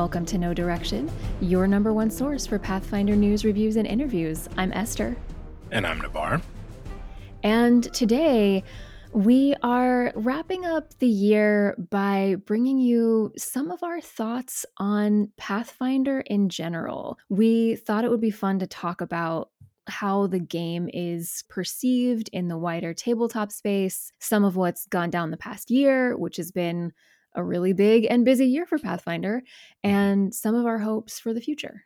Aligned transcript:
Welcome 0.00 0.24
to 0.24 0.38
Know 0.38 0.54
Direction, 0.54 1.10
your 1.42 1.66
number 1.66 1.92
one 1.92 2.10
source 2.10 2.46
for 2.46 2.58
Pathfinder 2.58 3.14
news, 3.14 3.44
reviews, 3.44 3.76
and 3.76 3.86
interviews. 3.86 4.48
I'm 4.56 4.72
Esther. 4.72 5.14
And 5.70 5.86
I'm 5.86 6.00
Navaar. 6.00 6.40
And 7.42 7.84
today, 7.92 8.64
we 9.12 9.54
are 9.62 10.10
wrapping 10.14 10.64
up 10.64 10.98
the 11.00 11.06
year 11.06 11.76
by 11.90 12.36
bringing 12.46 12.78
you 12.78 13.34
some 13.36 13.70
of 13.70 13.82
our 13.82 14.00
thoughts 14.00 14.64
on 14.78 15.32
Pathfinder 15.36 16.20
in 16.20 16.48
general. 16.48 17.18
We 17.28 17.76
thought 17.76 18.06
it 18.06 18.10
would 18.10 18.22
be 18.22 18.30
fun 18.30 18.58
to 18.60 18.66
talk 18.66 19.02
about 19.02 19.50
how 19.86 20.28
the 20.28 20.40
game 20.40 20.88
is 20.94 21.44
perceived 21.50 22.30
in 22.32 22.48
the 22.48 22.56
wider 22.56 22.94
tabletop 22.94 23.52
space, 23.52 24.12
some 24.18 24.44
of 24.44 24.56
what's 24.56 24.86
gone 24.86 25.10
down 25.10 25.30
the 25.30 25.36
past 25.36 25.70
year, 25.70 26.16
which 26.16 26.38
has 26.38 26.50
been 26.50 26.94
a 27.34 27.44
really 27.44 27.72
big 27.72 28.06
and 28.08 28.24
busy 28.24 28.46
year 28.46 28.66
for 28.66 28.78
Pathfinder, 28.78 29.42
mm-hmm. 29.84 29.90
and 29.90 30.34
some 30.34 30.54
of 30.54 30.66
our 30.66 30.78
hopes 30.78 31.18
for 31.18 31.32
the 31.32 31.40
future. 31.40 31.84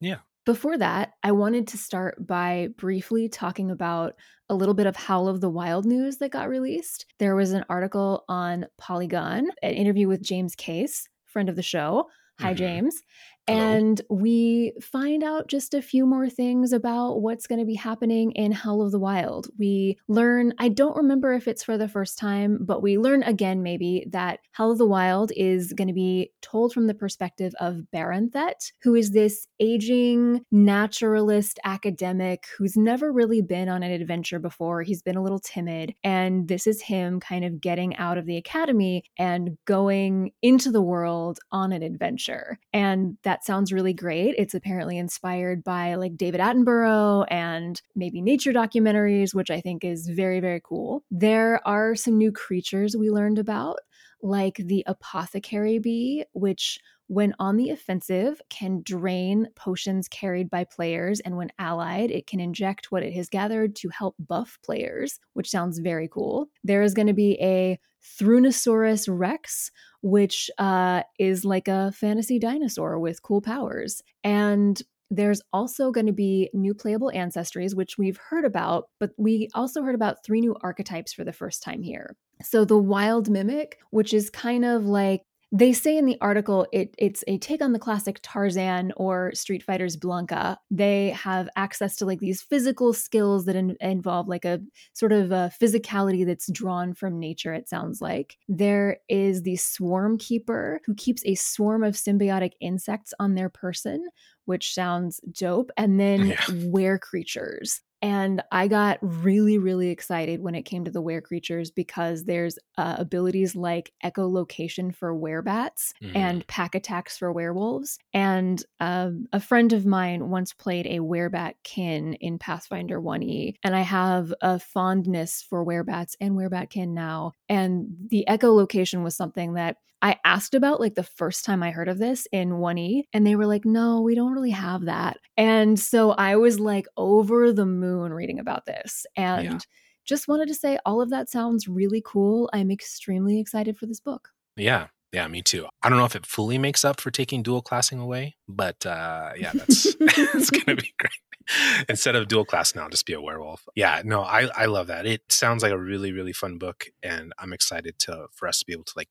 Yeah. 0.00 0.18
Before 0.44 0.76
that, 0.76 1.12
I 1.22 1.32
wanted 1.32 1.68
to 1.68 1.78
start 1.78 2.26
by 2.26 2.68
briefly 2.76 3.30
talking 3.30 3.70
about 3.70 4.14
a 4.50 4.54
little 4.54 4.74
bit 4.74 4.86
of 4.86 4.94
Howl 4.94 5.26
of 5.26 5.40
the 5.40 5.48
Wild 5.48 5.86
news 5.86 6.18
that 6.18 6.32
got 6.32 6.50
released. 6.50 7.06
There 7.18 7.34
was 7.34 7.52
an 7.52 7.64
article 7.70 8.24
on 8.28 8.66
Polygon, 8.76 9.48
an 9.62 9.72
interview 9.72 10.06
with 10.06 10.22
James 10.22 10.54
Case, 10.54 11.08
friend 11.24 11.48
of 11.48 11.56
the 11.56 11.62
show. 11.62 12.10
Hi, 12.40 12.48
mm-hmm. 12.48 12.56
James. 12.56 13.00
And 13.46 14.00
we 14.08 14.72
find 14.80 15.22
out 15.22 15.48
just 15.48 15.74
a 15.74 15.82
few 15.82 16.06
more 16.06 16.28
things 16.28 16.72
about 16.72 17.20
what's 17.20 17.46
going 17.46 17.58
to 17.58 17.66
be 17.66 17.74
happening 17.74 18.32
in 18.32 18.52
Howl 18.52 18.82
of 18.82 18.92
the 18.92 18.98
Wild. 18.98 19.48
We 19.58 19.98
learn, 20.08 20.54
I 20.58 20.68
don't 20.68 20.96
remember 20.96 21.34
if 21.34 21.46
it's 21.46 21.62
for 21.62 21.76
the 21.76 21.88
first 21.88 22.18
time, 22.18 22.58
but 22.60 22.82
we 22.82 22.98
learn 22.98 23.22
again 23.22 23.62
maybe 23.62 24.06
that 24.10 24.40
Howl 24.52 24.72
of 24.72 24.78
the 24.78 24.86
Wild 24.86 25.32
is 25.36 25.72
going 25.72 25.88
to 25.88 25.94
be 25.94 26.30
told 26.40 26.72
from 26.72 26.86
the 26.86 26.94
perspective 26.94 27.54
of 27.60 27.82
Barenthet, 27.92 28.72
who 28.82 28.94
is 28.94 29.10
this 29.10 29.46
aging 29.60 30.44
naturalist 30.50 31.58
academic 31.64 32.46
who's 32.56 32.76
never 32.76 33.12
really 33.12 33.42
been 33.42 33.68
on 33.68 33.82
an 33.82 33.92
adventure 33.92 34.38
before. 34.38 34.82
He's 34.82 35.02
been 35.02 35.16
a 35.16 35.22
little 35.22 35.38
timid. 35.38 35.94
And 36.02 36.48
this 36.48 36.66
is 36.66 36.80
him 36.80 37.20
kind 37.20 37.44
of 37.44 37.60
getting 37.60 37.96
out 37.96 38.18
of 38.18 38.26
the 38.26 38.36
academy 38.36 39.04
and 39.18 39.56
going 39.64 40.32
into 40.42 40.70
the 40.70 40.82
world 40.82 41.38
on 41.52 41.72
an 41.72 41.82
adventure. 41.82 42.58
And 42.72 43.16
that 43.22 43.33
that 43.34 43.44
sounds 43.44 43.72
really 43.72 43.92
great. 43.92 44.36
It's 44.38 44.54
apparently 44.54 44.96
inspired 44.96 45.64
by 45.64 45.96
like 45.96 46.16
David 46.16 46.40
Attenborough 46.40 47.26
and 47.32 47.82
maybe 47.96 48.22
nature 48.22 48.52
documentaries, 48.52 49.34
which 49.34 49.50
I 49.50 49.60
think 49.60 49.82
is 49.82 50.06
very, 50.06 50.38
very 50.38 50.60
cool. 50.62 51.02
There 51.10 51.60
are 51.66 51.96
some 51.96 52.16
new 52.16 52.30
creatures 52.30 52.96
we 52.96 53.10
learned 53.10 53.40
about, 53.40 53.80
like 54.22 54.58
the 54.58 54.84
apothecary 54.86 55.80
bee, 55.80 56.24
which 56.32 56.78
when 57.06 57.34
on 57.38 57.56
the 57.56 57.70
offensive, 57.70 58.40
can 58.50 58.82
drain 58.82 59.48
potions 59.54 60.08
carried 60.08 60.50
by 60.50 60.64
players, 60.64 61.20
and 61.20 61.36
when 61.36 61.52
allied, 61.58 62.10
it 62.10 62.26
can 62.26 62.40
inject 62.40 62.90
what 62.90 63.02
it 63.02 63.12
has 63.12 63.28
gathered 63.28 63.76
to 63.76 63.88
help 63.90 64.14
buff 64.18 64.58
players, 64.64 65.18
which 65.34 65.50
sounds 65.50 65.78
very 65.78 66.08
cool. 66.08 66.48
There 66.62 66.82
is 66.82 66.94
going 66.94 67.08
to 67.08 67.14
be 67.14 67.38
a 67.40 67.78
Thrunnosaurus 68.02 69.08
Rex, 69.08 69.70
which 70.02 70.50
uh, 70.58 71.02
is 71.18 71.44
like 71.44 71.68
a 71.68 71.92
fantasy 71.92 72.38
dinosaur 72.38 72.98
with 72.98 73.22
cool 73.22 73.40
powers. 73.40 74.02
And 74.22 74.80
there's 75.10 75.40
also 75.52 75.90
going 75.90 76.06
to 76.06 76.12
be 76.12 76.50
new 76.52 76.74
playable 76.74 77.10
ancestries, 77.14 77.74
which 77.74 77.98
we've 77.98 78.18
heard 78.18 78.44
about, 78.44 78.88
but 78.98 79.10
we 79.16 79.48
also 79.54 79.82
heard 79.82 79.94
about 79.94 80.24
three 80.24 80.40
new 80.40 80.56
archetypes 80.62 81.12
for 81.12 81.24
the 81.24 81.32
first 81.32 81.62
time 81.62 81.82
here. 81.82 82.16
So, 82.42 82.64
the 82.64 82.78
wild 82.78 83.30
mimic, 83.30 83.78
which 83.90 84.12
is 84.12 84.28
kind 84.28 84.64
of 84.64 84.86
like 84.86 85.22
they 85.54 85.72
say 85.72 85.96
in 85.96 86.04
the 86.04 86.18
article 86.20 86.66
it, 86.72 86.92
it's 86.98 87.22
a 87.28 87.38
take 87.38 87.62
on 87.62 87.72
the 87.72 87.78
classic 87.78 88.18
Tarzan 88.22 88.92
or 88.96 89.32
Street 89.34 89.62
Fighter's 89.62 89.96
Blanka. 89.96 90.56
They 90.68 91.10
have 91.10 91.48
access 91.54 91.94
to 91.96 92.06
like 92.06 92.18
these 92.18 92.42
physical 92.42 92.92
skills 92.92 93.44
that 93.44 93.54
in, 93.54 93.76
involve 93.80 94.26
like 94.26 94.44
a 94.44 94.60
sort 94.94 95.12
of 95.12 95.30
a 95.30 95.52
physicality 95.62 96.26
that's 96.26 96.50
drawn 96.50 96.92
from 96.92 97.20
nature, 97.20 97.54
it 97.54 97.68
sounds 97.68 98.00
like. 98.00 98.36
There 98.48 98.98
is 99.08 99.42
the 99.42 99.54
Swarm 99.54 100.18
Keeper 100.18 100.80
who 100.86 100.94
keeps 100.96 101.22
a 101.24 101.36
swarm 101.36 101.84
of 101.84 101.94
symbiotic 101.94 102.54
insects 102.60 103.14
on 103.20 103.36
their 103.36 103.48
person, 103.48 104.08
which 104.46 104.74
sounds 104.74 105.20
dope. 105.30 105.70
And 105.76 106.00
then 106.00 106.26
yeah. 106.26 106.36
were 106.64 106.98
creatures. 106.98 107.80
And 108.04 108.42
I 108.52 108.68
got 108.68 108.98
really, 109.00 109.56
really 109.56 109.88
excited 109.88 110.42
when 110.42 110.54
it 110.54 110.64
came 110.66 110.84
to 110.84 110.90
the 110.90 111.00
were 111.00 111.22
creatures 111.22 111.70
because 111.70 112.26
there's 112.26 112.58
uh, 112.76 112.96
abilities 112.98 113.56
like 113.56 113.94
echolocation 114.04 114.94
for 114.94 115.14
werebats 115.14 115.94
mm. 116.02 116.14
and 116.14 116.46
pack 116.46 116.74
attacks 116.74 117.16
for 117.16 117.32
werewolves. 117.32 117.98
And 118.12 118.62
um, 118.78 119.24
a 119.32 119.40
friend 119.40 119.72
of 119.72 119.86
mine 119.86 120.28
once 120.28 120.52
played 120.52 120.84
a 120.84 120.98
werebat 120.98 121.54
kin 121.62 122.12
in 122.20 122.38
Pathfinder 122.38 123.00
1E, 123.00 123.54
and 123.64 123.74
I 123.74 123.80
have 123.80 124.34
a 124.42 124.58
fondness 124.58 125.40
for 125.40 125.64
werebats 125.64 126.14
and 126.20 126.32
werebatkin 126.32 126.88
now. 126.88 127.32
And 127.48 127.86
the 128.10 128.26
echolocation 128.28 129.02
was 129.02 129.16
something 129.16 129.54
that 129.54 129.78
I 130.04 130.18
asked 130.22 130.54
about 130.54 130.80
like 130.80 130.96
the 130.96 131.02
first 131.02 131.46
time 131.46 131.62
I 131.62 131.70
heard 131.70 131.88
of 131.88 131.96
this 131.96 132.28
in 132.30 132.50
1E, 132.50 133.04
and 133.14 133.26
they 133.26 133.36
were 133.36 133.46
like, 133.46 133.64
no, 133.64 134.02
we 134.02 134.14
don't 134.14 134.32
really 134.34 134.50
have 134.50 134.84
that. 134.84 135.16
And 135.38 135.80
so 135.80 136.10
I 136.10 136.36
was 136.36 136.60
like 136.60 136.84
over 136.98 137.54
the 137.54 137.64
moon 137.64 137.93
reading 137.98 138.38
about 138.38 138.66
this. 138.66 139.06
And 139.16 139.44
yeah. 139.44 139.58
just 140.04 140.28
wanted 140.28 140.48
to 140.48 140.54
say 140.54 140.78
all 140.84 141.00
of 141.00 141.10
that 141.10 141.30
sounds 141.30 141.68
really 141.68 142.02
cool. 142.04 142.50
I'm 142.52 142.70
extremely 142.70 143.40
excited 143.40 143.76
for 143.76 143.86
this 143.86 144.00
book. 144.00 144.30
Yeah. 144.56 144.88
Yeah, 145.12 145.28
me 145.28 145.42
too. 145.42 145.68
I 145.80 145.88
don't 145.88 145.98
know 145.98 146.06
if 146.06 146.16
it 146.16 146.26
fully 146.26 146.58
makes 146.58 146.84
up 146.84 147.00
for 147.00 147.12
taking 147.12 147.44
dual 147.44 147.62
classing 147.62 148.00
away, 148.00 148.34
but 148.48 148.84
uh, 148.84 149.30
yeah, 149.38 149.52
that's 149.54 149.86
it's 150.00 150.50
gonna 150.50 150.74
be 150.74 150.92
great. 150.98 151.86
Instead 151.88 152.16
of 152.16 152.26
dual 152.26 152.44
class 152.44 152.74
now, 152.74 152.88
just 152.88 153.06
be 153.06 153.12
a 153.12 153.20
werewolf. 153.20 153.64
Yeah, 153.76 154.02
no, 154.04 154.22
I 154.22 154.48
I 154.56 154.64
love 154.64 154.88
that. 154.88 155.06
It 155.06 155.22
sounds 155.28 155.62
like 155.62 155.70
a 155.70 155.78
really 155.78 156.10
really 156.10 156.32
fun 156.32 156.58
book, 156.58 156.86
and 157.00 157.32
I'm 157.38 157.52
excited 157.52 158.00
to 158.00 158.26
for 158.32 158.48
us 158.48 158.58
to 158.58 158.66
be 158.66 158.72
able 158.72 158.82
to 158.86 158.94
like 158.96 159.08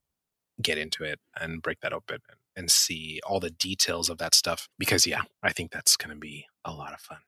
get 0.61 0.77
into 0.77 1.05
it 1.05 1.19
and 1.39 1.61
break 1.61 1.79
that 1.79 1.93
open 1.93 2.19
and, 2.27 2.37
and 2.55 2.71
see 2.71 3.21
all 3.25 3.39
the 3.39 3.49
details 3.49 4.09
of 4.09 4.17
that 4.17 4.35
stuff. 4.35 4.67
Because 4.77 5.07
yeah, 5.07 5.21
I 5.41 5.53
think 5.53 5.71
that's 5.71 5.95
going 5.95 6.13
to 6.13 6.19
be 6.19 6.47
a 6.65 6.73
lot 6.73 6.93
of 6.93 6.99
fun. 6.99 7.19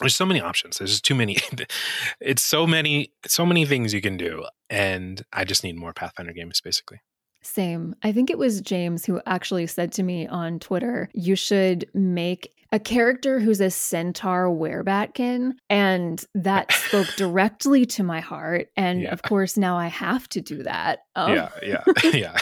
There's 0.00 0.16
so 0.16 0.26
many 0.26 0.40
options. 0.40 0.78
There's 0.78 0.90
just 0.90 1.04
too 1.04 1.14
many. 1.14 1.36
it's 2.20 2.42
so 2.42 2.66
many, 2.66 3.12
so 3.26 3.46
many 3.46 3.64
things 3.66 3.94
you 3.94 4.00
can 4.00 4.16
do, 4.16 4.44
and 4.68 5.22
I 5.32 5.44
just 5.44 5.64
need 5.64 5.76
more 5.76 5.92
Pathfinder 5.92 6.32
games, 6.32 6.60
basically. 6.60 7.00
Same. 7.42 7.94
I 8.02 8.12
think 8.12 8.30
it 8.30 8.38
was 8.38 8.60
James 8.60 9.04
who 9.04 9.20
actually 9.26 9.66
said 9.66 9.92
to 9.92 10.02
me 10.02 10.26
on 10.26 10.58
Twitter, 10.58 11.08
you 11.14 11.36
should 11.36 11.88
make 11.94 12.52
a 12.72 12.78
character 12.78 13.40
who's 13.40 13.60
a 13.60 13.70
centaur 13.70 14.48
werebatkin. 14.48 15.52
And 15.68 16.22
that 16.34 16.72
spoke 16.72 17.08
directly 17.16 17.86
to 17.86 18.02
my 18.02 18.20
heart. 18.20 18.68
And 18.76 19.02
yeah. 19.02 19.12
of 19.12 19.22
course, 19.22 19.56
now 19.56 19.76
I 19.76 19.86
have 19.88 20.28
to 20.30 20.40
do 20.40 20.62
that. 20.62 21.00
Um, 21.16 21.34
yeah, 21.34 21.48
yeah, 21.62 21.84
yeah. 22.12 22.36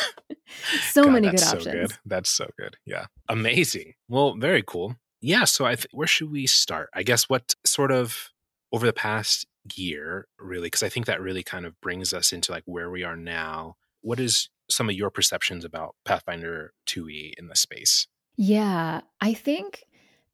so 0.90 1.04
God, 1.04 1.12
many 1.12 1.30
good 1.30 1.42
options. 1.42 1.64
so. 1.64 1.72
Good. 1.72 1.92
That's 2.04 2.30
so 2.30 2.50
good. 2.58 2.76
Yeah. 2.84 3.06
Amazing. 3.28 3.94
Well, 4.08 4.34
very 4.34 4.62
cool. 4.66 4.96
Yeah. 5.20 5.44
So 5.44 5.66
I 5.66 5.74
th- 5.74 5.88
where 5.92 6.06
should 6.06 6.30
we 6.30 6.46
start? 6.46 6.90
I 6.94 7.02
guess 7.02 7.28
what 7.28 7.54
sort 7.64 7.90
of 7.92 8.30
over 8.72 8.86
the 8.86 8.92
past 8.92 9.46
year, 9.76 10.26
really, 10.38 10.66
because 10.66 10.82
I 10.82 10.88
think 10.88 11.06
that 11.06 11.20
really 11.20 11.42
kind 11.42 11.66
of 11.66 11.80
brings 11.80 12.12
us 12.12 12.32
into 12.32 12.52
like 12.52 12.64
where 12.66 12.90
we 12.90 13.02
are 13.02 13.16
now. 13.16 13.76
What 14.00 14.20
is 14.20 14.48
some 14.70 14.88
of 14.88 14.94
your 14.94 15.10
perceptions 15.10 15.64
about 15.64 15.94
Pathfinder 16.04 16.72
2e 16.86 17.32
in 17.38 17.48
the 17.48 17.56
space? 17.56 18.06
Yeah, 18.36 19.00
I 19.20 19.34
think 19.34 19.84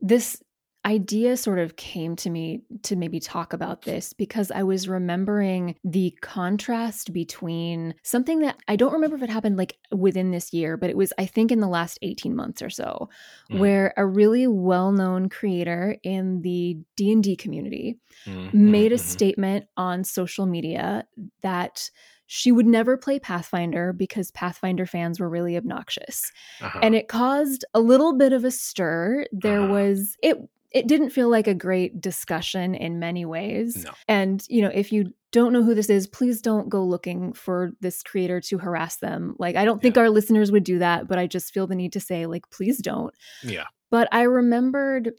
this 0.00 0.42
idea 0.86 1.36
sort 1.36 1.58
of 1.58 1.76
came 1.76 2.14
to 2.16 2.28
me 2.28 2.60
to 2.82 2.94
maybe 2.94 3.18
talk 3.18 3.52
about 3.52 3.82
this 3.82 4.12
because 4.12 4.50
I 4.50 4.62
was 4.64 4.88
remembering 4.88 5.76
the 5.82 6.14
contrast 6.20 7.12
between 7.12 7.94
something 8.02 8.40
that 8.40 8.58
I 8.68 8.76
don't 8.76 8.92
remember 8.92 9.16
if 9.16 9.22
it 9.22 9.30
happened 9.30 9.56
like 9.56 9.78
within 9.90 10.30
this 10.30 10.52
year, 10.52 10.76
but 10.76 10.90
it 10.90 10.96
was, 10.96 11.12
I 11.18 11.26
think, 11.26 11.50
in 11.50 11.60
the 11.60 11.68
last 11.68 11.98
18 12.02 12.36
months 12.36 12.60
or 12.60 12.70
so, 12.70 13.08
mm. 13.50 13.58
where 13.58 13.94
a 13.96 14.06
really 14.06 14.46
well 14.46 14.92
known 14.92 15.28
creator 15.28 15.96
in 16.02 16.42
the 16.42 16.78
D&D 16.96 17.36
community 17.36 17.98
mm-hmm. 18.26 18.70
made 18.70 18.92
a 18.92 18.96
mm-hmm. 18.96 19.04
statement 19.04 19.66
on 19.76 20.04
social 20.04 20.44
media 20.44 21.06
that 21.42 21.90
she 22.26 22.52
would 22.52 22.66
never 22.66 22.96
play 22.96 23.18
Pathfinder 23.18 23.92
because 23.92 24.30
Pathfinder 24.30 24.86
fans 24.86 25.20
were 25.20 25.28
really 25.28 25.56
obnoxious. 25.56 26.32
Uh-huh. 26.60 26.80
And 26.82 26.94
it 26.94 27.08
caused 27.08 27.64
a 27.74 27.80
little 27.80 28.16
bit 28.16 28.32
of 28.32 28.44
a 28.44 28.50
stir. 28.50 29.26
There 29.30 29.60
uh-huh. 29.60 29.72
was 29.72 30.16
it 30.22 30.38
it 30.74 30.88
didn't 30.88 31.10
feel 31.10 31.30
like 31.30 31.46
a 31.46 31.54
great 31.54 32.00
discussion 32.00 32.74
in 32.74 32.98
many 32.98 33.24
ways. 33.24 33.84
No. 33.84 33.92
And 34.08 34.44
you 34.48 34.60
know, 34.60 34.72
if 34.74 34.92
you 34.92 35.14
don't 35.30 35.52
know 35.52 35.62
who 35.62 35.74
this 35.74 35.88
is, 35.88 36.08
please 36.08 36.42
don't 36.42 36.68
go 36.68 36.84
looking 36.84 37.32
for 37.32 37.72
this 37.80 38.02
creator 38.02 38.40
to 38.40 38.58
harass 38.58 38.96
them. 38.96 39.36
Like 39.38 39.54
I 39.54 39.64
don't 39.64 39.80
think 39.80 39.94
yeah. 39.94 40.02
our 40.02 40.10
listeners 40.10 40.50
would 40.50 40.64
do 40.64 40.80
that, 40.80 41.06
but 41.06 41.18
I 41.18 41.28
just 41.28 41.54
feel 41.54 41.68
the 41.68 41.76
need 41.76 41.92
to 41.92 42.00
say 42.00 42.26
like 42.26 42.50
please 42.50 42.78
don't. 42.78 43.14
Yeah. 43.44 43.66
But 43.90 44.08
I 44.10 44.22
remembered 44.22 45.12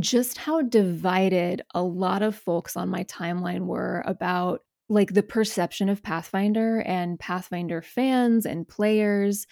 just 0.00 0.38
how 0.38 0.60
divided 0.60 1.62
a 1.72 1.82
lot 1.82 2.22
of 2.22 2.34
folks 2.34 2.76
on 2.76 2.88
my 2.88 3.04
timeline 3.04 3.66
were 3.66 4.02
about 4.06 4.62
like 4.88 5.14
the 5.14 5.22
perception 5.22 5.88
of 5.88 6.02
Pathfinder 6.02 6.80
and 6.80 7.18
Pathfinder 7.18 7.80
fans 7.80 8.44
and 8.44 8.66
players. 8.66 9.46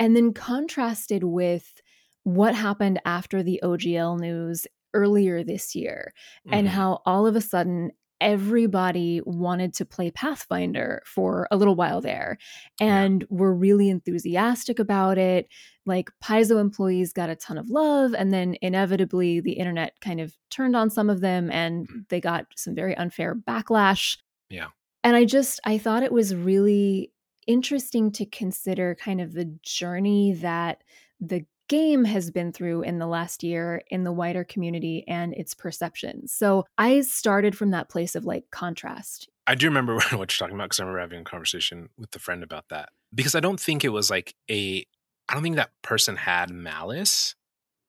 and 0.00 0.16
then 0.16 0.32
contrasted 0.32 1.22
with 1.22 1.80
what 2.24 2.54
happened 2.54 3.00
after 3.04 3.42
the 3.42 3.60
OGL 3.62 4.18
news 4.18 4.66
earlier 4.92 5.42
this 5.44 5.74
year 5.74 6.12
mm-hmm. 6.46 6.54
and 6.54 6.68
how 6.68 7.00
all 7.06 7.26
of 7.26 7.36
a 7.36 7.40
sudden 7.40 7.90
everybody 8.20 9.20
wanted 9.26 9.74
to 9.74 9.84
play 9.84 10.10
Pathfinder 10.10 11.02
for 11.04 11.46
a 11.50 11.56
little 11.56 11.74
while 11.74 12.00
there 12.00 12.38
and 12.80 13.22
yeah. 13.22 13.26
were 13.28 13.54
really 13.54 13.90
enthusiastic 13.90 14.78
about 14.78 15.18
it. 15.18 15.48
Like 15.84 16.10
Paizo 16.22 16.58
employees 16.58 17.12
got 17.12 17.28
a 17.28 17.36
ton 17.36 17.58
of 17.58 17.68
love, 17.68 18.14
and 18.14 18.32
then 18.32 18.56
inevitably 18.62 19.40
the 19.40 19.52
internet 19.52 20.00
kind 20.00 20.20
of 20.20 20.34
turned 20.48 20.74
on 20.74 20.88
some 20.88 21.10
of 21.10 21.20
them 21.20 21.50
and 21.50 21.86
mm. 21.86 22.08
they 22.08 22.20
got 22.20 22.46
some 22.56 22.74
very 22.74 22.96
unfair 22.96 23.34
backlash. 23.34 24.16
Yeah. 24.48 24.68
And 25.02 25.16
I 25.16 25.26
just, 25.26 25.60
I 25.64 25.76
thought 25.76 26.02
it 26.02 26.12
was 26.12 26.34
really 26.34 27.12
interesting 27.46 28.10
to 28.12 28.24
consider 28.24 28.94
kind 28.98 29.20
of 29.20 29.34
the 29.34 29.54
journey 29.62 30.32
that 30.34 30.82
the 31.20 31.44
game 31.68 32.04
has 32.04 32.30
been 32.30 32.52
through 32.52 32.82
in 32.82 32.98
the 32.98 33.06
last 33.06 33.42
year 33.42 33.82
in 33.88 34.04
the 34.04 34.12
wider 34.12 34.44
community 34.44 35.04
and 35.08 35.32
its 35.34 35.54
perceptions. 35.54 36.32
So 36.32 36.64
I 36.78 37.00
started 37.02 37.56
from 37.56 37.70
that 37.70 37.88
place 37.88 38.14
of 38.14 38.24
like 38.24 38.50
contrast. 38.50 39.28
I 39.46 39.54
do 39.54 39.66
remember 39.66 39.94
what 40.12 40.12
you're 40.12 40.26
talking 40.26 40.54
about 40.54 40.64
because 40.64 40.80
I 40.80 40.84
remember 40.84 41.00
having 41.00 41.20
a 41.20 41.24
conversation 41.24 41.88
with 41.98 42.14
a 42.14 42.18
friend 42.18 42.42
about 42.42 42.66
that. 42.70 42.90
Because 43.14 43.34
I 43.34 43.40
don't 43.40 43.60
think 43.60 43.84
it 43.84 43.90
was 43.90 44.10
like 44.10 44.34
a, 44.50 44.84
I 45.28 45.34
don't 45.34 45.42
think 45.42 45.56
that 45.56 45.70
person 45.82 46.16
had 46.16 46.50
malice 46.50 47.34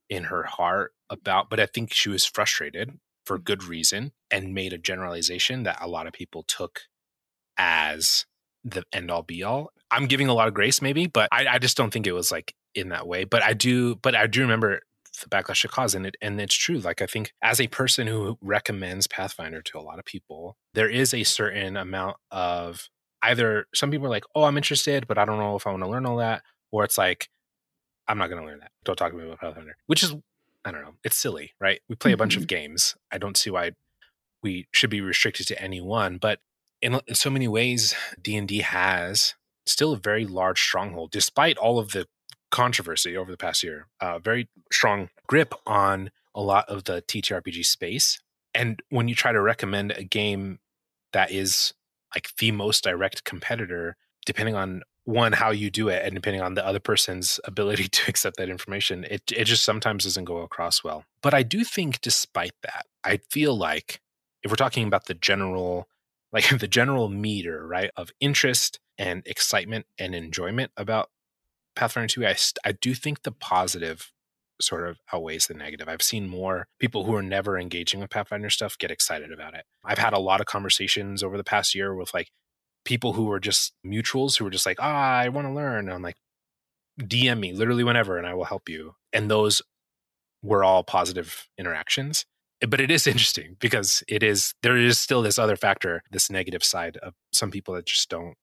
in 0.10 0.25
her 0.25 0.44
heart 0.44 0.94
about, 1.10 1.50
but 1.50 1.60
I 1.60 1.66
think 1.66 1.94
she 1.94 2.10
was 2.10 2.25
frustrated 2.25 3.00
for 3.25 3.38
mm-hmm. 3.38 3.44
good 3.44 3.63
reason 3.63 4.12
and 4.31 4.54
made 4.54 4.74
a 4.74 4.78
generalization 4.78 5.63
that 5.63 5.78
a 5.81 5.88
lot 5.88 6.07
of 6.07 6.13
people 6.13 6.44
took 6.44 6.81
as 7.57 8.25
the 8.63 8.83
end 8.92 9.12
all 9.12 9.24
be 9.24 9.44
all. 9.44 9.71
I'm 9.92 10.07
giving 10.07 10.28
a 10.28 10.33
lot 10.33 10.48
of 10.48 10.54
grace, 10.54 10.81
maybe, 10.81 11.07
but 11.07 11.30
I, 11.31 11.48
I 11.48 11.60
just 11.60 11.78
don't 11.78 11.92
think 11.92 12.07
it 12.07 12.12
was 12.12 12.31
like 12.31 12.54
in 12.75 12.89
that 12.89 13.07
way. 13.07 13.24
But 13.24 13.44
I 13.44 13.54
do, 13.54 13.95
but 13.95 14.16
I 14.16 14.27
do 14.27 14.42
remember 14.42 14.81
the 15.22 15.30
backlash 15.30 15.63
it 15.63 15.72
caused, 15.72 15.95
and 15.95 16.06
it 16.06 16.16
and 16.22 16.39
it's 16.39 16.56
true. 16.56 16.80
Like 16.80 17.01
I 17.01 17.06
think 17.06 17.33
as 17.42 17.60
a 17.60 17.68
person 17.68 18.07
who 18.07 18.38
recommends 18.42 19.07
Pathfinder 19.07 19.62
to 19.63 19.80
a 19.80 19.81
lot 19.81 20.00
of 20.00 20.06
people, 20.06 20.57
there 20.74 20.89
is 20.89 21.13
a 21.13 21.24
certain 21.24 21.77
amount 21.77 22.18
of 22.31 22.89
either 23.22 23.66
some 23.74 23.92
people 23.92 24.07
are 24.07 24.12
like, 24.12 24.25
"Oh, 24.36 24.44
I'm 24.44 24.57
interested, 24.57 25.07
but 25.07 25.18
I 25.18 25.25
don't 25.25 25.39
know 25.39 25.56
if 25.56 25.66
I 25.66 25.72
want 25.72 25.83
to 25.83 25.89
learn 25.89 26.06
all 26.06 26.18
that," 26.18 26.44
or 26.72 26.83
it's 26.83 26.98
like, 26.98 27.30
"I'm 28.07 28.18
not 28.18 28.30
going 28.30 28.42
to 28.42 28.48
learn 28.48 28.60
that. 28.60 28.72
Don't 28.83 28.98
talk 28.98 29.12
to 29.12 29.18
me 29.18 29.25
about 29.25 29.39
Pathfinder," 29.39 29.78
which 29.88 30.04
is 30.04 30.16
I 30.66 30.71
don't 30.71 30.81
know. 30.81 30.95
It's 31.04 31.16
silly, 31.16 31.54
right? 31.60 31.80
We 31.88 31.95
play 31.95 32.12
a 32.12 32.18
bunch 32.18 32.33
mm-hmm. 32.33 32.44
of 32.44 32.48
games. 32.48 32.95
I 33.12 33.18
don't 33.18 33.38
see 33.38 33.51
why 33.51 33.71
we 34.42 34.68
should 34.71 34.89
be 34.89 35.01
restricted 35.01 35.48
to 35.48 35.62
any 35.62 35.80
one, 35.80 36.18
but 36.18 36.39
in, 36.81 37.00
in 37.07 37.16
so 37.16 37.30
many 37.30 37.48
ways, 37.48 37.95
D 38.21 38.36
and 38.36 38.48
D 38.48 38.60
has 38.60 39.36
still 39.66 39.94
a 39.94 39.98
very 39.98 40.25
large 40.25 40.62
stronghold, 40.62 41.12
despite 41.12 41.57
all 41.57 41.80
of 41.80 41.92
the 41.92 42.07
controversy 42.56 43.18
over 43.18 43.30
the 43.30 43.38
past 43.38 43.63
year. 43.63 43.88
Uh, 44.00 44.18
very 44.18 44.48
strong 44.72 45.10
grip 45.28 45.54
on 45.68 46.10
a 46.34 46.42
lot 46.42 46.63
of 46.69 46.86
the 46.86 47.02
TTRPG 47.02 47.66
space. 47.66 48.22
And 48.54 48.81
when 48.90 49.10
you 49.10 49.16
try 49.16 49.34
to 49.34 49.42
recommend 49.42 49.92
a 49.92 50.06
game 50.06 50.60
that 51.12 51.31
is 51.31 51.74
like 52.16 52.30
the 52.40 52.54
most 52.54 52.86
direct 52.86 53.25
competitor, 53.25 53.98
depending 54.25 54.56
on 54.56 54.84
one 55.04 55.34
how 55.34 55.52
you 55.52 55.69
do 55.69 55.90
it 55.90 56.04
and 56.06 56.16
depending 56.16 56.42
on 56.42 56.54
the 56.54 56.66
other 56.66 56.80
person's 56.80 57.42
ability 57.46 57.90
to 57.90 58.10
accept 58.10 58.38
that 58.38 58.50
information, 58.50 59.04
it 59.04 59.24
it 59.36 59.44
just 59.44 59.66
sometimes 59.66 60.06
doesn't 60.06 60.24
go 60.24 60.38
across 60.38 60.81
well. 60.81 61.04
But 61.22 61.34
I 61.34 61.44
do 61.44 61.66
think, 61.66 62.00
despite 62.00 62.54
that, 62.63 62.86
I 63.04 63.18
feel 63.30 63.54
like 63.54 64.00
if 64.44 64.50
we're 64.50 64.56
talking 64.56 64.88
about 64.88 65.07
the 65.07 65.13
general 65.13 65.90
like 66.31 66.48
the 66.57 66.69
general 66.69 67.10
meter, 67.10 67.68
right, 67.68 67.92
of 67.98 68.12
interest 68.22 68.80
and 68.98 69.24
excitement 69.25 69.88
and 70.00 70.16
enjoyment 70.16 70.72
about 70.78 71.10
Pathfinder 71.75 72.07
2, 72.07 72.25
I, 72.25 72.36
I 72.63 72.72
do 72.72 72.94
think 72.94 73.24
the 73.24 73.31
positive 73.31 74.12
sort 74.62 74.88
of 74.88 74.98
outweighs 75.12 75.48
the 75.48 75.54
negative. 75.54 75.89
I've 75.89 76.01
seen 76.01 76.27
more 76.27 76.68
people 76.80 77.04
who 77.04 77.13
are 77.16 77.22
never 77.22 77.60
engaging 77.60 78.00
with 78.00 78.10
Pathfinder 78.10 78.50
stuff 78.50 78.77
get 78.77 78.92
excited 78.92 79.31
about 79.31 79.54
it. 79.54 79.66
I've 79.83 79.98
had 79.98 80.13
a 80.13 80.19
lot 80.19 80.39
of 80.39 80.48
conversations 80.48 81.24
over 81.24 81.38
the 81.38 81.44
past 81.44 81.75
year 81.75 81.94
with 81.94 82.13
like 82.13 82.30
people 82.86 83.13
who 83.13 83.25
were 83.25 83.39
just 83.39 83.74
mutuals 83.86 84.38
who 84.38 84.45
were 84.45 84.51
just 84.51 84.66
like, 84.66 84.77
ah, 84.80 85.18
I 85.18 85.30
want 85.30 85.48
to 85.48 85.54
learn. 85.54 85.86
And 85.86 85.94
I'm 85.94 86.01
like, 86.01 86.18
DM 87.01 87.39
me 87.39 87.51
literally 87.51 87.83
whenever 87.83 88.18
and 88.18 88.25
I 88.25 88.33
will 88.33 88.45
help 88.45 88.69
you. 88.69 88.95
And 89.12 89.30
those 89.30 89.62
were 90.42 90.63
all 90.63 90.83
positive 90.83 91.50
interactions 91.57 92.25
but 92.68 92.81
it 92.81 92.92
is 92.92 93.07
interesting 93.07 93.57
because 93.60 94.04
it 94.07 94.24
is 94.24 94.54
there 94.62 94.78
is 94.78 94.98
still 94.98 95.21
this 95.21 95.39
other 95.39 95.56
factor 95.56 96.04
this 96.12 96.30
negative 96.30 96.63
side 96.63 96.98
of 96.98 97.13
some 97.31 97.51
people 97.51 97.74
that 97.74 97.86
just 97.86 98.10
don't 98.10 98.36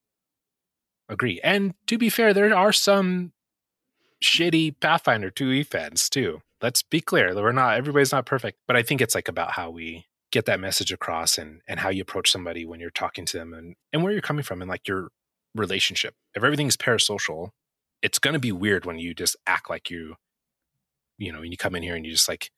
agree. 1.09 1.39
And 1.43 1.73
to 1.87 1.97
be 1.97 2.09
fair 2.09 2.33
there 2.33 2.55
are 2.55 2.73
some 2.73 3.31
shitty 4.23 4.79
pathfinder 4.79 5.29
2e 5.29 5.65
fans 5.67 6.09
too. 6.09 6.41
Let's 6.61 6.81
be 6.81 7.01
clear 7.01 7.35
we're 7.35 7.51
not 7.51 7.75
everybody's 7.75 8.13
not 8.13 8.25
perfect 8.25 8.57
but 8.67 8.77
i 8.77 8.83
think 8.83 9.01
it's 9.01 9.15
like 9.15 9.27
about 9.27 9.51
how 9.51 9.69
we 9.69 10.05
get 10.33 10.45
that 10.45 10.59
message 10.59 10.91
across 10.91 11.37
and 11.37 11.61
and 11.67 11.79
how 11.79 11.89
you 11.89 12.01
approach 12.01 12.31
somebody 12.31 12.65
when 12.65 12.79
you're 12.79 12.89
talking 12.89 13.23
to 13.23 13.37
them 13.37 13.53
and 13.53 13.75
and 13.93 14.01
where 14.01 14.11
you're 14.11 14.21
coming 14.21 14.43
from 14.43 14.61
and 14.61 14.69
like 14.69 14.87
your 14.87 15.09
relationship. 15.53 16.15
If 16.35 16.43
everything's 16.43 16.75
parasocial 16.75 17.49
it's 18.01 18.19
going 18.19 18.33
to 18.33 18.39
be 18.39 18.51
weird 18.51 18.85
when 18.85 18.99
you 18.99 19.13
just 19.13 19.35
act 19.47 19.69
like 19.69 19.89
you 19.89 20.15
you 21.17 21.31
know 21.31 21.39
when 21.39 21.51
you 21.51 21.57
come 21.57 21.75
in 21.75 21.83
here 21.83 21.95
and 21.95 22.05
you 22.05 22.11
just 22.11 22.27
like 22.27 22.49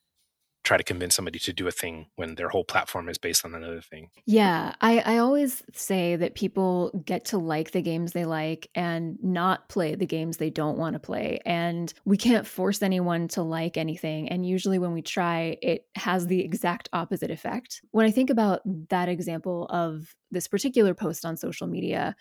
try 0.65 0.77
to 0.77 0.83
convince 0.83 1.15
somebody 1.15 1.39
to 1.39 1.53
do 1.53 1.67
a 1.67 1.71
thing 1.71 2.07
when 2.15 2.35
their 2.35 2.49
whole 2.49 2.63
platform 2.63 3.07
is 3.07 3.17
based 3.17 3.45
on 3.45 3.53
another 3.53 3.81
thing. 3.81 4.09
Yeah, 4.25 4.73
I, 4.81 4.99
I 4.99 5.17
always 5.19 5.63
say 5.73 6.15
that 6.15 6.35
people 6.35 7.03
get 7.05 7.25
to 7.25 7.37
like 7.37 7.71
the 7.71 7.81
games 7.81 8.11
they 8.11 8.25
like 8.25 8.69
and 8.75 9.17
not 9.23 9.69
play 9.69 9.95
the 9.95 10.07
games 10.07 10.37
they 10.37 10.49
don't 10.49 10.77
want 10.77 10.93
to 10.93 10.99
play. 10.99 11.39
And 11.45 11.93
we 12.03 12.17
can't 12.17 12.47
force 12.47 12.81
anyone 12.81 13.27
to 13.29 13.43
like 13.43 13.77
anything. 13.77 14.27
And 14.29 14.45
usually 14.45 14.79
when 14.79 14.91
we 14.91 15.03
try, 15.03 15.57
it 15.61 15.85
has 15.95 16.27
the 16.27 16.41
exact 16.41 16.89
opposite 16.91 17.31
effect. 17.31 17.81
When 17.91 18.05
I 18.05 18.11
think 18.11 18.29
about 18.29 18.61
that 18.89 19.07
example 19.07 19.67
of 19.69 20.15
this 20.31 20.47
particular 20.47 20.93
post 20.93 21.25
on 21.25 21.37
social 21.37 21.67
media, 21.67 22.15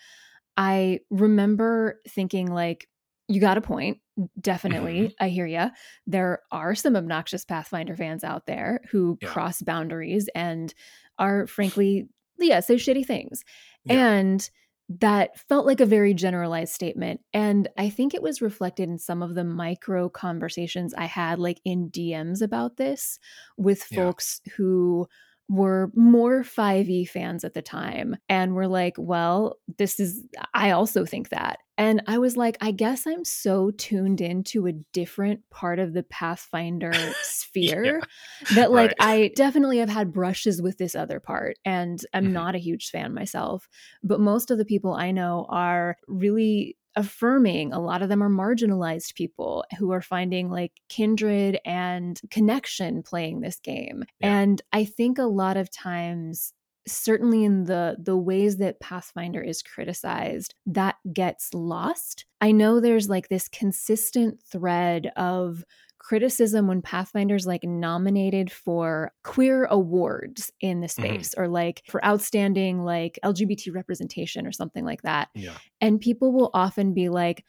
I 0.55 0.99
remember 1.09 1.99
thinking, 2.07 2.47
like, 2.47 2.87
you 3.27 3.41
got 3.41 3.57
a 3.57 3.61
point. 3.61 3.99
Definitely. 4.39 4.99
Mm-hmm. 4.99 5.23
I 5.23 5.29
hear 5.29 5.45
you. 5.45 5.67
There 6.07 6.41
are 6.51 6.75
some 6.75 6.95
obnoxious 6.95 7.45
Pathfinder 7.45 7.95
fans 7.95 8.23
out 8.23 8.45
there 8.45 8.81
who 8.91 9.17
yeah. 9.21 9.29
cross 9.29 9.61
boundaries 9.61 10.29
and 10.35 10.73
are 11.17 11.47
frankly, 11.47 12.07
yeah, 12.39 12.59
say 12.59 12.75
shitty 12.75 13.05
things. 13.05 13.43
Yeah. 13.83 14.13
And 14.13 14.49
that 14.87 15.39
felt 15.49 15.65
like 15.65 15.79
a 15.79 15.85
very 15.85 16.13
generalized 16.13 16.73
statement. 16.73 17.21
And 17.33 17.67
I 17.77 17.89
think 17.89 18.13
it 18.13 18.21
was 18.21 18.41
reflected 18.41 18.87
in 18.87 18.99
some 18.99 19.23
of 19.23 19.33
the 19.33 19.43
micro 19.43 20.09
conversations 20.09 20.93
I 20.93 21.05
had, 21.05 21.39
like 21.39 21.59
in 21.65 21.89
DMs 21.89 22.41
about 22.41 22.77
this 22.77 23.17
with 23.57 23.81
folks 23.81 24.41
yeah. 24.45 24.53
who 24.57 25.07
were 25.49 25.91
more 25.95 26.43
5e 26.43 27.09
fans 27.09 27.43
at 27.43 27.53
the 27.53 27.61
time 27.61 28.15
and 28.29 28.53
were 28.53 28.67
like, 28.67 28.93
well, 28.97 29.57
this 29.77 29.99
is, 29.99 30.23
I 30.53 30.71
also 30.71 31.05
think 31.05 31.29
that. 31.29 31.57
And 31.77 32.01
I 32.07 32.17
was 32.19 32.37
like, 32.37 32.57
I 32.61 32.71
guess 32.71 33.05
I'm 33.05 33.25
so 33.25 33.71
tuned 33.71 34.21
into 34.21 34.67
a 34.67 34.73
different 34.93 35.41
part 35.49 35.79
of 35.79 35.93
the 35.93 36.03
Pathfinder 36.03 36.93
sphere 37.21 37.85
yeah, 37.85 38.55
that, 38.55 38.71
like, 38.71 38.93
right. 38.99 39.07
I 39.07 39.31
definitely 39.35 39.79
have 39.79 39.89
had 39.89 40.13
brushes 40.13 40.61
with 40.61 40.77
this 40.77 40.95
other 40.95 41.19
part 41.19 41.57
and 41.65 41.99
I'm 42.13 42.25
mm-hmm. 42.25 42.33
not 42.33 42.55
a 42.55 42.59
huge 42.59 42.89
fan 42.89 43.13
myself. 43.13 43.67
But 44.03 44.19
most 44.19 44.51
of 44.51 44.57
the 44.57 44.65
people 44.65 44.93
I 44.93 45.11
know 45.11 45.45
are 45.49 45.97
really 46.07 46.77
affirming. 46.95 47.73
A 47.73 47.79
lot 47.79 48.01
of 48.01 48.09
them 48.09 48.23
are 48.23 48.29
marginalized 48.29 49.15
people 49.15 49.65
who 49.77 49.91
are 49.91 50.01
finding 50.01 50.49
like 50.49 50.71
kindred 50.87 51.59
and 51.65 52.19
connection 52.29 53.03
playing 53.03 53.41
this 53.41 53.59
game. 53.59 54.03
Yeah. 54.19 54.39
And 54.39 54.61
I 54.71 54.85
think 54.85 55.17
a 55.17 55.23
lot 55.23 55.57
of 55.57 55.71
times 55.71 56.53
certainly 56.87 57.43
in 57.43 57.65
the 57.65 57.95
the 57.99 58.17
ways 58.17 58.57
that 58.57 58.79
pathfinder 58.79 59.41
is 59.41 59.61
criticized 59.61 60.53
that 60.65 60.95
gets 61.11 61.53
lost 61.53 62.25
i 62.41 62.51
know 62.51 62.79
there's 62.79 63.09
like 63.09 63.27
this 63.29 63.47
consistent 63.47 64.41
thread 64.41 65.11
of 65.15 65.63
criticism 66.05 66.67
when 66.67 66.83
Pathfinder's 66.83 67.47
like 67.47 67.63
nominated 67.63 68.51
for 68.51 69.11
queer 69.23 69.65
awards 69.65 70.51
in 70.61 70.79
the 70.79 70.85
mm-hmm. 70.85 71.03
space 71.03 71.29
mm-hmm. 71.29 71.41
or 71.41 71.47
like 71.47 71.81
for 71.87 72.03
outstanding 72.05 72.83
like 72.83 73.17
LGBT 73.23 73.73
representation 73.73 74.45
or 74.45 74.51
something 74.51 74.85
like 74.85 75.01
that. 75.01 75.29
Yeah. 75.33 75.55
And 75.81 75.99
people 75.99 76.31
will 76.31 76.51
often 76.53 76.93
be 76.93 77.09
like, 77.09 77.43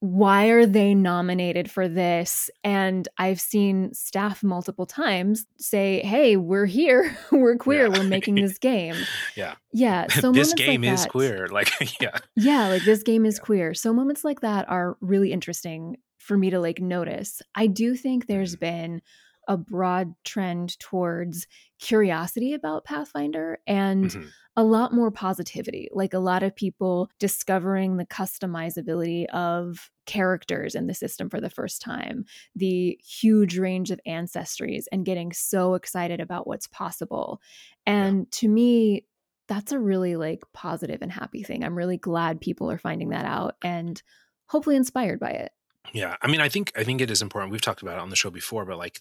why 0.00 0.46
are 0.46 0.64
they 0.64 0.94
nominated 0.94 1.70
for 1.70 1.88
this? 1.88 2.50
And 2.62 3.08
I've 3.18 3.40
seen 3.40 3.92
staff 3.94 4.42
multiple 4.44 4.86
times 4.86 5.44
say, 5.58 6.00
Hey, 6.00 6.36
we're 6.36 6.66
here. 6.66 7.16
we're 7.32 7.56
queer. 7.56 7.88
Yeah. 7.88 7.98
We're 7.98 8.08
making 8.08 8.36
this 8.36 8.58
game. 8.58 8.96
yeah. 9.36 9.54
Yeah. 9.72 10.06
So 10.18 10.32
this 10.32 10.54
game 10.54 10.82
like 10.82 10.92
is 10.92 11.02
that, 11.02 11.10
queer. 11.10 11.46
Like, 11.48 12.00
yeah. 12.00 12.18
Yeah. 12.36 12.68
Like 12.68 12.84
this 12.84 13.02
game 13.02 13.24
is 13.24 13.38
yeah. 13.38 13.44
queer. 13.44 13.74
So 13.74 13.92
moments 13.92 14.24
like 14.24 14.40
that 14.40 14.68
are 14.68 14.96
really 15.00 15.32
interesting 15.32 15.96
for 16.18 16.36
me 16.36 16.50
to 16.50 16.60
like 16.60 16.80
notice. 16.80 17.40
I 17.54 17.66
do 17.66 17.94
think 17.94 18.26
there's 18.26 18.54
mm-hmm. 18.54 18.60
been 18.60 19.02
a 19.48 19.56
broad 19.56 20.14
trend 20.24 20.78
towards 20.78 21.46
curiosity 21.80 22.52
about 22.52 22.84
Pathfinder 22.84 23.58
and 23.66 24.10
mm-hmm. 24.10 24.28
a 24.56 24.62
lot 24.62 24.92
more 24.92 25.10
positivity. 25.10 25.88
Like 25.92 26.12
a 26.12 26.18
lot 26.18 26.42
of 26.42 26.54
people 26.54 27.10
discovering 27.18 27.96
the 27.96 28.06
customizability 28.06 29.26
of 29.26 29.90
characters 30.06 30.74
in 30.74 30.86
the 30.86 30.94
system 30.94 31.30
for 31.30 31.40
the 31.40 31.50
first 31.50 31.80
time, 31.80 32.26
the 32.54 32.98
huge 33.02 33.58
range 33.58 33.90
of 33.90 34.00
ancestries, 34.06 34.84
and 34.92 35.06
getting 35.06 35.32
so 35.32 35.74
excited 35.74 36.20
about 36.20 36.46
what's 36.46 36.66
possible. 36.66 37.40
And 37.86 38.20
yeah. 38.20 38.24
to 38.32 38.48
me, 38.48 39.06
that's 39.48 39.72
a 39.72 39.80
really 39.80 40.16
like 40.16 40.42
positive 40.52 41.00
and 41.00 41.10
happy 41.10 41.42
thing. 41.42 41.64
I'm 41.64 41.76
really 41.76 41.96
glad 41.96 42.40
people 42.40 42.70
are 42.70 42.78
finding 42.78 43.08
that 43.10 43.24
out 43.24 43.56
and 43.62 44.00
hopefully 44.46 44.76
inspired 44.76 45.18
by 45.18 45.30
it. 45.30 45.52
Yeah, 45.92 46.16
I 46.20 46.28
mean, 46.28 46.40
I 46.40 46.48
think 46.48 46.72
I 46.76 46.84
think 46.84 47.00
it 47.00 47.10
is 47.10 47.22
important. 47.22 47.52
We've 47.52 47.60
talked 47.60 47.82
about 47.82 47.96
it 47.96 48.00
on 48.00 48.10
the 48.10 48.16
show 48.16 48.30
before, 48.30 48.64
but 48.64 48.78
like, 48.78 49.00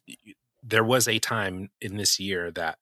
there 0.63 0.83
was 0.83 1.07
a 1.07 1.19
time 1.19 1.69
in 1.81 1.97
this 1.97 2.19
year 2.19 2.51
that 2.51 2.77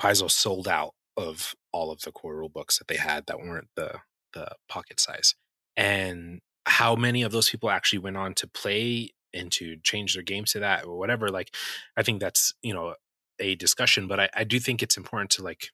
Paizo 0.00 0.30
sold 0.30 0.68
out 0.68 0.94
of 1.16 1.54
all 1.72 1.90
of 1.90 2.00
the 2.02 2.12
core 2.12 2.36
rule 2.36 2.48
books 2.48 2.78
that 2.78 2.88
they 2.88 2.96
had 2.96 3.26
that 3.26 3.38
weren't 3.38 3.68
the 3.76 4.00
the 4.34 4.48
pocket 4.68 5.00
size, 5.00 5.34
and 5.76 6.40
how 6.66 6.96
many 6.96 7.22
of 7.22 7.32
those 7.32 7.50
people 7.50 7.70
actually 7.70 8.00
went 8.00 8.16
on 8.16 8.34
to 8.34 8.46
play 8.46 9.10
and 9.32 9.52
to 9.52 9.76
change 9.82 10.14
their 10.14 10.22
games 10.22 10.52
to 10.52 10.60
that 10.60 10.84
or 10.84 10.98
whatever. 10.98 11.28
Like, 11.28 11.54
I 11.96 12.02
think 12.02 12.20
that's 12.20 12.54
you 12.62 12.74
know 12.74 12.94
a 13.38 13.54
discussion, 13.54 14.06
but 14.08 14.20
I, 14.20 14.28
I 14.34 14.44
do 14.44 14.58
think 14.60 14.82
it's 14.82 14.96
important 14.96 15.30
to 15.32 15.42
like. 15.42 15.70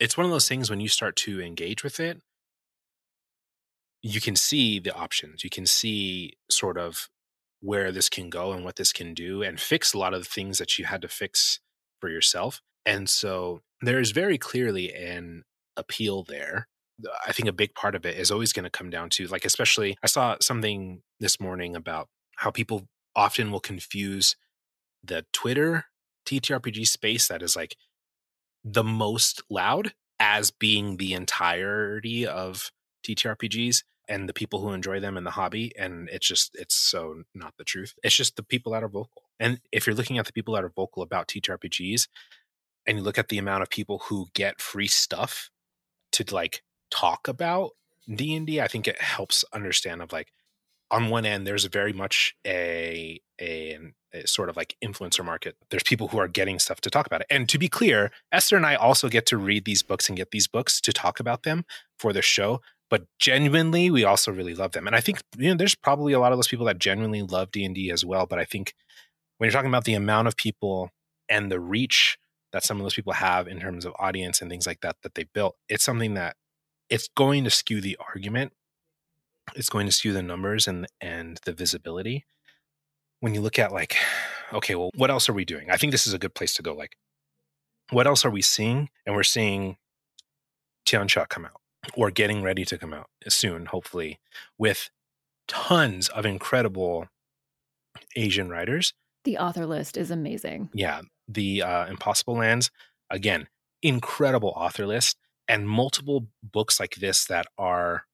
It's 0.00 0.16
one 0.16 0.26
of 0.26 0.32
those 0.32 0.48
things 0.48 0.68
when 0.68 0.80
you 0.80 0.88
start 0.88 1.14
to 1.16 1.40
engage 1.40 1.84
with 1.84 2.00
it, 2.00 2.20
you 4.02 4.20
can 4.20 4.36
see 4.36 4.78
the 4.78 4.94
options. 4.94 5.44
You 5.44 5.50
can 5.50 5.64
see 5.64 6.34
sort 6.50 6.76
of 6.76 7.08
where 7.60 7.92
this 7.92 8.08
can 8.08 8.28
go 8.28 8.52
and 8.52 8.64
what 8.64 8.76
this 8.76 8.92
can 8.92 9.14
do 9.14 9.42
and 9.42 9.60
fix 9.60 9.94
a 9.94 9.98
lot 9.98 10.12
of 10.12 10.24
the 10.24 10.28
things 10.28 10.58
that 10.58 10.78
you 10.78 10.84
had 10.84 11.00
to 11.02 11.08
fix 11.08 11.60
for 12.00 12.10
yourself. 12.10 12.60
And 12.84 13.08
so 13.08 13.60
there 13.80 14.00
is 14.00 14.10
very 14.10 14.36
clearly 14.36 14.92
an 14.92 15.44
appeal 15.76 16.24
there. 16.24 16.66
I 17.26 17.32
think 17.32 17.48
a 17.48 17.52
big 17.52 17.74
part 17.74 17.94
of 17.94 18.04
it 18.04 18.18
is 18.18 18.30
always 18.30 18.52
going 18.52 18.64
to 18.64 18.70
come 18.70 18.90
down 18.90 19.08
to 19.10 19.26
like, 19.28 19.44
especially, 19.44 19.96
I 20.02 20.08
saw 20.08 20.36
something 20.40 21.02
this 21.20 21.40
morning 21.40 21.76
about 21.76 22.08
how 22.36 22.50
people 22.50 22.88
often 23.14 23.52
will 23.52 23.60
confuse 23.60 24.36
the 25.04 25.24
Twitter 25.32 25.86
TTRPG 26.26 26.86
space 26.86 27.28
that 27.28 27.42
is 27.42 27.54
like 27.54 27.76
the 28.64 28.84
most 28.84 29.42
loud 29.48 29.94
as 30.18 30.50
being 30.50 30.96
the 30.96 31.14
entirety 31.14 32.26
of 32.26 32.70
TTRPGs 33.06 33.82
and 34.12 34.28
the 34.28 34.34
people 34.34 34.60
who 34.60 34.74
enjoy 34.74 35.00
them 35.00 35.16
in 35.16 35.24
the 35.24 35.30
hobby 35.30 35.72
and 35.78 36.10
it's 36.10 36.28
just 36.28 36.54
it's 36.54 36.74
so 36.74 37.22
not 37.34 37.54
the 37.56 37.64
truth. 37.64 37.94
It's 38.04 38.14
just 38.14 38.36
the 38.36 38.42
people 38.42 38.72
that 38.72 38.84
are 38.84 38.88
vocal. 38.88 39.22
And 39.40 39.58
if 39.72 39.86
you're 39.86 39.96
looking 39.96 40.18
at 40.18 40.26
the 40.26 40.34
people 40.34 40.52
that 40.52 40.64
are 40.64 40.68
vocal 40.68 41.02
about 41.02 41.28
ttrpgs 41.28 42.08
and 42.86 42.98
you 42.98 43.02
look 43.02 43.16
at 43.16 43.30
the 43.30 43.38
amount 43.38 43.62
of 43.62 43.70
people 43.70 44.02
who 44.08 44.26
get 44.34 44.60
free 44.60 44.86
stuff 44.86 45.50
to 46.12 46.24
like 46.30 46.62
talk 46.90 47.26
about 47.26 47.70
d&d 48.14 48.60
i 48.60 48.68
think 48.68 48.86
it 48.86 49.00
helps 49.00 49.44
understand 49.54 50.02
of 50.02 50.12
like 50.12 50.32
on 50.90 51.08
one 51.08 51.24
end 51.24 51.46
there's 51.46 51.64
very 51.64 51.92
much 51.92 52.34
a, 52.46 53.18
a, 53.40 53.78
a 54.12 54.26
sort 54.26 54.50
of 54.50 54.56
like 54.58 54.76
influencer 54.84 55.24
market. 55.24 55.56
There's 55.70 55.84
people 55.84 56.08
who 56.08 56.18
are 56.18 56.28
getting 56.28 56.58
stuff 56.58 56.82
to 56.82 56.90
talk 56.90 57.06
about 57.06 57.22
it. 57.22 57.28
And 57.30 57.48
to 57.48 57.58
be 57.58 57.68
clear 57.68 58.10
esther 58.30 58.56
and 58.56 58.66
i 58.66 58.74
also 58.74 59.08
get 59.08 59.24
to 59.26 59.38
read 59.38 59.64
these 59.64 59.82
books 59.82 60.08
and 60.08 60.18
get 60.18 60.32
these 60.32 60.46
books 60.46 60.80
to 60.82 60.92
talk 60.92 61.18
about 61.18 61.44
them 61.44 61.64
for 61.98 62.12
the 62.12 62.20
show 62.20 62.60
but 62.92 63.06
genuinely 63.18 63.90
we 63.90 64.04
also 64.04 64.30
really 64.30 64.54
love 64.54 64.72
them. 64.72 64.86
And 64.86 64.94
i 64.94 65.00
think 65.00 65.22
you 65.38 65.48
know 65.48 65.56
there's 65.56 65.74
probably 65.74 66.12
a 66.12 66.20
lot 66.20 66.32
of 66.32 66.38
those 66.38 66.48
people 66.48 66.66
that 66.66 66.78
genuinely 66.78 67.22
love 67.22 67.50
d&d 67.50 67.90
as 67.90 68.04
well 68.04 68.26
but 68.26 68.38
i 68.38 68.44
think 68.44 68.74
when 69.38 69.46
you're 69.46 69.52
talking 69.52 69.70
about 69.70 69.84
the 69.84 69.94
amount 69.94 70.28
of 70.28 70.36
people 70.36 70.90
and 71.28 71.50
the 71.50 71.58
reach 71.58 72.18
that 72.52 72.62
some 72.62 72.76
of 72.76 72.82
those 72.82 72.94
people 72.94 73.14
have 73.14 73.48
in 73.48 73.58
terms 73.58 73.86
of 73.86 73.94
audience 73.98 74.42
and 74.42 74.50
things 74.50 74.66
like 74.66 74.80
that 74.82 74.96
that 75.02 75.14
they 75.14 75.24
built 75.24 75.56
it's 75.68 75.84
something 75.84 76.14
that 76.14 76.36
it's 76.92 77.08
going 77.16 77.42
to 77.42 77.50
skew 77.50 77.80
the 77.80 77.96
argument. 78.06 78.52
It's 79.56 79.70
going 79.70 79.86
to 79.86 79.92
skew 79.92 80.12
the 80.12 80.22
numbers 80.22 80.68
and 80.68 80.86
and 81.00 81.40
the 81.46 81.54
visibility. 81.54 82.26
When 83.20 83.34
you 83.34 83.40
look 83.40 83.58
at 83.58 83.72
like 83.72 83.96
okay 84.52 84.74
well 84.74 84.90
what 84.94 85.10
else 85.10 85.26
are 85.30 85.32
we 85.32 85.46
doing? 85.46 85.70
I 85.70 85.78
think 85.78 85.90
this 85.90 86.06
is 86.06 86.12
a 86.12 86.18
good 86.18 86.34
place 86.34 86.52
to 86.54 86.62
go 86.62 86.74
like 86.74 86.96
what 87.90 88.06
else 88.06 88.26
are 88.26 88.30
we 88.30 88.42
seeing? 88.42 88.90
And 89.06 89.16
we're 89.16 89.22
seeing 89.22 89.78
Tianxia 90.86 91.26
come 91.28 91.46
out 91.46 91.61
or 91.94 92.10
getting 92.10 92.42
ready 92.42 92.64
to 92.64 92.78
come 92.78 92.92
out 92.92 93.08
soon, 93.28 93.66
hopefully, 93.66 94.18
with 94.58 94.90
tons 95.48 96.08
of 96.08 96.24
incredible 96.24 97.08
Asian 98.16 98.48
writers. 98.48 98.94
The 99.24 99.38
author 99.38 99.66
list 99.66 99.96
is 99.96 100.10
amazing. 100.10 100.70
Yeah. 100.72 101.02
The 101.28 101.62
uh, 101.62 101.86
Impossible 101.86 102.34
Lands, 102.34 102.70
again, 103.10 103.48
incredible 103.82 104.52
author 104.56 104.86
list 104.86 105.16
and 105.48 105.68
multiple 105.68 106.28
books 106.42 106.78
like 106.78 106.96
this 106.96 107.24
that 107.26 107.46
are 107.58 108.04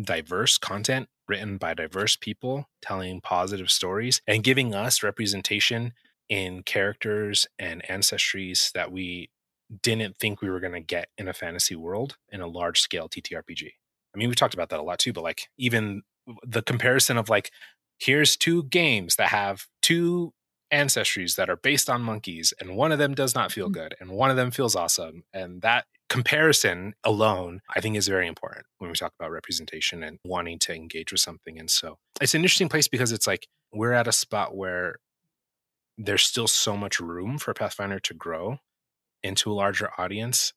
diverse 0.00 0.58
content 0.58 1.08
written 1.28 1.56
by 1.56 1.74
diverse 1.74 2.16
people 2.16 2.68
telling 2.82 3.20
positive 3.20 3.70
stories 3.70 4.20
and 4.26 4.42
giving 4.42 4.74
us 4.74 5.02
representation 5.02 5.92
in 6.28 6.62
characters 6.62 7.46
and 7.58 7.82
ancestries 7.88 8.72
that 8.72 8.90
we 8.92 9.30
didn't 9.82 10.16
think 10.18 10.40
we 10.40 10.50
were 10.50 10.60
going 10.60 10.72
to 10.72 10.80
get 10.80 11.08
in 11.16 11.28
a 11.28 11.32
fantasy 11.32 11.76
world 11.76 12.16
in 12.30 12.40
a 12.40 12.46
large 12.46 12.80
scale 12.80 13.08
TTRPG. 13.08 13.68
I 14.14 14.18
mean, 14.18 14.28
we 14.28 14.34
talked 14.34 14.54
about 14.54 14.70
that 14.70 14.80
a 14.80 14.82
lot 14.82 14.98
too, 14.98 15.12
but 15.12 15.22
like 15.22 15.48
even 15.58 16.02
the 16.44 16.62
comparison 16.62 17.16
of 17.16 17.28
like, 17.28 17.50
here's 17.98 18.36
two 18.36 18.64
games 18.64 19.16
that 19.16 19.28
have 19.28 19.66
two 19.82 20.32
ancestries 20.72 21.36
that 21.36 21.50
are 21.50 21.56
based 21.56 21.90
on 21.90 22.02
monkeys, 22.02 22.54
and 22.60 22.76
one 22.76 22.92
of 22.92 22.98
them 22.98 23.14
does 23.14 23.34
not 23.34 23.52
feel 23.52 23.68
mm. 23.68 23.72
good, 23.72 23.94
and 24.00 24.10
one 24.10 24.30
of 24.30 24.36
them 24.36 24.50
feels 24.50 24.76
awesome. 24.76 25.24
And 25.32 25.62
that 25.62 25.86
comparison 26.08 26.94
alone, 27.04 27.60
I 27.74 27.80
think, 27.80 27.96
is 27.96 28.08
very 28.08 28.26
important 28.26 28.66
when 28.78 28.90
we 28.90 28.94
talk 28.94 29.12
about 29.18 29.30
representation 29.30 30.02
and 30.02 30.18
wanting 30.24 30.58
to 30.60 30.74
engage 30.74 31.12
with 31.12 31.20
something. 31.20 31.58
And 31.58 31.70
so 31.70 31.98
it's 32.20 32.34
an 32.34 32.42
interesting 32.42 32.68
place 32.68 32.88
because 32.88 33.12
it's 33.12 33.26
like 33.26 33.46
we're 33.72 33.92
at 33.92 34.08
a 34.08 34.12
spot 34.12 34.56
where 34.56 34.96
there's 35.98 36.22
still 36.22 36.48
so 36.48 36.76
much 36.76 36.98
room 36.98 37.38
for 37.38 37.52
Pathfinder 37.52 38.00
to 38.00 38.14
grow 38.14 38.58
into 39.22 39.50
a 39.50 39.54
larger 39.54 39.90
audience 39.98 40.52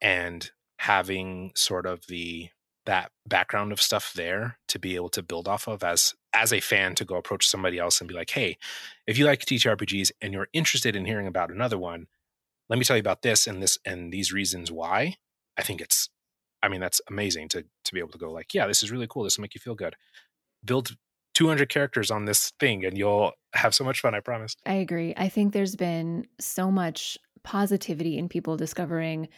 and 0.00 0.50
having 0.78 1.52
sort 1.54 1.86
of 1.86 2.06
the 2.08 2.50
that 2.84 3.10
background 3.26 3.72
of 3.72 3.82
stuff 3.82 4.12
there 4.14 4.58
to 4.68 4.78
be 4.78 4.94
able 4.94 5.08
to 5.08 5.22
build 5.22 5.48
off 5.48 5.66
of 5.66 5.82
as 5.82 6.14
as 6.32 6.52
a 6.52 6.60
fan 6.60 6.94
to 6.94 7.04
go 7.04 7.16
approach 7.16 7.48
somebody 7.48 7.78
else 7.78 8.00
and 8.00 8.08
be 8.08 8.14
like 8.14 8.30
hey 8.30 8.56
if 9.06 9.18
you 9.18 9.24
like 9.24 9.44
TTRPGs 9.44 10.12
and 10.20 10.32
you're 10.32 10.48
interested 10.52 10.94
in 10.94 11.04
hearing 11.04 11.26
about 11.26 11.50
another 11.50 11.78
one 11.78 12.06
let 12.68 12.78
me 12.78 12.84
tell 12.84 12.96
you 12.96 13.00
about 13.00 13.22
this 13.22 13.46
and 13.46 13.62
this 13.62 13.78
and 13.84 14.12
these 14.12 14.32
reasons 14.32 14.70
why 14.70 15.16
i 15.56 15.62
think 15.62 15.80
it's 15.80 16.08
i 16.62 16.68
mean 16.68 16.80
that's 16.80 17.00
amazing 17.08 17.48
to 17.48 17.64
to 17.84 17.92
be 17.92 17.98
able 17.98 18.10
to 18.10 18.18
go 18.18 18.30
like 18.30 18.54
yeah 18.54 18.66
this 18.66 18.82
is 18.82 18.92
really 18.92 19.06
cool. 19.08 19.24
This 19.24 19.36
will 19.36 19.42
make 19.42 19.54
you 19.54 19.60
feel 19.60 19.74
good. 19.74 19.96
Build 20.64 20.96
200 21.34 21.68
characters 21.68 22.10
on 22.10 22.24
this 22.24 22.52
thing 22.58 22.84
and 22.84 22.96
you'll 22.96 23.32
have 23.52 23.74
so 23.74 23.84
much 23.84 24.00
fun 24.00 24.14
i 24.14 24.20
promise. 24.20 24.56
I 24.64 24.74
agree. 24.74 25.12
I 25.16 25.28
think 25.28 25.52
there's 25.52 25.76
been 25.76 26.26
so 26.40 26.70
much 26.70 27.18
positivity 27.46 28.18
in 28.18 28.28
people 28.28 28.56
discovering 28.56 29.28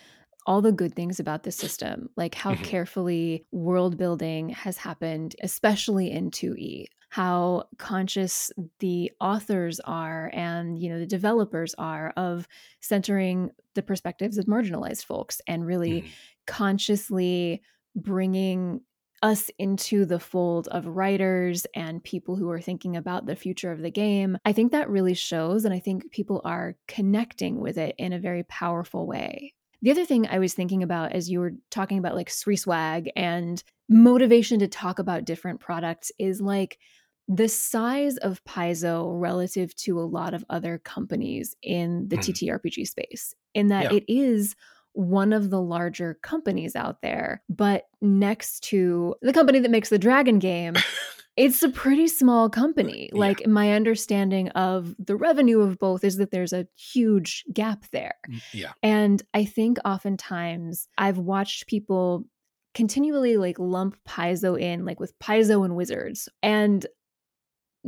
all 0.47 0.63
the 0.63 0.73
good 0.73 0.95
things 0.97 1.21
about 1.21 1.43
the 1.43 1.53
system, 1.53 2.09
like 2.17 2.35
how 2.35 2.53
mm-hmm. 2.53 2.65
carefully 2.65 3.45
world 3.53 3.99
building 3.99 4.49
has 4.49 4.79
happened, 4.79 5.37
especially 5.43 6.11
in 6.11 6.31
2E, 6.31 6.87
how 7.11 7.65
conscious 7.77 8.51
the 8.79 9.13
authors 9.21 9.79
are 9.81 10.31
and 10.35 10.79
you 10.79 10.91
know 10.91 10.99
the 10.99 11.07
developers 11.07 11.75
are 11.79 12.13
of 12.17 12.49
centering 12.81 13.51
the 13.75 13.83
perspectives 13.83 14.39
of 14.39 14.47
marginalized 14.47 15.05
folks 15.05 15.41
and 15.47 15.67
really 15.67 16.03
mm-hmm. 16.03 16.09
consciously 16.47 17.63
bringing 17.95 18.81
us 19.23 19.51
into 19.59 20.05
the 20.05 20.21
fold 20.21 20.69
of 20.69 20.87
writers 20.87 21.67
and 21.75 22.03
people 22.03 22.37
who 22.37 22.51
are 22.51 22.61
thinking 22.61 22.97
about 22.97 23.27
the 23.27 23.37
future 23.37 23.73
of 23.73 23.81
the 23.81 23.91
game. 23.91 24.39
I 24.45 24.53
think 24.53 24.73
that 24.73 24.89
really 24.89 25.15
shows, 25.15 25.65
and 25.65 25.75
I 25.75 25.81
think 25.81 26.11
people 26.11 26.41
are 26.45 26.77
connecting 26.87 27.61
with 27.61 27.79
it 27.79 27.95
in 27.99 28.13
a 28.13 28.19
very 28.19 28.45
powerful 28.45 29.07
way. 29.07 29.55
The 29.83 29.91
other 29.91 30.05
thing 30.05 30.27
I 30.27 30.39
was 30.39 30.55
thinking 30.55 30.83
about 30.83 31.13
as 31.13 31.31
you 31.31 31.41
were 31.41 31.53
talking 31.71 31.99
about 31.99 32.17
like 32.17 32.31
swag 32.31 33.11
and 33.15 33.63
motivation 33.89 34.59
to 34.59 34.69
talk 34.69 34.99
about 34.99 35.25
different 35.25 35.61
products 35.61 36.11
is 36.19 36.41
like 36.41 36.79
the 37.29 37.49
size 37.49 38.17
of 38.17 38.43
Paizo 38.45 39.09
relative 39.21 39.75
to 39.77 40.01
a 40.01 40.03
lot 40.03 40.35
of 40.35 40.45
other 40.49 40.79
companies 40.79 41.55
in 41.63 42.09
the 42.09 42.17
mm. 42.17 42.21
TTRPG 42.21 42.89
space, 42.89 43.35
in 43.55 43.69
that 43.69 43.93
yeah. 43.93 43.99
it 43.99 44.05
is 44.09 44.57
one 44.93 45.33
of 45.33 45.51
the 45.51 45.61
larger 45.61 46.19
companies 46.23 46.75
out 46.75 47.03
there. 47.03 47.43
But 47.49 47.85
next 48.01 48.61
to 48.65 49.15
the 49.23 49.33
company 49.33 49.61
that 49.61 49.71
makes 49.71 49.89
the 49.89 49.99
Dragon 49.99 50.39
game, 50.39 50.75
it's 51.37 51.63
a 51.63 51.69
pretty 51.69 52.09
small 52.09 52.51
company. 52.51 53.11
Yeah. 53.13 53.21
Like 53.21 53.47
my 53.47 53.73
understanding 53.73 54.49
of 54.51 54.95
the 54.99 55.17
revenue 55.17 55.61
of 55.61 55.79
both 55.79 56.03
is 56.03 56.17
that 56.17 56.33
there's 56.33 56.53
a 56.53 56.67
huge 56.77 57.45
gap 57.53 57.85
there. 57.93 58.17
Mm, 58.29 58.43
yeah. 58.53 58.73
And 58.83 59.23
I 59.35 59.45
think 59.45 59.79
oftentimes 59.85 60.89
I've 60.99 61.19
watched 61.19 61.69
people 61.69 62.25
continually 62.75 63.37
like 63.37 63.59
lump 63.59 63.97
Paizo 64.07 64.61
in 64.61 64.85
like 64.85 65.01
with 65.01 65.17
Paizo 65.21 65.65
and 65.65 65.77
Wizards. 65.77 66.29
And 66.43 66.85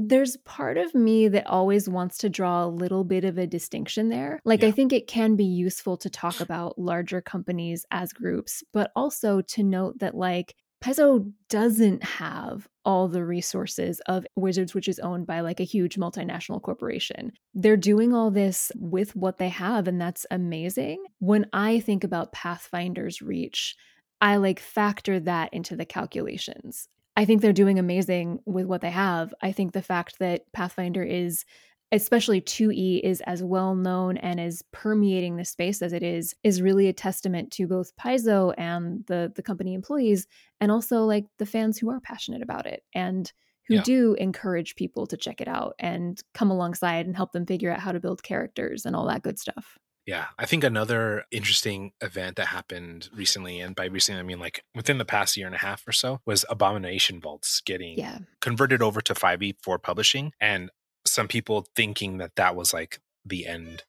there's 0.09 0.37
part 0.39 0.79
of 0.79 0.95
me 0.95 1.29
that 1.29 1.47
always 1.47 1.89
wants 1.89 2.19
to 2.19 2.29
draw 2.29 2.65
a 2.65 2.69
little 2.69 3.05
bit 3.05 3.25
of 3.25 3.39
a 3.39 3.47
distinction 3.47 4.09
there. 4.09 4.41
Like, 4.45 4.63
Yeah. 4.63 4.69
I 4.69 4.71
think 4.73 4.93
it 4.93 5.07
can 5.07 5.37
be 5.37 5.45
useful 5.45 5.97
to 5.99 6.11
talk 6.11 6.41
about 6.41 6.79
larger 6.79 7.21
companies 7.21 7.85
as 7.91 8.13
groups, 8.13 8.63
but 8.73 8.91
also 8.97 9.41
to 9.43 9.63
note 9.63 9.99
that, 9.99 10.15
like, 10.15 10.55
Paizo 10.83 11.31
doesn't 11.51 12.03
have 12.03 12.67
all 12.87 13.07
the 13.07 13.23
resources 13.23 14.01
of 14.07 14.27
Wizards, 14.35 14.75
which 14.75 14.89
is 14.89 14.99
owned 15.01 15.27
by 15.27 15.41
like 15.41 15.61
a 15.61 15.65
huge 15.65 15.97
multinational 15.97 16.63
corporation. 16.63 17.33
They're 17.53 17.77
doing 17.77 18.15
all 18.15 18.31
this 18.31 18.73
with 18.77 19.15
what 19.15 19.37
they 19.37 19.51
have, 19.51 19.87
and 19.87 20.01
that's 20.01 20.25
amazing. 20.31 21.05
When 21.19 21.45
I 21.53 21.81
think 21.81 22.03
about 22.03 22.33
Pathfinder's 22.33 23.21
reach, 23.21 23.77
I 24.23 24.37
like 24.37 24.59
factor 24.59 25.21
that 25.21 25.53
into 25.53 25.77
the 25.77 25.85
calculations. 25.85 26.89
I 27.21 27.27
think 27.27 27.43
they're 27.43 27.53
doing 27.53 27.79
amazing 27.79 28.41
with 28.47 28.65
what 28.65 28.81
they 28.81 28.91
have. 28.91 29.35
I 29.43 29.53
think 29.53 29.73
the 29.73 29.83
fact 29.83 30.19
that 30.21 30.51
Pathfinder 30.55 31.03
is 31.03 31.45
especially 31.93 32.41
2E 32.41 33.01
is 33.03 33.21
as 33.27 33.43
well 33.43 33.75
known 33.75 34.17
and 34.17 34.41
is 34.41 34.63
permeating 34.73 35.37
the 35.37 35.45
space 35.45 35.83
as 35.83 35.93
it 35.93 36.03
is 36.03 36.35
is 36.45 36.63
really 36.63 36.87
a 36.89 36.93
testament 36.95 37.51
to 37.51 37.67
both 37.67 37.95
Paizo 37.97 38.55
and 38.57 39.05
the 39.07 39.31
the 39.35 39.43
company 39.43 39.75
employees 39.75 40.27
and 40.61 40.73
also 40.73 41.05
like 41.05 41.27
the 41.39 41.45
fans 41.47 41.79
who 41.79 41.91
are 41.91 42.01
passionate 42.01 42.43
about 42.43 42.65
it 42.67 42.85
and 42.95 43.33
who 43.69 43.75
Yeah. 43.75 43.83
do 43.83 44.15
encourage 44.15 44.77
people 44.77 45.07
to 45.09 45.17
check 45.17 45.41
it 45.43 45.49
out 45.49 45.75
and 45.79 46.23
come 46.33 46.51
alongside 46.51 47.07
and 47.07 47.17
help 47.17 47.33
them 47.33 47.45
figure 47.47 47.71
out 47.73 47.81
how 47.81 47.93
to 47.93 48.01
build 48.01 48.23
characters 48.23 48.87
and 48.87 48.97
all 48.97 49.07
that 49.09 49.23
good 49.23 49.39
stuff. 49.39 49.77
Yeah, 50.07 50.27
I 50.39 50.47
think 50.47 50.65
another 50.65 51.25
interesting 51.31 51.93
event 52.01 52.37
that 52.37 52.47
happened 52.47 53.09
recently, 53.15 53.61
and 53.61 53.77
by 53.77 53.85
recently 53.85 54.19
I 54.21 54.25
mean 54.25 54.39
like 54.41 54.65
within 54.75 54.99
the 54.99 55.05
past 55.05 55.37
year 55.37 55.47
and 55.47 55.55
a 55.55 55.59
half 55.59 55.87
or 55.87 55.93
so, 55.93 56.21
was 56.27 56.45
Abomination 56.49 57.21
Vaults 57.21 57.61
getting 57.61 57.99
Yeah. 57.99 58.19
converted 58.41 58.83
over 58.83 59.01
to 59.03 59.15
5e 59.15 59.57
for 59.63 59.79
publishing, 59.79 60.33
and 60.41 60.71
some 61.07 61.29
people 61.29 61.67
thinking 61.77 62.19
that 62.19 62.37
that 62.37 62.57
was 62.57 62.73
like 62.73 63.01
the 63.25 63.47
end 63.47 63.85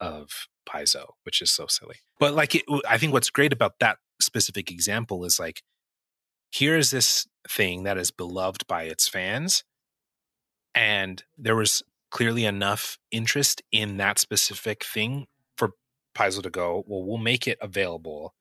of 0.00 0.48
Paizo, 0.68 1.12
which 1.24 1.42
is 1.42 1.50
so 1.50 1.66
silly. 1.66 1.96
But 2.18 2.34
like, 2.34 2.54
it, 2.54 2.64
I 2.88 2.96
think 2.98 3.12
what's 3.12 3.30
great 3.30 3.52
about 3.52 3.74
that 3.80 3.98
specific 4.20 4.70
example 4.70 5.24
is 5.24 5.38
like, 5.38 5.62
here 6.50 6.76
is 6.76 6.90
this 6.90 7.26
thing 7.48 7.84
that 7.84 7.98
is 7.98 8.10
beloved 8.10 8.66
by 8.66 8.84
its 8.84 9.08
fans, 9.08 9.62
and 10.74 11.22
there 11.36 11.56
was 11.56 11.82
clearly 12.10 12.44
enough 12.44 12.98
interest 13.10 13.62
in 13.70 13.98
that 13.98 14.18
specific 14.18 14.84
thing 14.84 15.26
Paizo 16.14 16.42
to 16.42 16.50
go, 16.50 16.84
well, 16.86 17.04
we'll 17.04 17.18
make 17.18 17.46
it 17.46 17.58
available. 17.60 18.34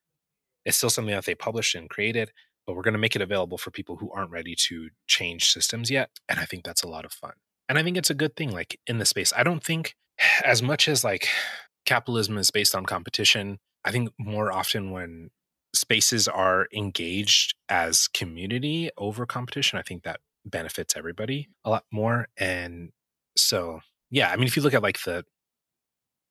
It's 0.66 0.78
still 0.78 0.90
something 0.90 1.14
that 1.14 1.26
they 1.26 1.36
published 1.36 1.76
and 1.76 1.90
created, 1.90 2.32
but 2.66 2.76
we're 2.76 2.84
going 2.84 2.94
to 2.94 3.00
make 3.00 3.16
it 3.16 3.22
available 3.22 3.58
for 3.58 3.72
people 3.72 3.98
who 3.98 4.12
aren't 4.12 4.32
ready 4.32 4.56
to 4.68 4.90
change 5.08 5.50
systems 5.50 5.90
yet. 5.90 6.10
And 6.28 6.40
I 6.40 6.46
think 6.46 6.64
that's 6.64 6.84
a 6.84 6.88
lot 6.88 7.06
of 7.06 7.12
fun. 7.12 7.34
And 7.68 7.78
I 7.78 7.84
think 7.84 7.98
it's 7.98 8.10
a 8.10 8.16
good 8.16 8.36
thing, 8.36 8.52
like 8.52 8.80
in 8.88 8.98
the 8.98 9.06
space. 9.06 9.32
I 9.36 9.44
don't 9.44 9.64
think 9.64 9.96
as 10.44 10.62
much 10.62 10.88
as 10.88 11.04
like 11.04 11.28
capitalism 11.86 12.38
is 12.38 12.52
based 12.52 12.76
on 12.76 12.86
competition, 12.86 13.60
I 13.86 13.92
think 13.92 14.10
more 14.20 14.52
often 14.52 14.92
when 14.92 15.30
spaces 15.74 16.28
are 16.28 16.68
engaged 16.74 17.56
as 17.70 18.08
community 18.08 18.90
over 18.98 19.26
competition, 19.26 19.80
I 19.80 19.84
think 19.84 20.04
that 20.04 20.20
benefits 20.46 20.96
everybody 20.98 21.48
a 21.64 21.70
lot 21.70 21.86
more. 21.92 22.28
And 22.38 22.90
so, 23.38 23.82
yeah, 24.10 24.32
I 24.32 24.36
mean, 24.36 24.48
if 24.48 24.56
you 24.56 24.64
look 24.64 24.74
at 24.74 24.84
like 24.84 25.02
the 25.04 25.26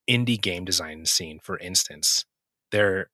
indie 0.08 0.40
game 0.40 0.64
design 0.64 1.06
scene, 1.06 1.38
for 1.42 1.58
instance, 1.58 2.24
there, 2.70 3.10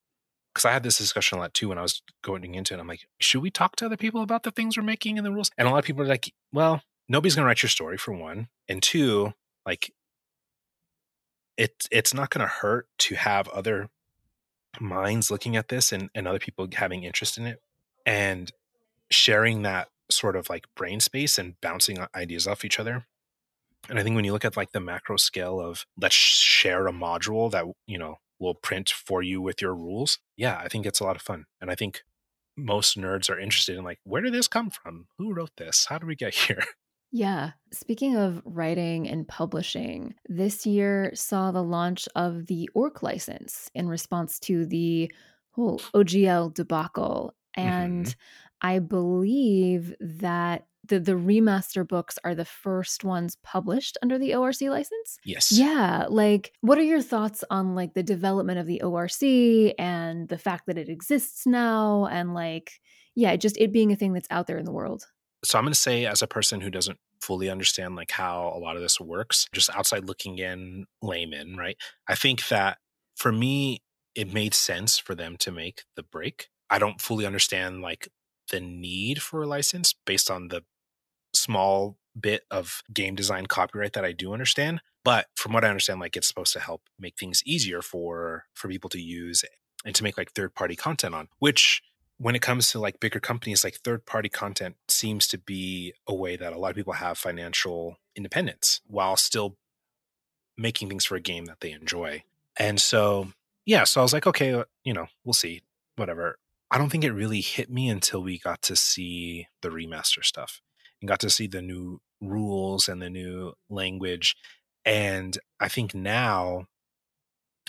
because 0.52 0.64
I 0.64 0.72
had 0.72 0.82
this 0.82 0.98
discussion 0.98 1.38
a 1.38 1.40
lot 1.40 1.54
too 1.54 1.68
when 1.68 1.78
I 1.78 1.82
was 1.82 2.02
going 2.22 2.54
into 2.54 2.74
it. 2.74 2.80
I'm 2.80 2.86
like, 2.86 3.06
should 3.18 3.42
we 3.42 3.50
talk 3.50 3.76
to 3.76 3.86
other 3.86 3.96
people 3.96 4.22
about 4.22 4.42
the 4.44 4.50
things 4.50 4.76
we're 4.76 4.84
making 4.84 5.18
and 5.18 5.26
the 5.26 5.32
rules? 5.32 5.50
And 5.58 5.66
a 5.66 5.70
lot 5.70 5.78
of 5.78 5.84
people 5.84 6.02
are 6.02 6.08
like, 6.08 6.32
well, 6.52 6.82
nobody's 7.08 7.34
going 7.34 7.44
to 7.44 7.46
write 7.46 7.62
your 7.62 7.70
story 7.70 7.96
for 7.96 8.12
one. 8.12 8.48
And 8.68 8.82
two, 8.82 9.32
like, 9.66 9.92
it, 11.56 11.86
it's 11.90 12.14
not 12.14 12.30
going 12.30 12.46
to 12.46 12.52
hurt 12.52 12.88
to 12.98 13.14
have 13.14 13.48
other 13.48 13.88
minds 14.80 15.30
looking 15.30 15.56
at 15.56 15.68
this 15.68 15.92
and, 15.92 16.10
and 16.14 16.26
other 16.26 16.38
people 16.38 16.66
having 16.72 17.04
interest 17.04 17.38
in 17.38 17.46
it 17.46 17.60
and 18.04 18.50
sharing 19.10 19.62
that 19.62 19.88
sort 20.10 20.36
of 20.36 20.50
like 20.50 20.66
brain 20.76 21.00
space 21.00 21.38
and 21.38 21.60
bouncing 21.60 21.98
ideas 22.14 22.46
off 22.46 22.64
each 22.64 22.78
other 22.78 23.06
and 23.88 23.98
i 23.98 24.02
think 24.02 24.16
when 24.16 24.24
you 24.24 24.32
look 24.32 24.44
at 24.44 24.56
like 24.56 24.72
the 24.72 24.80
macro 24.80 25.16
scale 25.16 25.60
of 25.60 25.84
let's 26.00 26.14
share 26.14 26.86
a 26.86 26.92
module 26.92 27.50
that 27.50 27.64
you 27.86 27.98
know 27.98 28.16
will 28.40 28.54
print 28.54 28.90
for 28.90 29.22
you 29.22 29.40
with 29.40 29.62
your 29.62 29.74
rules 29.74 30.18
yeah 30.36 30.60
i 30.62 30.68
think 30.68 30.86
it's 30.86 31.00
a 31.00 31.04
lot 31.04 31.16
of 31.16 31.22
fun. 31.22 31.46
And 31.60 31.70
i 31.70 31.74
think 31.74 32.02
most 32.56 32.98
nerds 32.98 33.30
are 33.30 33.38
interested 33.38 33.76
in 33.76 33.84
like 33.84 33.98
where 34.04 34.22
did 34.22 34.32
this 34.32 34.48
come 34.48 34.70
from? 34.70 35.06
Who 35.18 35.34
wrote 35.34 35.52
this? 35.56 35.86
How 35.88 35.98
did 35.98 36.06
we 36.06 36.16
get 36.16 36.34
here? 36.46 36.64
Yeah. 37.12 37.52
Speaking 37.72 38.16
of 38.16 38.42
writing 38.44 39.08
and 39.08 39.26
publishing, 39.26 40.14
this 40.28 40.66
year 40.66 41.12
saw 41.14 41.52
the 41.52 41.62
launch 41.62 42.08
of 42.16 42.46
the 42.46 42.68
Orc 42.74 43.02
license 43.02 43.70
in 43.74 43.88
response 43.88 44.40
to 44.40 44.66
the 44.66 45.12
whole 45.52 45.78
OGL 45.94 46.54
debacle. 46.54 47.34
Mm-hmm. 47.56 47.68
And 47.68 48.16
I 48.60 48.80
believe 48.80 49.94
that 50.00 50.66
the, 50.88 51.00
the 51.00 51.12
remaster 51.12 51.86
books 51.86 52.18
are 52.24 52.34
the 52.34 52.44
first 52.44 53.04
ones 53.04 53.36
published 53.42 53.96
under 54.02 54.18
the 54.18 54.34
ORC 54.34 54.62
license. 54.62 55.18
yes 55.24 55.50
Yeah, 55.52 56.06
like 56.08 56.52
what 56.60 56.78
are 56.78 56.82
your 56.82 57.02
thoughts 57.02 57.44
on 57.50 57.74
like 57.74 57.94
the 57.94 58.02
development 58.02 58.58
of 58.58 58.66
the 58.66 58.82
ORC 58.82 59.22
and 59.78 60.28
the 60.28 60.38
fact 60.38 60.66
that 60.66 60.78
it 60.78 60.88
exists 60.88 61.46
now 61.46 62.06
and 62.06 62.34
like 62.34 62.72
yeah, 63.16 63.36
just 63.36 63.56
it 63.58 63.72
being 63.72 63.92
a 63.92 63.96
thing 63.96 64.12
that's 64.12 64.26
out 64.30 64.46
there 64.48 64.58
in 64.58 64.64
the 64.64 64.72
world. 64.72 65.04
so 65.44 65.58
i'm 65.58 65.64
going 65.64 65.72
to 65.72 65.78
say 65.78 66.06
as 66.06 66.22
a 66.22 66.26
person 66.26 66.60
who 66.60 66.70
doesn't 66.70 66.98
fully 67.20 67.48
understand 67.48 67.94
like 67.96 68.10
how 68.10 68.52
a 68.54 68.58
lot 68.58 68.76
of 68.76 68.82
this 68.82 69.00
works 69.00 69.46
just 69.52 69.70
outside 69.70 70.06
looking 70.06 70.38
in 70.38 70.86
layman 71.02 71.56
right 71.56 71.76
i 72.08 72.14
think 72.14 72.48
that 72.48 72.78
for 73.14 73.30
me 73.32 73.82
it 74.14 74.32
made 74.32 74.54
sense 74.54 74.98
for 74.98 75.14
them 75.14 75.36
to 75.36 75.50
make 75.52 75.84
the 75.96 76.02
break 76.02 76.48
i 76.70 76.78
don't 76.78 77.00
fully 77.00 77.24
understand 77.26 77.80
like 77.82 78.08
the 78.50 78.60
need 78.60 79.22
for 79.22 79.42
a 79.42 79.46
license 79.46 79.94
based 80.04 80.30
on 80.30 80.48
the 80.48 80.62
small 81.44 81.96
bit 82.18 82.44
of 82.50 82.82
game 82.92 83.14
design 83.14 83.46
copyright 83.46 83.92
that 83.92 84.04
i 84.04 84.12
do 84.12 84.32
understand 84.32 84.80
but 85.02 85.26
from 85.34 85.52
what 85.52 85.64
i 85.64 85.68
understand 85.68 86.00
like 86.00 86.16
it's 86.16 86.28
supposed 86.28 86.52
to 86.52 86.60
help 86.60 86.82
make 86.98 87.16
things 87.18 87.42
easier 87.44 87.82
for 87.82 88.44
for 88.54 88.68
people 88.68 88.90
to 88.90 89.00
use 89.00 89.44
and 89.84 89.94
to 89.94 90.02
make 90.02 90.16
like 90.16 90.32
third 90.32 90.54
party 90.54 90.76
content 90.76 91.14
on 91.14 91.28
which 91.38 91.82
when 92.18 92.34
it 92.34 92.42
comes 92.42 92.70
to 92.70 92.78
like 92.78 93.00
bigger 93.00 93.20
companies 93.20 93.64
like 93.64 93.76
third 93.76 94.06
party 94.06 94.28
content 94.28 94.76
seems 94.88 95.26
to 95.26 95.38
be 95.38 95.92
a 96.06 96.14
way 96.14 96.36
that 96.36 96.52
a 96.52 96.58
lot 96.58 96.70
of 96.70 96.76
people 96.76 96.92
have 96.92 97.18
financial 97.18 97.98
independence 98.16 98.80
while 98.86 99.16
still 99.16 99.56
making 100.56 100.88
things 100.88 101.04
for 101.04 101.16
a 101.16 101.20
game 101.20 101.46
that 101.46 101.60
they 101.60 101.72
enjoy. 101.72 102.22
And 102.56 102.80
so 102.80 103.32
yeah 103.66 103.84
so 103.84 104.00
i 104.00 104.02
was 104.02 104.12
like 104.12 104.26
okay 104.26 104.62
you 104.84 104.92
know 104.92 105.06
we'll 105.24 105.32
see 105.32 105.62
whatever. 105.96 106.38
I 106.70 106.78
don't 106.78 106.90
think 106.90 107.04
it 107.04 107.12
really 107.12 107.40
hit 107.40 107.70
me 107.70 107.88
until 107.88 108.20
we 108.22 108.38
got 108.38 108.60
to 108.62 108.74
see 108.74 109.46
the 109.60 109.68
remaster 109.68 110.24
stuff 110.24 110.60
and 111.04 111.08
got 111.08 111.20
to 111.20 111.28
see 111.28 111.46
the 111.46 111.60
new 111.60 112.00
rules 112.22 112.88
and 112.88 113.02
the 113.02 113.10
new 113.10 113.52
language 113.68 114.34
and 114.86 115.36
i 115.60 115.68
think 115.68 115.94
now 115.94 116.64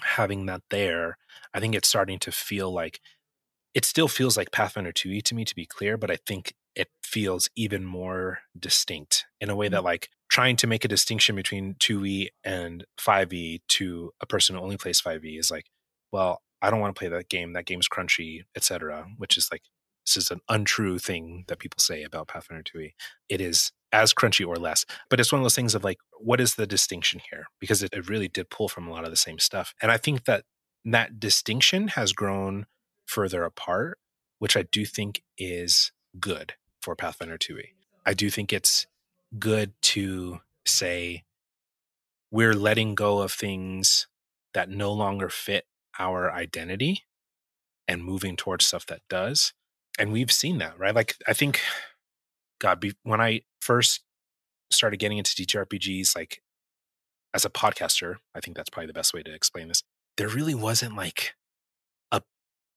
having 0.01 0.45
that 0.45 0.61
there 0.69 1.17
i 1.53 1.59
think 1.59 1.75
it's 1.75 1.89
starting 1.89 2.17
to 2.17 2.31
feel 2.31 2.71
like 2.71 3.01
it 3.75 3.83
still 3.83 4.07
feels 4.07 4.37
like 4.37 4.51
Pathfinder 4.51 4.93
2e 4.93 5.21
to 5.23 5.35
me, 5.35 5.43
to 5.43 5.53
be 5.53 5.65
clear, 5.65 5.97
but 5.97 6.09
I 6.09 6.15
think 6.25 6.53
it 6.75 6.87
feels 7.03 7.49
even 7.57 7.83
more 7.83 8.39
distinct 8.57 9.25
in 9.41 9.49
a 9.49 9.55
way 9.55 9.67
that, 9.67 9.77
mm-hmm. 9.77 9.85
like, 9.85 10.09
trying 10.29 10.55
to 10.55 10.67
make 10.67 10.85
a 10.85 10.87
distinction 10.87 11.35
between 11.35 11.75
2e 11.75 12.29
and 12.43 12.85
5e 12.97 13.59
to 13.67 14.11
a 14.21 14.25
person 14.25 14.55
who 14.55 14.61
only 14.61 14.77
plays 14.77 15.01
5e 15.01 15.37
is 15.37 15.51
like, 15.51 15.65
well, 16.11 16.41
I 16.61 16.71
don't 16.71 16.79
want 16.79 16.95
to 16.95 16.99
play 16.99 17.09
that 17.09 17.29
game. 17.29 17.51
That 17.51 17.65
game's 17.65 17.89
crunchy, 17.89 18.43
etc. 18.55 19.07
Which 19.17 19.37
is 19.37 19.49
like, 19.51 19.63
this 20.05 20.17
is 20.17 20.31
an 20.31 20.41
untrue 20.49 20.99
thing 20.99 21.45
that 21.47 21.59
people 21.59 21.79
say 21.79 22.03
about 22.03 22.27
Pathfinder 22.27 22.63
2e. 22.63 22.93
It 23.29 23.41
is 23.41 23.71
as 23.91 24.13
crunchy 24.13 24.45
or 24.45 24.57
less, 24.57 24.85
but 25.09 25.19
it's 25.19 25.31
one 25.31 25.39
of 25.41 25.43
those 25.43 25.55
things 25.55 25.73
of 25.73 25.83
like, 25.83 25.97
what 26.19 26.41
is 26.41 26.55
the 26.55 26.67
distinction 26.67 27.21
here? 27.29 27.45
Because 27.59 27.81
it, 27.81 27.93
it 27.93 28.09
really 28.09 28.27
did 28.27 28.49
pull 28.49 28.67
from 28.67 28.87
a 28.87 28.91
lot 28.91 29.05
of 29.05 29.11
the 29.11 29.17
same 29.17 29.39
stuff, 29.39 29.73
and 29.81 29.91
I 29.91 29.97
think 29.97 30.25
that 30.25 30.43
that 30.85 31.19
distinction 31.19 31.89
has 31.89 32.13
grown 32.13 32.67
further 33.05 33.43
apart, 33.43 33.97
which 34.39 34.55
I 34.55 34.63
do 34.63 34.85
think 34.85 35.23
is 35.37 35.91
good 36.19 36.53
for 36.81 36.95
Pathfinder 36.95 37.37
2e. 37.37 37.69
I 38.05 38.13
do 38.13 38.29
think 38.29 38.53
it's 38.53 38.85
good 39.39 39.73
to 39.81 40.39
say 40.65 41.23
we're 42.31 42.53
letting 42.53 42.95
go 42.95 43.19
of 43.19 43.31
things 43.31 44.07
that 44.53 44.69
no 44.69 44.91
longer 44.91 45.29
fit 45.29 45.65
our 45.97 46.31
identity 46.31 47.03
and 47.87 48.03
moving 48.03 48.35
towards 48.35 48.65
stuff 48.65 48.85
that 48.87 49.01
does. 49.09 49.53
And 49.97 50.11
we've 50.11 50.31
seen 50.31 50.57
that, 50.57 50.77
right? 50.77 50.93
Like, 50.93 51.15
I 51.27 51.33
think, 51.33 51.61
God, 52.59 52.79
be, 52.79 52.93
when 53.03 53.21
I 53.21 53.41
first 53.61 54.01
started 54.71 54.97
getting 54.97 55.17
into 55.17 55.31
TTRPGs, 55.31 56.15
like 56.15 56.41
as 57.33 57.45
a 57.45 57.49
podcaster, 57.49 58.15
I 58.33 58.39
think 58.39 58.57
that's 58.57 58.69
probably 58.69 58.87
the 58.87 58.93
best 58.93 59.13
way 59.13 59.23
to 59.23 59.33
explain 59.33 59.67
this. 59.67 59.83
There 60.17 60.29
really 60.29 60.55
wasn't 60.55 60.95
like 60.95 61.35
a 62.11 62.21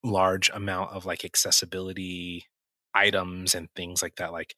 large 0.03 0.51
amount 0.51 0.93
of 0.93 1.07
like 1.07 1.25
accessibility 1.25 2.47
items 2.95 3.55
and 3.55 3.69
things 3.75 4.03
like 4.03 4.17
that. 4.17 4.33
Like 4.33 4.55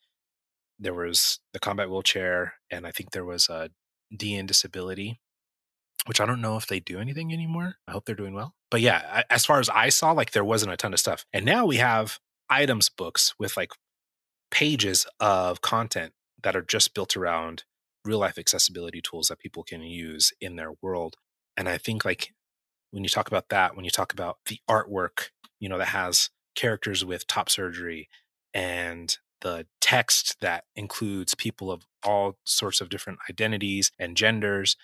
there 0.79 0.95
was 0.95 1.41
the 1.53 1.61
combat 1.61 1.91
wheelchair, 1.91 2.55
and 2.71 2.87
I 2.87 2.91
think 2.91 3.11
there 3.11 3.25
was 3.25 3.49
a 3.49 3.71
DN 4.15 4.47
disability, 4.47 5.21
which 6.07 6.21
I 6.21 6.27
don't 6.27 6.41
know 6.41 6.57
if 6.57 6.67
they 6.67 6.81
do 6.81 6.99
anything 6.99 7.33
anymore. 7.33 7.75
I 7.87 7.93
hope 7.93 8.07
they're 8.07 8.15
doing 8.15 8.35
well. 8.35 8.55
But 8.71 8.81
yeah, 8.81 9.23
as 9.29 9.45
far 9.45 9.61
as 9.61 9.69
I 9.69 9.91
saw, 9.91 10.13
like 10.13 10.31
there 10.31 10.45
wasn't 10.45 10.73
a 10.73 10.77
ton 10.77 10.95
of 10.95 11.01
stuff. 11.01 11.27
And 11.33 11.45
now 11.45 11.67
we 11.67 11.77
have 11.77 12.19
items 12.51 12.89
books 12.89 13.35
with 13.39 13.57
like 13.57 13.73
pages 14.51 15.07
of 15.21 15.61
content 15.61 16.13
that 16.43 16.57
are 16.57 16.63
just 16.63 16.95
built 16.95 17.17
around 17.17 17.65
real 18.05 18.19
life 18.19 18.39
accessibility 18.39 19.01
tools 19.01 19.29
that 19.29 19.39
people 19.39 19.63
can 19.63 19.83
use 19.83 20.33
in 20.41 20.57
their 20.57 20.73
world. 20.83 21.17
And 21.57 21.69
I 21.69 21.79
think 21.79 22.05
like 22.05 22.33
when 22.91 23.05
you 23.05 23.11
talk 23.11 23.29
about 23.29 23.49
that, 23.51 23.77
when 23.77 23.85
you 23.85 23.91
talk 23.91 24.13
about 24.13 24.39
the 24.47 24.59
artwork, 24.69 25.29
you 25.61 25.69
know, 25.69 25.79
that 25.79 25.89
has 25.89 26.31
characters 26.55 27.05
with 27.05 27.27
top 27.27 27.49
surgery 27.49 28.09
and 28.53 29.17
the 29.41 29.67
text 29.81 30.37
that 30.41 30.65
includes 30.77 31.35
people 31.35 31.71
of 31.71 31.87
all 32.05 32.37
sorts 32.45 32.81
of 32.81 32.89
different 32.89 33.19
identities 33.29 33.91
and 33.99 34.17
genders 34.17 34.77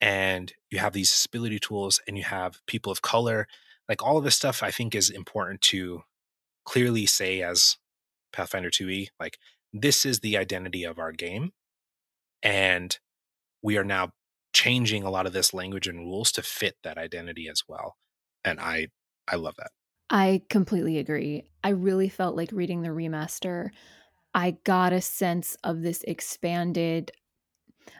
and 0.00 0.52
you 0.70 0.78
have 0.78 0.92
these 0.92 1.10
disability 1.10 1.58
tools 1.58 2.00
and 2.06 2.18
you 2.18 2.24
have 2.24 2.60
people 2.66 2.90
of 2.90 3.02
color 3.02 3.46
like 3.88 4.02
all 4.02 4.18
of 4.18 4.24
this 4.24 4.34
stuff 4.34 4.62
i 4.62 4.70
think 4.70 4.94
is 4.94 5.08
important 5.08 5.60
to 5.60 6.02
clearly 6.64 7.06
say 7.06 7.42
as 7.42 7.76
pathfinder 8.32 8.70
2e 8.70 9.08
like 9.20 9.38
this 9.72 10.04
is 10.06 10.20
the 10.20 10.36
identity 10.36 10.84
of 10.84 10.98
our 10.98 11.12
game 11.12 11.52
and 12.42 12.98
we 13.62 13.76
are 13.76 13.84
now 13.84 14.10
changing 14.52 15.02
a 15.02 15.10
lot 15.10 15.26
of 15.26 15.32
this 15.32 15.54
language 15.54 15.86
and 15.86 15.98
rules 16.00 16.32
to 16.32 16.42
fit 16.42 16.76
that 16.82 16.98
identity 16.98 17.48
as 17.48 17.62
well 17.68 17.96
and 18.44 18.60
i 18.60 18.86
i 19.28 19.36
love 19.36 19.54
that. 19.56 19.70
I 20.10 20.42
completely 20.50 20.98
agree. 20.98 21.44
I 21.64 21.70
really 21.70 22.10
felt 22.10 22.36
like 22.36 22.52
reading 22.52 22.82
the 22.82 22.90
remaster 22.90 23.70
i 24.34 24.52
got 24.64 24.92
a 24.92 25.00
sense 25.00 25.56
of 25.64 25.82
this 25.82 26.02
expanded 26.06 27.10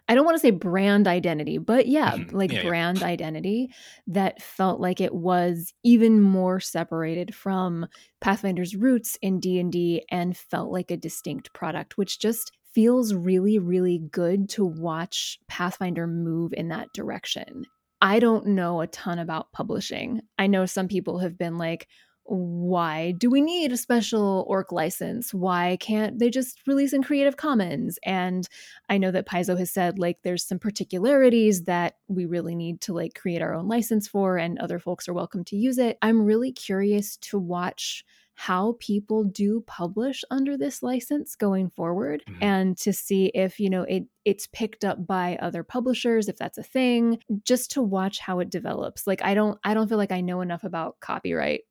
I 0.08 0.14
don't 0.14 0.24
want 0.24 0.36
to 0.36 0.40
say 0.40 0.50
brand 0.50 1.06
identity, 1.06 1.58
but 1.58 1.86
yeah, 1.86 2.12
mm-hmm. 2.12 2.36
like 2.36 2.52
yeah, 2.52 2.62
brand 2.62 3.00
yeah. 3.00 3.06
identity 3.06 3.72
that 4.08 4.42
felt 4.42 4.80
like 4.80 5.00
it 5.00 5.14
was 5.14 5.72
even 5.82 6.20
more 6.20 6.60
separated 6.60 7.34
from 7.34 7.86
Pathfinder's 8.20 8.74
roots 8.74 9.16
in 9.22 9.40
D&D 9.40 10.04
and 10.10 10.36
felt 10.36 10.70
like 10.70 10.90
a 10.90 10.96
distinct 10.96 11.52
product, 11.52 11.96
which 11.96 12.18
just 12.18 12.52
feels 12.74 13.14
really, 13.14 13.58
really 13.58 13.98
good 14.10 14.48
to 14.50 14.64
watch 14.64 15.38
Pathfinder 15.48 16.06
move 16.06 16.52
in 16.54 16.68
that 16.68 16.92
direction. 16.92 17.64
I 18.00 18.18
don't 18.18 18.48
know 18.48 18.80
a 18.80 18.86
ton 18.88 19.18
about 19.18 19.52
publishing. 19.52 20.22
I 20.38 20.48
know 20.48 20.66
some 20.66 20.88
people 20.88 21.18
have 21.20 21.38
been 21.38 21.58
like, 21.58 21.86
why 22.24 23.12
do 23.12 23.28
we 23.28 23.40
need 23.40 23.72
a 23.72 23.76
special 23.76 24.44
orc 24.48 24.72
license? 24.72 25.34
Why 25.34 25.76
can't 25.80 26.18
they 26.18 26.30
just 26.30 26.60
release 26.66 26.92
in 26.92 27.02
creative 27.02 27.36
commons? 27.36 27.98
And 28.04 28.48
i 28.88 28.98
know 28.98 29.10
that 29.10 29.26
paizo 29.26 29.58
has 29.58 29.70
said 29.70 29.98
like 29.98 30.18
there's 30.22 30.44
some 30.44 30.58
particularities 30.58 31.64
that 31.64 31.96
we 32.08 32.26
really 32.26 32.54
need 32.54 32.80
to 32.82 32.92
like 32.92 33.14
create 33.14 33.42
our 33.42 33.54
own 33.54 33.68
license 33.68 34.06
for 34.06 34.38
and 34.38 34.58
other 34.58 34.78
folks 34.78 35.08
are 35.08 35.14
welcome 35.14 35.44
to 35.44 35.56
use 35.56 35.78
it. 35.78 35.98
I'm 36.02 36.22
really 36.22 36.52
curious 36.52 37.16
to 37.18 37.38
watch 37.38 38.04
how 38.34 38.76
people 38.80 39.24
do 39.24 39.62
publish 39.66 40.24
under 40.30 40.56
this 40.56 40.82
license 40.82 41.36
going 41.36 41.68
forward 41.68 42.24
mm-hmm. 42.28 42.42
and 42.42 42.78
to 42.78 42.92
see 42.92 43.26
if 43.34 43.60
you 43.60 43.68
know 43.68 43.82
it 43.82 44.04
it's 44.24 44.46
picked 44.48 44.84
up 44.84 45.06
by 45.06 45.36
other 45.42 45.62
publishers 45.62 46.28
if 46.28 46.36
that's 46.36 46.58
a 46.58 46.62
thing 46.62 47.18
just 47.44 47.70
to 47.72 47.82
watch 47.82 48.18
how 48.20 48.38
it 48.38 48.50
develops. 48.50 49.06
Like 49.06 49.22
i 49.22 49.34
don't 49.34 49.58
i 49.64 49.74
don't 49.74 49.88
feel 49.88 49.98
like 49.98 50.12
i 50.12 50.20
know 50.20 50.40
enough 50.40 50.64
about 50.64 50.98
copyright 51.00 51.62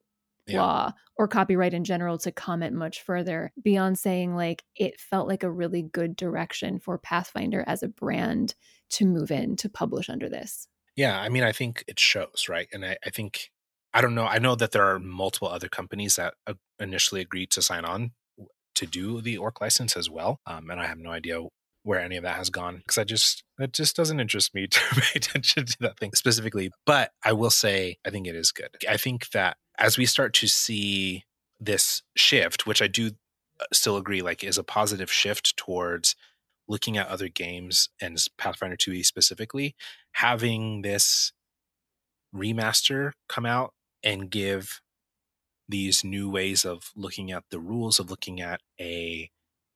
yeah. 0.51 0.61
law 0.61 0.93
or 1.17 1.27
copyright 1.27 1.73
in 1.73 1.83
general 1.83 2.17
to 2.17 2.31
comment 2.31 2.73
much 2.73 3.01
further 3.01 3.51
beyond 3.61 3.97
saying 3.97 4.35
like 4.35 4.63
it 4.75 4.99
felt 4.99 5.27
like 5.27 5.43
a 5.43 5.51
really 5.51 5.81
good 5.81 6.15
direction 6.15 6.79
for 6.79 6.97
pathfinder 6.97 7.63
as 7.67 7.83
a 7.83 7.87
brand 7.87 8.55
to 8.89 9.05
move 9.05 9.31
in 9.31 9.55
to 9.55 9.69
publish 9.69 10.09
under 10.09 10.29
this 10.29 10.67
yeah 10.95 11.19
i 11.19 11.29
mean 11.29 11.43
i 11.43 11.51
think 11.51 11.83
it 11.87 11.99
shows 11.99 12.47
right 12.49 12.67
and 12.73 12.85
i, 12.85 12.97
I 13.05 13.09
think 13.09 13.51
I 13.93 14.01
don't 14.01 14.15
know. 14.15 14.25
I 14.25 14.39
know 14.39 14.55
that 14.55 14.71
there 14.71 14.85
are 14.85 14.99
multiple 14.99 15.49
other 15.49 15.67
companies 15.67 16.15
that 16.15 16.35
uh, 16.47 16.53
initially 16.79 17.21
agreed 17.21 17.51
to 17.51 17.61
sign 17.61 17.85
on 17.85 18.11
to 18.75 18.85
do 18.85 19.21
the 19.21 19.37
orc 19.37 19.59
license 19.59 19.97
as 19.97 20.09
well, 20.09 20.39
um, 20.45 20.69
and 20.69 20.79
I 20.79 20.87
have 20.87 20.97
no 20.97 21.11
idea 21.11 21.41
where 21.83 21.99
any 21.99 22.15
of 22.15 22.23
that 22.23 22.35
has 22.35 22.49
gone 22.49 22.77
because 22.77 22.97
I 22.97 23.03
just 23.03 23.43
it 23.59 23.73
just 23.73 23.95
doesn't 23.95 24.19
interest 24.19 24.53
me 24.53 24.67
to 24.71 24.79
pay 24.91 25.17
attention 25.17 25.65
to 25.65 25.77
that 25.81 25.99
thing 25.99 26.11
specifically. 26.13 26.71
But 26.85 27.11
I 27.23 27.33
will 27.33 27.49
say 27.49 27.97
I 28.05 28.11
think 28.11 28.27
it 28.27 28.35
is 28.35 28.51
good. 28.51 28.69
I 28.89 28.97
think 28.97 29.29
that 29.31 29.57
as 29.77 29.97
we 29.97 30.05
start 30.05 30.33
to 30.35 30.47
see 30.47 31.23
this 31.59 32.03
shift, 32.15 32.65
which 32.65 32.81
I 32.81 32.87
do 32.87 33.11
uh, 33.59 33.65
still 33.71 33.97
agree 33.97 34.21
like 34.21 34.43
is 34.43 34.57
a 34.57 34.63
positive 34.63 35.11
shift 35.11 35.55
towards 35.57 36.15
looking 36.67 36.97
at 36.97 37.07
other 37.07 37.27
games 37.27 37.89
and 38.01 38.17
Pathfinder 38.37 38.77
2e 38.77 39.05
specifically, 39.05 39.75
having 40.13 40.81
this 40.81 41.33
remaster 42.33 43.11
come 43.27 43.45
out 43.45 43.73
and 44.03 44.29
give 44.29 44.81
these 45.67 46.03
new 46.03 46.29
ways 46.29 46.65
of 46.65 46.91
looking 46.95 47.31
at 47.31 47.43
the 47.49 47.59
rules 47.59 47.99
of 47.99 48.09
looking 48.09 48.41
at 48.41 48.61
a 48.79 49.29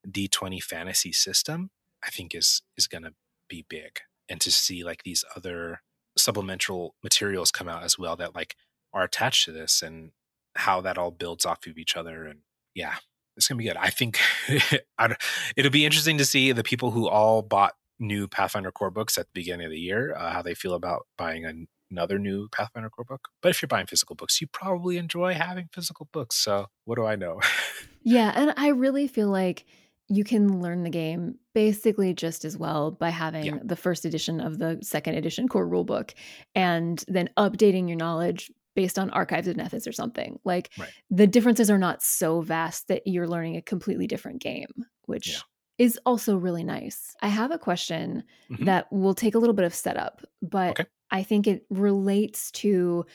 D20 0.07 0.61
fantasy 0.61 1.11
system, 1.11 1.69
I 2.03 2.09
think 2.09 2.35
is 2.35 2.61
is 2.77 2.87
going 2.87 3.03
to 3.03 3.13
be 3.49 3.65
big. 3.67 3.99
And 4.27 4.41
to 4.41 4.51
see 4.51 4.83
like 4.83 5.03
these 5.03 5.23
other 5.35 5.81
supplemental 6.17 6.95
materials 7.03 7.51
come 7.51 7.67
out 7.67 7.83
as 7.83 7.99
well 7.99 8.15
that 8.15 8.35
like 8.35 8.55
are 8.95 9.03
attached 9.03 9.45
to 9.45 9.51
this 9.51 9.83
and 9.83 10.11
how 10.55 10.81
that 10.81 10.97
all 10.97 11.11
builds 11.11 11.45
off 11.45 11.67
of 11.67 11.77
each 11.77 11.95
other 11.95 12.25
and 12.25 12.39
yeah, 12.73 12.95
it's 13.37 13.47
going 13.47 13.57
to 13.57 13.63
be 13.63 13.67
good. 13.67 13.77
I 13.77 13.89
think 13.89 14.19
it'll 15.55 15.71
be 15.71 15.85
interesting 15.85 16.17
to 16.17 16.25
see 16.25 16.51
the 16.51 16.63
people 16.63 16.91
who 16.91 17.07
all 17.07 17.41
bought 17.41 17.73
new 17.99 18.27
Pathfinder 18.27 18.71
core 18.71 18.91
books 18.91 19.17
at 19.17 19.27
the 19.27 19.31
beginning 19.33 19.65
of 19.65 19.71
the 19.71 19.79
year, 19.79 20.15
uh, 20.15 20.31
how 20.31 20.41
they 20.41 20.55
feel 20.55 20.73
about 20.73 21.05
buying 21.17 21.45
a 21.45 21.53
another 21.91 22.19
new 22.19 22.47
Pathfinder 22.49 22.89
core 22.89 23.05
book. 23.05 23.29
But 23.41 23.49
if 23.49 23.61
you're 23.61 23.67
buying 23.67 23.85
physical 23.85 24.15
books, 24.15 24.41
you 24.41 24.47
probably 24.47 24.97
enjoy 24.97 25.33
having 25.33 25.69
physical 25.71 26.07
books. 26.11 26.35
So 26.35 26.67
what 26.85 26.95
do 26.95 27.05
I 27.05 27.15
know? 27.15 27.39
yeah. 28.03 28.31
And 28.35 28.53
I 28.57 28.69
really 28.69 29.07
feel 29.07 29.29
like 29.29 29.65
you 30.07 30.23
can 30.23 30.61
learn 30.61 30.83
the 30.83 30.89
game 30.89 31.35
basically 31.53 32.13
just 32.13 32.45
as 32.45 32.57
well 32.57 32.91
by 32.91 33.09
having 33.09 33.45
yeah. 33.45 33.57
the 33.63 33.75
first 33.75 34.05
edition 34.05 34.39
of 34.39 34.59
the 34.59 34.79
second 34.83 35.15
edition 35.15 35.47
core 35.47 35.67
rulebook 35.67 36.13
and 36.53 37.03
then 37.07 37.29
updating 37.37 37.87
your 37.87 37.97
knowledge 37.97 38.51
based 38.75 38.99
on 38.99 39.09
archives 39.11 39.47
of 39.47 39.55
Nethys 39.55 39.87
or 39.87 39.91
something. 39.91 40.39
Like 40.43 40.71
right. 40.77 40.89
the 41.09 41.27
differences 41.27 41.69
are 41.71 41.77
not 41.77 42.03
so 42.03 42.41
vast 42.41 42.87
that 42.89 43.03
you're 43.05 43.27
learning 43.27 43.55
a 43.55 43.61
completely 43.61 44.07
different 44.07 44.41
game, 44.41 44.85
which 45.05 45.29
yeah. 45.29 45.39
is 45.77 45.99
also 46.05 46.37
really 46.37 46.63
nice. 46.63 47.15
I 47.21 47.29
have 47.29 47.51
a 47.51 47.57
question 47.57 48.23
mm-hmm. 48.51 48.65
that 48.65 48.91
will 48.91 49.15
take 49.15 49.35
a 49.35 49.39
little 49.39 49.55
bit 49.55 49.65
of 49.65 49.73
setup, 49.73 50.21
but 50.41 50.71
okay. 50.71 50.85
I 51.11 51.23
think 51.23 51.47
it 51.47 51.65
relates 51.69 52.51
to 52.51 53.05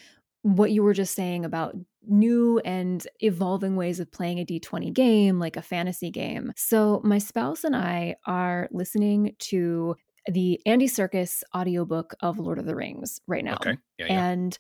what 0.43 0.71
you 0.71 0.83
were 0.83 0.95
just 0.95 1.15
saying 1.15 1.45
about 1.45 1.77
new 2.07 2.59
and 2.61 3.07
evolving 3.21 3.77
ways 3.77 4.01
of 4.01 4.11
playing 4.11 4.39
a 4.39 4.45
D20 4.45 4.93
game, 4.93 5.39
like 5.39 5.57
a 5.57 5.63
fantasy 5.63 6.11
game. 6.11 6.53
So, 6.57 7.03
my 7.05 7.19
spouse 7.19 7.65
and 7.65 7.77
I 7.77 8.17
are 8.27 8.69
listening 8.73 9.35
to 9.41 9.97
the 10.27 10.61
Andy 10.67 10.87
Serkis 10.87 11.43
audiobook 11.55 12.15
of 12.21 12.39
Lord 12.39 12.59
of 12.59 12.67
the 12.67 12.75
Rings 12.75 13.21
right 13.27 13.45
now. 13.45 13.55
Okay. 13.55 13.77
Yeah, 13.99 14.07
yeah. 14.07 14.27
And 14.29 14.59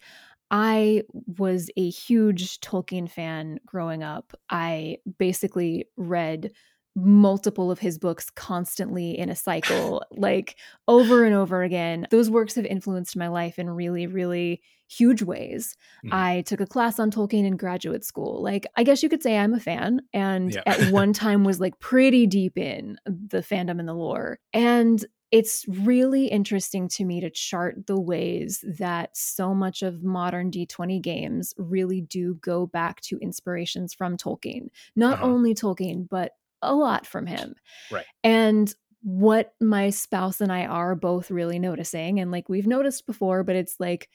I 0.50 1.04
was 1.38 1.70
a 1.76 1.88
huge 1.88 2.60
Tolkien 2.60 3.08
fan 3.08 3.60
growing 3.66 4.02
up. 4.02 4.34
I 4.50 4.98
basically 5.18 5.86
read 5.96 6.52
multiple 6.96 7.70
of 7.70 7.78
his 7.78 7.98
books 7.98 8.30
constantly 8.30 9.16
in 9.16 9.30
a 9.30 9.36
cycle, 9.36 10.02
like 10.10 10.56
over 10.88 11.24
and 11.24 11.34
over 11.34 11.62
again. 11.62 12.06
Those 12.10 12.30
works 12.30 12.56
have 12.56 12.66
influenced 12.66 13.16
my 13.16 13.28
life 13.28 13.58
in 13.58 13.70
really, 13.70 14.06
really 14.06 14.60
huge 14.88 15.22
ways. 15.22 15.76
Mm. 16.04 16.12
I 16.12 16.40
took 16.42 16.60
a 16.60 16.66
class 16.66 16.98
on 16.98 17.12
Tolkien 17.12 17.46
in 17.46 17.56
graduate 17.56 18.04
school. 18.04 18.42
Like, 18.42 18.66
I 18.76 18.82
guess 18.82 19.02
you 19.02 19.08
could 19.08 19.22
say 19.22 19.38
I'm 19.38 19.54
a 19.54 19.60
fan, 19.60 20.00
and 20.12 20.52
yeah. 20.52 20.62
at 20.66 20.90
one 20.90 21.12
time 21.12 21.44
was 21.44 21.60
like 21.60 21.78
pretty 21.78 22.26
deep 22.26 22.58
in 22.58 22.96
the 23.06 23.38
fandom 23.38 23.78
and 23.78 23.88
the 23.88 23.94
lore. 23.94 24.40
And 24.52 25.04
it's 25.30 25.64
really 25.68 26.26
interesting 26.26 26.88
to 26.88 27.04
me 27.04 27.20
to 27.20 27.30
chart 27.30 27.86
the 27.86 28.00
ways 28.00 28.64
that 28.78 29.16
so 29.16 29.54
much 29.54 29.82
of 29.82 30.02
modern 30.02 30.50
D20 30.50 31.00
games 31.00 31.54
really 31.56 32.00
do 32.00 32.34
go 32.36 32.66
back 32.66 33.00
to 33.02 33.18
inspirations 33.18 33.94
from 33.94 34.16
Tolkien. 34.16 34.70
Not 34.96 35.14
uh-huh. 35.14 35.26
only 35.26 35.54
Tolkien, 35.54 36.08
but 36.08 36.32
a 36.62 36.74
lot 36.74 37.06
from 37.06 37.26
him. 37.26 37.54
Right. 37.90 38.04
And 38.24 38.74
what 39.02 39.54
my 39.60 39.90
spouse 39.90 40.40
and 40.40 40.52
I 40.52 40.66
are 40.66 40.94
both 40.94 41.30
really 41.30 41.58
noticing, 41.58 42.18
and 42.18 42.32
like 42.32 42.48
we've 42.48 42.66
noticed 42.66 43.06
before, 43.06 43.44
but 43.44 43.56
it's 43.56 43.76
like, 43.78 44.08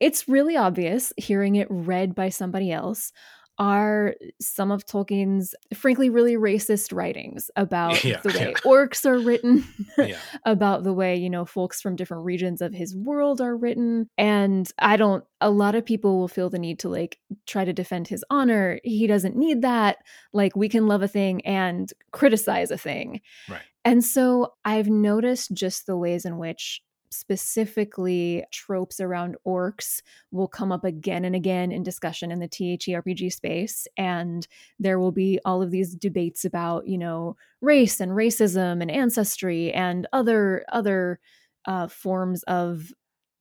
it's 0.00 0.28
really 0.28 0.56
obvious 0.56 1.12
hearing 1.16 1.56
it 1.56 1.68
read 1.70 2.14
by 2.14 2.30
somebody 2.30 2.72
else, 2.72 3.12
are 3.58 4.14
some 4.40 4.70
of 4.70 4.84
Tolkien's, 4.84 5.54
frankly, 5.74 6.10
really 6.10 6.36
racist 6.36 6.94
writings 6.94 7.50
about 7.56 8.02
Yeah, 8.04 8.20
the 8.20 8.28
way 8.28 8.50
yeah. 8.50 8.52
orcs 8.64 9.04
are 9.06 9.18
written, 9.18 9.64
Yeah. 9.98 10.18
about 10.44 10.84
the 10.84 10.92
way, 10.92 11.16
you 11.16 11.30
know, 11.30 11.44
folks 11.44 11.80
from 11.80 11.96
different 11.96 12.24
regions 12.24 12.60
of 12.60 12.72
his 12.72 12.94
world 12.94 13.40
are 13.40 13.56
written. 13.56 14.08
And 14.18 14.70
I 14.78 14.96
don't, 14.96 15.24
a 15.40 15.50
lot 15.50 15.74
of 15.74 15.84
people 15.84 16.18
will 16.18 16.28
feel 16.28 16.50
the 16.50 16.58
need 16.58 16.78
to 16.80 16.88
like 16.88 17.18
try 17.46 17.64
to 17.64 17.72
defend 17.72 18.08
his 18.08 18.24
honor. 18.30 18.80
He 18.84 19.06
doesn't 19.06 19.36
need 19.36 19.62
that. 19.62 19.98
Like, 20.32 20.56
we 20.56 20.68
can 20.68 20.86
love 20.86 21.02
a 21.02 21.08
thing 21.08 21.44
and 21.46 21.92
criticize 22.12 22.70
a 22.70 22.78
thing. 22.78 23.20
Right. 23.48 23.62
And 23.84 24.04
so 24.04 24.54
I've 24.64 24.88
noticed 24.88 25.54
just 25.54 25.86
the 25.86 25.96
ways 25.96 26.24
in 26.24 26.38
which 26.38 26.82
specifically 27.18 28.44
tropes 28.52 29.00
around 29.00 29.36
orcs 29.46 30.00
will 30.30 30.48
come 30.48 30.72
up 30.72 30.84
again 30.84 31.24
and 31.24 31.34
again 31.34 31.72
in 31.72 31.82
discussion 31.82 32.30
in 32.30 32.38
the 32.38 32.48
TTRPG 32.48 33.32
space. 33.32 33.86
And 33.96 34.46
there 34.78 34.98
will 34.98 35.12
be 35.12 35.38
all 35.44 35.62
of 35.62 35.70
these 35.70 35.94
debates 35.94 36.44
about, 36.44 36.86
you 36.86 36.98
know, 36.98 37.36
race 37.60 38.00
and 38.00 38.12
racism 38.12 38.82
and 38.82 38.90
ancestry 38.90 39.72
and 39.72 40.06
other 40.12 40.64
other 40.72 41.20
uh, 41.66 41.88
forms 41.88 42.42
of 42.44 42.92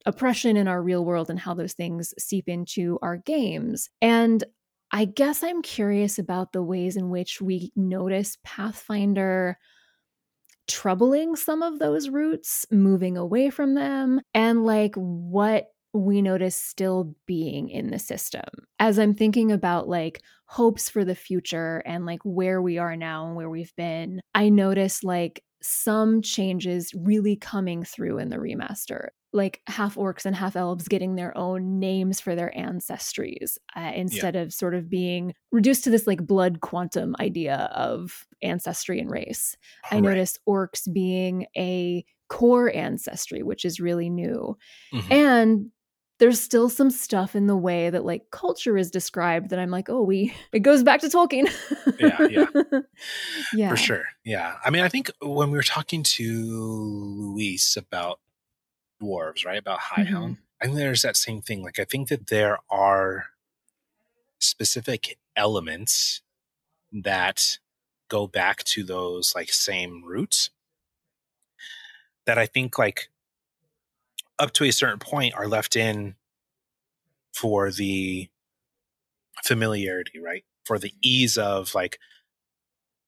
oppression 0.05 0.55
in 0.57 0.67
our 0.67 0.81
real 0.81 1.03
world 1.03 1.29
and 1.29 1.39
how 1.39 1.53
those 1.53 1.73
things 1.73 2.13
seep 2.17 2.47
into 2.47 2.99
our 3.01 3.17
games. 3.17 3.89
And 4.01 4.43
I 4.91 5.05
guess 5.05 5.43
I'm 5.43 5.61
curious 5.61 6.19
about 6.19 6.53
the 6.53 6.63
ways 6.63 6.95
in 6.95 7.09
which 7.09 7.41
we 7.41 7.71
notice 7.75 8.37
Pathfinder 8.43 9.57
troubling 10.67 11.35
some 11.35 11.61
of 11.61 11.79
those 11.79 12.09
roots, 12.09 12.65
moving 12.71 13.17
away 13.17 13.49
from 13.49 13.75
them, 13.75 14.21
and 14.33 14.65
like 14.65 14.95
what 14.95 15.67
we 15.93 16.21
notice 16.21 16.55
still 16.57 17.15
being 17.25 17.69
in 17.69 17.89
the 17.89 17.99
system. 17.99 18.43
As 18.79 18.99
I'm 18.99 19.13
thinking 19.13 19.51
about 19.51 19.87
like 19.87 20.21
hopes 20.45 20.89
for 20.89 21.05
the 21.05 21.15
future 21.15 21.81
and 21.85 22.05
like 22.05 22.19
where 22.23 22.61
we 22.61 22.77
are 22.77 22.97
now 22.97 23.27
and 23.27 23.35
where 23.35 23.49
we've 23.49 23.73
been, 23.77 24.19
I 24.33 24.49
notice 24.49 25.03
like 25.03 25.41
some 25.61 26.21
changes 26.21 26.93
really 26.95 27.35
coming 27.35 27.83
through 27.83 28.17
in 28.19 28.29
the 28.29 28.37
remaster. 28.37 29.09
Like 29.33 29.61
half 29.67 29.95
orcs 29.95 30.25
and 30.25 30.35
half 30.35 30.55
elves 30.55 30.87
getting 30.87 31.15
their 31.15 31.37
own 31.37 31.77
names 31.79 32.21
for 32.21 32.35
their 32.35 32.53
ancestries 32.57 33.57
uh, 33.75 33.91
instead 33.93 34.35
of 34.37 34.53
sort 34.53 34.73
of 34.73 34.89
being 34.89 35.33
reduced 35.51 35.83
to 35.85 35.89
this 35.89 36.07
like 36.07 36.25
blood 36.25 36.61
quantum 36.61 37.15
idea 37.19 37.69
of 37.75 38.25
ancestry 38.41 38.99
and 38.99 39.11
race. 39.11 39.57
I 39.91 39.99
Right. 39.99 40.01
noticed 40.01 40.39
orcs 40.47 40.91
being 40.91 41.47
a 41.57 42.05
core 42.29 42.73
ancestry, 42.73 43.43
which 43.43 43.65
is 43.65 43.79
really 43.79 44.09
new. 44.09 44.57
Mhm. 44.91 45.11
And 45.11 45.71
there's 46.19 46.39
still 46.39 46.69
some 46.69 46.89
stuff 46.89 47.35
in 47.35 47.47
the 47.47 47.55
way 47.57 47.89
that 47.89 48.05
like 48.05 48.31
culture 48.31 48.77
is 48.77 48.89
described 48.89 49.49
that 49.49 49.59
I'm 49.59 49.71
like, 49.71 49.89
oh, 49.89 50.01
we 50.01 50.33
it 50.51 50.59
goes 50.59 50.83
back 50.83 51.01
to 51.01 51.07
Tolkien. 51.07 51.47
Yeah, 51.99 52.27
yeah. 52.27 52.79
yeah. 53.53 53.69
For 53.69 53.77
sure. 53.77 54.05
Yeah. 54.23 54.55
I 54.63 54.69
mean, 54.69 54.83
I 54.83 54.89
think 54.89 55.11
when 55.21 55.51
we 55.51 55.57
were 55.57 55.63
talking 55.63 56.03
to 56.03 56.23
Luis 56.23 57.75
about 57.77 58.19
dwarves, 59.01 59.45
right? 59.45 59.57
About 59.57 59.79
High 59.79 60.05
Mhm. 60.05 60.37
I 60.61 60.65
think 60.65 60.77
there's 60.77 61.01
that 61.01 61.17
same 61.17 61.41
thing. 61.41 61.61
Like, 61.61 61.79
I 61.79 61.83
think 61.83 62.07
that 62.07 62.27
there 62.27 62.59
are 62.69 63.25
specific 64.39 65.17
elements 65.35 66.21
that 66.91 67.59
go 68.07 68.25
back 68.25 68.63
to 68.63 68.83
those 68.83 69.33
like 69.35 69.49
same 69.51 70.03
roots 70.05 70.49
that 72.25 72.37
I 72.37 72.45
think 72.45 72.77
like 72.77 73.09
up 74.39 74.51
to 74.53 74.65
a 74.65 74.71
certain 74.71 74.99
point 74.99 75.33
are 75.35 75.47
left 75.47 75.75
in 75.75 76.15
for 77.33 77.71
the 77.71 78.29
familiarity, 79.43 80.19
right? 80.19 80.43
For 80.65 80.79
the 80.79 80.93
ease 81.01 81.37
of 81.37 81.73
like 81.75 81.99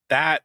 that 0.09 0.43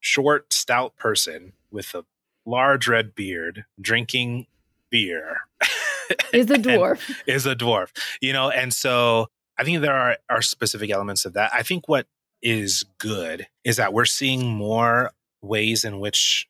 short, 0.00 0.52
stout 0.52 0.96
person 0.96 1.52
with 1.70 1.94
a 1.94 2.04
large 2.46 2.88
red 2.88 3.14
beard 3.14 3.64
drinking 3.80 4.46
beer 4.90 5.42
Is 6.32 6.50
a 6.50 6.54
dwarf. 6.54 7.00
is 7.26 7.46
a 7.46 7.54
dwarf, 7.54 7.90
you 8.20 8.32
know? 8.32 8.50
And 8.50 8.74
so 8.74 9.28
I 9.56 9.64
think 9.64 9.80
there 9.80 9.94
are, 9.94 10.16
are 10.28 10.42
specific 10.42 10.90
elements 10.90 11.24
of 11.24 11.34
that. 11.34 11.52
I 11.54 11.62
think 11.62 11.88
what 11.88 12.06
is 12.42 12.84
good 12.98 13.46
is 13.64 13.76
that 13.76 13.92
we're 13.92 14.06
seeing 14.06 14.46
more 14.46 15.12
ways 15.42 15.84
in 15.84 16.00
which 16.00 16.48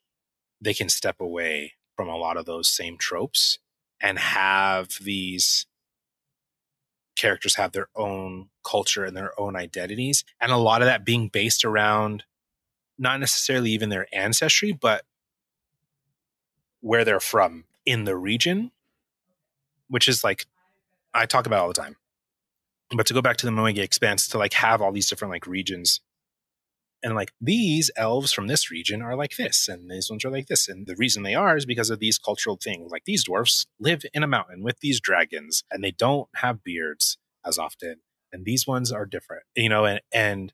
they 0.61 0.73
can 0.73 0.89
step 0.89 1.21
away 1.21 1.75
from 2.01 2.09
a 2.09 2.17
lot 2.17 2.39
of 2.39 2.47
those 2.47 2.67
same 2.67 2.97
tropes 2.97 3.59
and 4.01 4.19
have 4.19 4.89
these 5.03 5.67
characters 7.15 7.57
have 7.57 7.73
their 7.73 7.89
own 7.95 8.49
culture 8.65 9.05
and 9.05 9.15
their 9.15 9.39
own 9.39 9.55
identities. 9.55 10.25
And 10.41 10.51
a 10.51 10.57
lot 10.57 10.81
of 10.81 10.87
that 10.87 11.05
being 11.05 11.29
based 11.29 11.63
around 11.63 12.25
not 12.97 13.21
necessarily 13.21 13.73
even 13.73 13.91
their 13.91 14.07
ancestry, 14.15 14.73
but 14.73 15.05
where 16.81 17.05
they're 17.05 17.21
from 17.21 17.65
in 17.85 18.05
the 18.05 18.17
region, 18.17 18.71
which 19.89 20.09
is 20.09 20.25
like 20.25 20.47
I 21.13 21.27
talk 21.27 21.45
about 21.45 21.61
all 21.61 21.69
the 21.69 21.75
time. 21.75 21.97
But 22.97 23.05
to 23.09 23.13
go 23.13 23.21
back 23.21 23.37
to 23.37 23.45
the 23.45 23.53
Mwangi 23.53 23.81
Expanse, 23.81 24.27
to 24.29 24.39
like 24.39 24.55
have 24.55 24.81
all 24.81 24.91
these 24.91 25.11
different 25.11 25.33
like 25.33 25.47
regions 25.47 26.01
and 27.03 27.15
like 27.15 27.33
these 27.41 27.91
elves 27.97 28.33
from 28.33 28.47
this 28.47 28.71
region 28.71 29.03
are 29.03 29.17
like 29.17 29.37
this 29.37 29.69
and 29.69 29.91
these 29.91 30.11
ones 30.11 30.25
are 30.25 30.31
like 30.31 30.49
this 30.49 30.69
and 30.69 30.87
the 30.87 30.97
reason 30.97 31.23
they 31.23 31.35
are 31.35 31.57
is 31.57 31.67
because 31.67 31.91
of 31.91 31.99
these 31.99 32.19
cultural 32.19 32.59
things. 32.63 32.91
Like 32.91 33.05
these 33.05 33.25
dwarfs 33.25 33.67
live 33.79 34.05
in 34.13 34.23
a 34.23 34.29
mountain 34.29 34.63
with 34.63 34.81
these 34.81 35.01
dragons 35.01 35.65
and 35.71 35.83
they 35.83 35.93
don't 35.93 36.29
have 36.37 36.65
beards 36.65 37.19
as 37.45 37.59
often 37.59 37.97
and 38.33 38.45
these 38.45 38.67
ones 38.67 38.93
are 38.93 39.07
different 39.07 39.45
you 39.57 39.69
know 39.69 39.87
and 39.87 40.03
and 40.13 40.53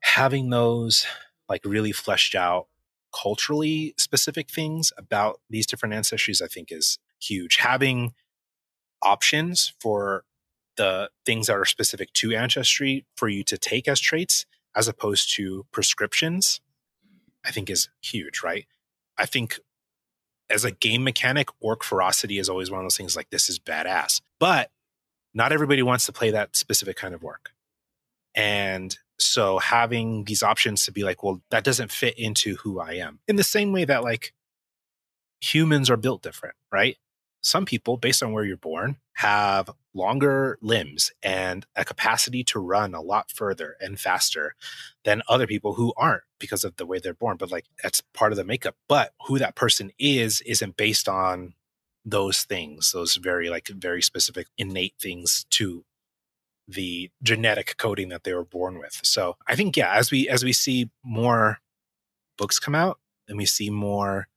having 0.00 0.50
those 0.50 1.06
like 1.48 1.64
really 1.64 1.92
fleshed 1.92 2.34
out 2.34 2.66
culturally 3.18 3.94
specific 3.96 4.50
things 4.50 4.92
about 4.98 5.40
these 5.48 5.66
different 5.66 5.94
ancestries 5.94 6.42
i 6.42 6.46
think 6.46 6.70
is 6.70 6.98
huge. 7.20 7.56
Having 7.56 8.14
options 9.02 9.74
for 9.80 10.24
the 10.76 11.10
things 11.26 11.48
that 11.48 11.56
are 11.56 11.64
specific 11.64 12.12
to 12.12 12.34
ancestry 12.34 13.04
for 13.16 13.28
you 13.28 13.42
to 13.44 13.58
take 13.58 13.88
as 13.88 14.00
traits 14.00 14.46
as 14.74 14.88
opposed 14.88 15.34
to 15.36 15.66
prescriptions, 15.72 16.60
I 17.44 17.50
think 17.50 17.70
is 17.70 17.88
huge, 18.02 18.42
right? 18.42 18.66
I 19.16 19.26
think 19.26 19.58
as 20.50 20.64
a 20.64 20.70
game 20.70 21.04
mechanic, 21.04 21.48
orc 21.60 21.82
ferocity 21.82 22.38
is 22.38 22.48
always 22.48 22.70
one 22.70 22.80
of 22.80 22.84
those 22.84 22.96
things 22.96 23.16
like 23.16 23.30
this 23.30 23.48
is 23.48 23.58
badass. 23.58 24.20
But 24.38 24.70
not 25.34 25.52
everybody 25.52 25.82
wants 25.82 26.06
to 26.06 26.12
play 26.12 26.30
that 26.30 26.56
specific 26.56 26.96
kind 26.96 27.14
of 27.14 27.24
orc. 27.24 27.50
And 28.34 28.96
so 29.18 29.58
having 29.58 30.24
these 30.24 30.42
options 30.42 30.84
to 30.84 30.92
be 30.92 31.02
like, 31.02 31.22
well, 31.22 31.42
that 31.50 31.64
doesn't 31.64 31.90
fit 31.90 32.18
into 32.18 32.56
who 32.56 32.80
I 32.80 32.94
am. 32.94 33.20
In 33.28 33.36
the 33.36 33.44
same 33.44 33.72
way 33.72 33.84
that 33.84 34.04
like 34.04 34.32
humans 35.40 35.90
are 35.90 35.96
built 35.96 36.22
different, 36.22 36.54
right? 36.72 36.96
Some 37.40 37.64
people, 37.64 37.96
based 37.96 38.22
on 38.22 38.32
where 38.32 38.44
you're 38.44 38.56
born, 38.56 38.96
have 39.14 39.70
longer 39.94 40.58
limbs 40.60 41.12
and 41.22 41.66
a 41.76 41.84
capacity 41.84 42.44
to 42.44 42.58
run 42.58 42.94
a 42.94 43.00
lot 43.00 43.30
further 43.30 43.76
and 43.80 43.98
faster 43.98 44.54
than 45.04 45.22
other 45.28 45.46
people 45.46 45.74
who 45.74 45.92
aren't 45.96 46.22
because 46.38 46.64
of 46.64 46.76
the 46.76 46.86
way 46.86 46.98
they're 46.98 47.14
born. 47.14 47.36
But 47.36 47.50
like 47.50 47.66
that's 47.82 48.02
part 48.14 48.32
of 48.32 48.36
the 48.36 48.44
makeup. 48.44 48.76
But 48.88 49.12
who 49.26 49.38
that 49.38 49.56
person 49.56 49.90
is 49.98 50.40
isn't 50.42 50.76
based 50.76 51.08
on 51.08 51.54
those 52.04 52.42
things, 52.42 52.92
those 52.92 53.16
very 53.16 53.50
like 53.50 53.68
very 53.68 54.02
specific 54.02 54.46
innate 54.56 54.94
things 55.00 55.46
to 55.50 55.84
the 56.66 57.10
genetic 57.22 57.76
coding 57.78 58.10
that 58.10 58.24
they 58.24 58.34
were 58.34 58.44
born 58.44 58.78
with. 58.78 59.00
So 59.02 59.36
I 59.46 59.56
think 59.56 59.76
yeah, 59.76 59.92
as 59.92 60.10
we 60.10 60.28
as 60.28 60.44
we 60.44 60.52
see 60.52 60.90
more 61.02 61.58
books 62.36 62.58
come 62.58 62.74
out 62.74 62.98
and 63.28 63.38
we 63.38 63.46
see 63.46 63.70
more 63.70 64.28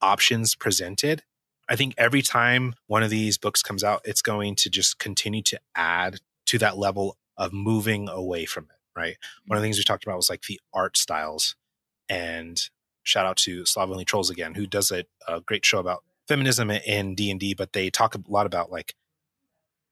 options 0.00 0.54
presented, 0.54 1.22
I 1.68 1.76
think 1.76 1.94
every 1.98 2.22
time 2.22 2.74
one 2.86 3.02
of 3.02 3.10
these 3.10 3.36
books 3.36 3.62
comes 3.62 3.84
out, 3.84 4.00
it's 4.04 4.22
going 4.22 4.54
to 4.56 4.70
just 4.70 4.98
continue 4.98 5.42
to 5.42 5.60
add 5.74 6.20
to 6.46 6.58
that 6.58 6.78
level 6.78 7.18
of 7.36 7.52
moving 7.52 8.08
away 8.08 8.46
from 8.46 8.64
it, 8.64 8.98
right? 8.98 9.16
One 9.46 9.56
of 9.56 9.60
the 9.60 9.66
mm-hmm. 9.66 9.66
things 9.66 9.78
we 9.78 9.84
talked 9.84 10.04
about 10.04 10.16
was 10.16 10.30
like 10.30 10.42
the 10.42 10.60
art 10.72 10.96
styles. 10.96 11.56
And 12.08 12.60
shout 13.02 13.26
out 13.26 13.36
to 13.38 13.64
Slovenly 13.66 14.06
Trolls 14.06 14.30
again, 14.30 14.54
who 14.54 14.66
does 14.66 14.90
a, 14.90 15.04
a 15.26 15.40
great 15.40 15.64
show 15.64 15.78
about 15.78 16.04
feminism 16.26 16.70
in 16.70 17.14
D&D, 17.14 17.54
but 17.54 17.72
they 17.72 17.90
talk 17.90 18.14
a 18.14 18.22
lot 18.28 18.46
about 18.46 18.70
like, 18.70 18.94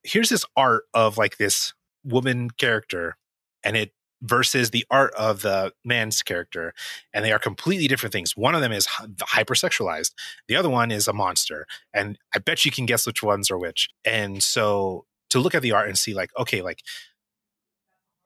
here's 0.03 0.29
this 0.31 0.45
art 0.57 0.85
of 0.95 1.19
like 1.19 1.37
this 1.37 1.75
woman 2.05 2.51
character 2.51 3.17
and 3.65 3.77
it 3.77 3.93
versus 4.23 4.71
the 4.71 4.85
art 4.91 5.13
of 5.15 5.43
the 5.43 5.73
man's 5.85 6.23
character 6.23 6.73
and 7.13 7.25
they 7.25 7.33
are 7.33 7.39
completely 7.39 7.87
different 7.87 8.13
things. 8.13 8.37
One 8.37 8.55
of 8.55 8.61
them 8.61 8.73
is 8.73 8.87
hypersexualized 8.87 10.13
the 10.49 10.57
other 10.57 10.71
one 10.71 10.91
is 10.91 11.09
a 11.09 11.13
monster 11.13 11.67
and 11.93 12.19
i 12.35 12.39
bet 12.39 12.65
you 12.65 12.71
can 12.71 12.87
guess 12.87 13.07
which 13.07 13.23
ones 13.23 13.51
are 13.51 13.59
which. 13.59 13.89
And 14.05 14.43
so 14.43 15.05
to 15.31 15.39
look 15.39 15.55
at 15.55 15.63
the 15.63 15.73
art 15.73 15.89
and 15.89 15.99
see 15.99 16.15
like 16.15 16.31
okay 16.39 16.63
like 16.63 16.81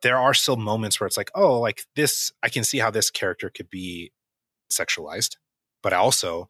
there 0.03 0.19
are 0.19 0.33
still 0.33 0.57
moments 0.57 1.01
where 1.01 1.07
it's 1.07 1.17
like 1.17 1.31
oh 1.35 1.59
like 1.59 1.85
this 1.97 2.33
i 2.43 2.49
can 2.49 2.65
see 2.65 2.79
how 2.79 2.91
this 2.91 3.11
character 3.11 3.51
could 3.51 3.71
be 3.71 4.13
sexualized 4.71 5.37
but 5.83 5.93
also 5.93 6.49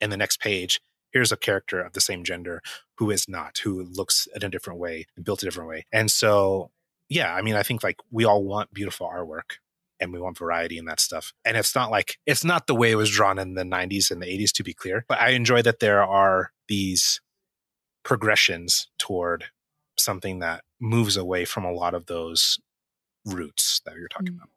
in 0.00 0.10
the 0.10 0.16
next 0.16 0.40
page 0.40 0.80
here's 1.14 1.32
a 1.32 1.36
character 1.36 1.80
of 1.80 1.92
the 1.94 2.00
same 2.00 2.24
gender 2.24 2.60
who 2.98 3.10
is 3.10 3.26
not 3.28 3.58
who 3.58 3.84
looks 3.84 4.28
in 4.34 4.44
a 4.44 4.50
different 4.50 4.78
way 4.78 5.06
and 5.16 5.24
built 5.24 5.42
a 5.42 5.46
different 5.46 5.70
way. 5.70 5.86
And 5.92 6.10
so 6.10 6.70
yeah, 7.08 7.34
I 7.34 7.42
mean, 7.42 7.54
I 7.54 7.62
think 7.62 7.82
like 7.82 7.96
we 8.10 8.24
all 8.24 8.44
want 8.44 8.72
beautiful 8.72 9.06
artwork 9.08 9.58
and 10.00 10.12
we 10.12 10.20
want 10.20 10.38
variety 10.38 10.78
in 10.78 10.84
that 10.86 11.00
stuff. 11.00 11.32
And 11.44 11.56
it's 11.56 11.74
not 11.74 11.90
like 11.90 12.18
it's 12.26 12.44
not 12.44 12.66
the 12.66 12.74
way 12.74 12.90
it 12.90 12.96
was 12.96 13.10
drawn 13.10 13.38
in 13.38 13.54
the 13.54 13.62
90s 13.62 14.10
and 14.10 14.20
the 14.22 14.26
80s 14.26 14.52
to 14.52 14.62
be 14.64 14.74
clear, 14.74 15.04
but 15.08 15.20
I 15.20 15.30
enjoy 15.30 15.62
that 15.62 15.80
there 15.80 16.02
are 16.02 16.50
these 16.68 17.20
progressions 18.04 18.88
toward 18.98 19.44
something 19.96 20.40
that 20.40 20.64
moves 20.80 21.16
away 21.16 21.44
from 21.44 21.64
a 21.64 21.72
lot 21.72 21.94
of 21.94 22.06
those 22.06 22.58
roots 23.24 23.80
that 23.86 23.94
you're 23.96 24.08
talking 24.08 24.34
Mm. 24.34 24.36
about. 24.36 24.48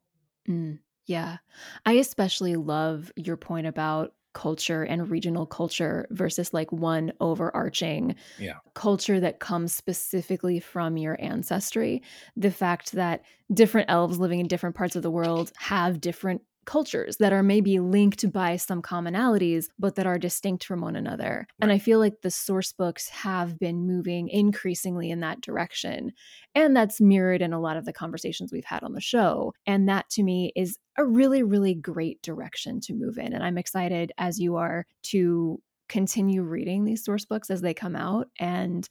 Mm, 0.49 0.79
yeah. 1.05 1.38
I 1.86 1.93
especially 1.93 2.55
love 2.55 3.12
your 3.15 3.38
point 3.38 3.67
about 3.67 4.13
culture 4.38 4.84
and 4.84 5.10
regional 5.10 5.45
culture 5.47 6.08
versus 6.12 6.54
like 6.54 6.71
one 6.71 7.12
overarching 7.19 8.15
Yeah. 8.38 8.60
culture 8.76 9.19
that 9.19 9.39
comes 9.39 9.73
specifically 9.73 10.60
from 10.60 10.97
your 10.97 11.17
ancestry. 11.19 12.02
The 12.36 12.52
fact 12.52 12.91
that 12.93 13.26
different 13.54 13.89
elves 13.89 14.19
living 14.19 14.39
in 14.39 14.47
different 14.47 14.76
parts 14.76 14.95
of 14.95 15.04
the 15.04 15.12
world 15.12 15.52
have 15.58 16.02
different 16.02 16.43
cultures 16.67 17.17
that 17.17 17.34
are 17.34 17.41
maybe 17.41 17.80
linked 17.80 18.32
by 18.32 18.58
some 18.58 18.84
commonalities, 18.84 19.69
but 19.80 19.95
that 19.95 20.06
are 20.06 20.19
distinct 20.19 20.63
from 20.63 20.82
one 20.82 20.95
another. 20.95 21.47
And 21.60 21.71
I 21.71 21.80
feel 21.80 21.97
like 21.97 22.21
the 22.21 22.30
source 22.30 22.73
books 22.73 23.10
have 23.10 23.58
been 23.58 23.88
moving 23.88 24.27
increasingly 24.27 25.10
in 25.10 25.21
that 25.21 25.41
direction. 25.41 26.12
And 26.53 26.75
that's 26.75 27.01
mirrored 27.01 27.41
in 27.41 27.53
a 27.53 27.60
lot 27.60 27.77
of 27.77 27.86
the 27.86 27.93
conversations 27.93 28.51
we've 28.51 28.65
had 28.65 28.84
on 28.84 28.93
the 28.93 29.01
show. 29.01 29.53
And 29.65 29.89
that 29.89 30.10
to 30.12 30.23
me 30.23 30.51
is 30.56 30.77
a 30.97 31.06
really, 31.06 31.41
really 31.41 31.73
great 31.73 32.21
direction 32.21 32.80
to 32.82 32.93
move 32.93 33.17
in. 33.17 33.34
And 33.34 33.43
I'm 33.43 33.58
excited, 33.58 34.12
as 34.17 34.38
you 34.39 34.58
are, 34.58 34.86
to 35.03 35.60
continue 35.89 36.43
reading 36.43 36.84
these 36.84 37.03
source 37.03 37.25
books 37.25 37.49
as 37.49 37.62
they 37.62 37.73
come 37.73 37.95
out 37.95 38.27
and 38.38 38.88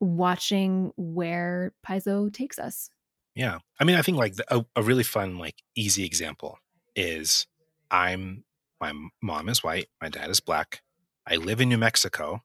watching 0.00 0.90
where 0.96 1.72
Paizo 1.86 2.32
takes 2.32 2.58
us. 2.58 2.90
Yeah. 3.36 3.58
I 3.78 3.84
mean, 3.84 3.96
I 3.96 4.02
think 4.02 4.18
like 4.18 4.34
the, 4.34 4.44
a, 4.54 4.64
a 4.74 4.82
really 4.82 5.04
fun, 5.04 5.38
like 5.38 5.62
easy 5.76 6.04
example 6.04 6.58
is 6.94 7.46
I'm, 7.90 8.44
my 8.80 8.92
mom 9.22 9.48
is 9.48 9.62
white, 9.62 9.88
my 10.00 10.08
dad 10.08 10.30
is 10.30 10.40
black. 10.40 10.82
I 11.26 11.36
live 11.36 11.60
in 11.60 11.68
New 11.68 11.78
Mexico. 11.78 12.42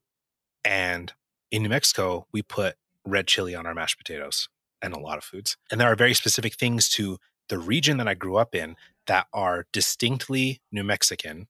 And 0.63 1.13
in 1.51 1.63
New 1.63 1.69
Mexico, 1.69 2.27
we 2.31 2.41
put 2.41 2.75
red 3.05 3.27
chili 3.27 3.55
on 3.55 3.65
our 3.65 3.73
mashed 3.73 3.97
potatoes 3.97 4.49
and 4.81 4.93
a 4.93 4.99
lot 4.99 5.17
of 5.17 5.23
foods. 5.23 5.57
And 5.71 5.79
there 5.79 5.91
are 5.91 5.95
very 5.95 6.13
specific 6.13 6.55
things 6.55 6.89
to 6.89 7.17
the 7.49 7.57
region 7.57 7.97
that 7.97 8.07
I 8.07 8.13
grew 8.13 8.35
up 8.35 8.53
in 8.53 8.75
that 9.07 9.27
are 9.33 9.65
distinctly 9.71 10.61
New 10.71 10.83
Mexican, 10.83 11.47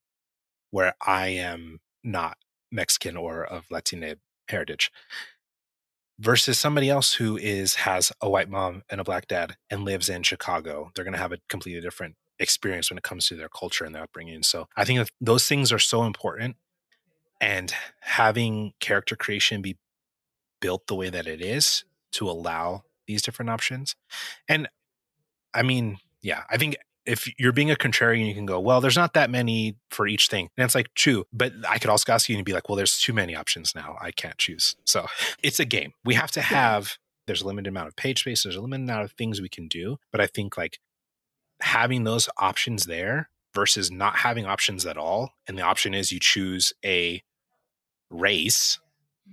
where 0.70 0.94
I 1.06 1.30
am 1.30 1.80
not 2.04 2.38
Mexican 2.72 3.18
or 3.18 3.44
of 3.44 3.66
Latina 3.72 4.16
heritage 4.50 4.92
versus 6.20 6.58
somebody 6.58 6.90
else 6.90 7.14
who 7.16 7.38
is 7.38 7.76
has 7.76 8.12
a 8.22 8.30
white 8.30 8.50
mom 8.50 8.84
and 8.90 9.00
a 9.00 9.04
black 9.04 9.28
dad 9.28 9.58
and 9.70 9.84
lives 9.84 10.10
in 10.10 10.24
Chicago. 10.24 10.92
They're 10.94 11.06
going 11.06 11.14
to 11.14 11.20
have 11.20 11.32
a 11.32 11.40
completely 11.50 11.82
different 11.82 12.16
experience 12.40 12.90
when 12.90 12.98
it 12.98 13.04
comes 13.04 13.28
to 13.28 13.36
their 13.36 13.50
culture 13.50 13.86
and 13.86 13.94
their 13.94 14.04
upbringing. 14.04 14.44
So 14.44 14.68
I 14.76 14.86
think 14.86 15.00
that 15.00 15.10
those 15.20 15.48
things 15.48 15.72
are 15.72 15.80
so 15.80 16.04
important 16.04 16.56
and 17.40 17.74
having 18.02 18.74
character 18.80 19.16
creation 19.16 19.62
be 19.62 19.78
built 20.60 20.88
the 20.88 20.96
way 20.96 21.10
that 21.10 21.28
it 21.28 21.42
is 21.42 21.84
to 22.14 22.30
allow 22.30 22.84
these 23.08 23.22
different 23.22 23.50
options. 23.50 23.96
And 24.48 24.68
I 25.54 25.64
mean, 25.64 25.98
yeah, 26.22 26.44
I 26.50 26.58
think 26.58 26.78
if 27.06 27.32
you're 27.40 27.54
being 27.54 27.72
a 27.72 27.76
contrarian, 27.76 28.28
you 28.28 28.34
can 28.34 28.46
go, 28.46 28.60
well, 28.60 28.82
there's 28.82 28.98
not 28.98 29.14
that 29.14 29.30
many 29.30 29.78
for 29.90 30.08
each 30.08 30.28
thing. 30.28 30.50
And 30.58 30.66
it's 30.66 30.76
like, 30.76 30.94
true. 30.94 31.24
But 31.32 31.54
I 31.68 31.80
could 31.80 31.90
also 31.90 32.12
ask 32.12 32.28
you 32.28 32.36
and 32.36 32.44
be 32.44 32.54
like, 32.54 32.68
well, 32.68 32.76
there's 32.76 33.00
too 33.00 33.14
many 33.14 33.34
options 33.34 33.74
now. 33.74 33.98
I 34.02 34.12
can't 34.12 34.38
choose. 34.38 34.76
So 34.84 35.06
it's 35.44 35.60
a 35.60 35.66
game. 35.66 35.94
We 36.04 36.16
have 36.16 36.32
to 36.32 36.42
have, 36.42 36.98
there's 37.26 37.42
a 37.42 37.48
limited 37.48 37.70
amount 37.70 37.88
of 37.88 37.96
page 37.96 38.22
space, 38.22 38.44
there's 38.44 38.58
a 38.58 38.62
limited 38.62 38.84
amount 38.84 39.06
of 39.06 39.14
things 39.14 39.42
we 39.42 39.50
can 39.50 39.68
do. 39.68 39.98
But 40.12 40.22
I 40.22 40.28
think 40.28 40.58
like 40.58 40.80
having 41.62 42.04
those 42.04 42.30
options 42.38 42.86
there 42.86 43.30
versus 43.54 43.90
not 43.92 44.18
having 44.18 44.46
options 44.46 44.86
at 44.86 44.98
all. 44.98 45.34
And 45.48 45.58
the 45.58 45.64
option 45.64 45.94
is 45.94 46.12
you 46.12 46.20
choose 46.20 46.74
a 46.86 47.24
race 48.10 48.80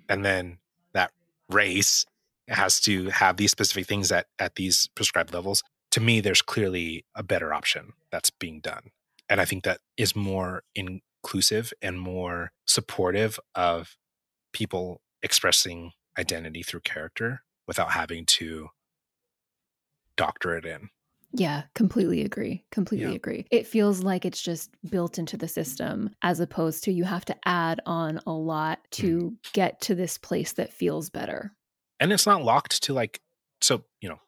and 0.08 0.24
then 0.24 0.58
that 0.92 1.12
race 1.48 2.06
has 2.48 2.80
to 2.80 3.10
have 3.10 3.36
these 3.36 3.50
specific 3.50 3.86
things 3.86 4.10
at, 4.10 4.26
at 4.38 4.56
these 4.56 4.88
prescribed 4.94 5.32
levels 5.32 5.62
to 5.94 6.00
me, 6.00 6.20
there's 6.20 6.42
clearly 6.42 7.04
a 7.14 7.22
better 7.22 7.54
option 7.54 7.92
that's 8.10 8.28
being 8.28 8.58
done. 8.58 8.90
And 9.28 9.40
I 9.40 9.44
think 9.44 9.62
that 9.62 9.78
is 9.96 10.16
more 10.16 10.64
inclusive 10.74 11.72
and 11.80 12.00
more 12.00 12.50
supportive 12.66 13.38
of 13.54 13.96
people 14.52 15.02
expressing 15.22 15.92
identity 16.18 16.64
through 16.64 16.80
character 16.80 17.42
without 17.68 17.92
having 17.92 18.26
to 18.26 18.70
doctor 20.16 20.56
it 20.56 20.64
in. 20.64 20.88
Yeah, 21.36 21.64
completely 21.74 22.22
agree. 22.22 22.64
Completely 22.70 23.10
Yeah. 23.10 23.16
agree. 23.16 23.44
It 23.50 23.66
feels 23.66 24.02
like 24.02 24.24
it's 24.24 24.40
just 24.40 24.70
built 24.88 25.18
into 25.18 25.36
the 25.36 25.48
system 25.48 26.10
as 26.22 26.38
opposed 26.38 26.84
to 26.84 26.92
you 26.92 27.04
have 27.04 27.24
to 27.24 27.36
add 27.44 27.80
on 27.86 28.20
a 28.24 28.32
lot 28.32 28.78
mm-hmm. 28.90 29.06
to 29.06 29.36
get 29.52 29.80
to 29.82 29.96
this 29.96 30.16
place 30.16 30.52
that 30.52 30.72
feels 30.72 31.10
better. 31.10 31.52
And 31.98 32.12
it's 32.12 32.26
not 32.26 32.44
locked 32.44 32.82
to 32.84 32.94
like, 32.94 33.20
so, 33.60 33.82
you 34.00 34.08
know, 34.08 34.20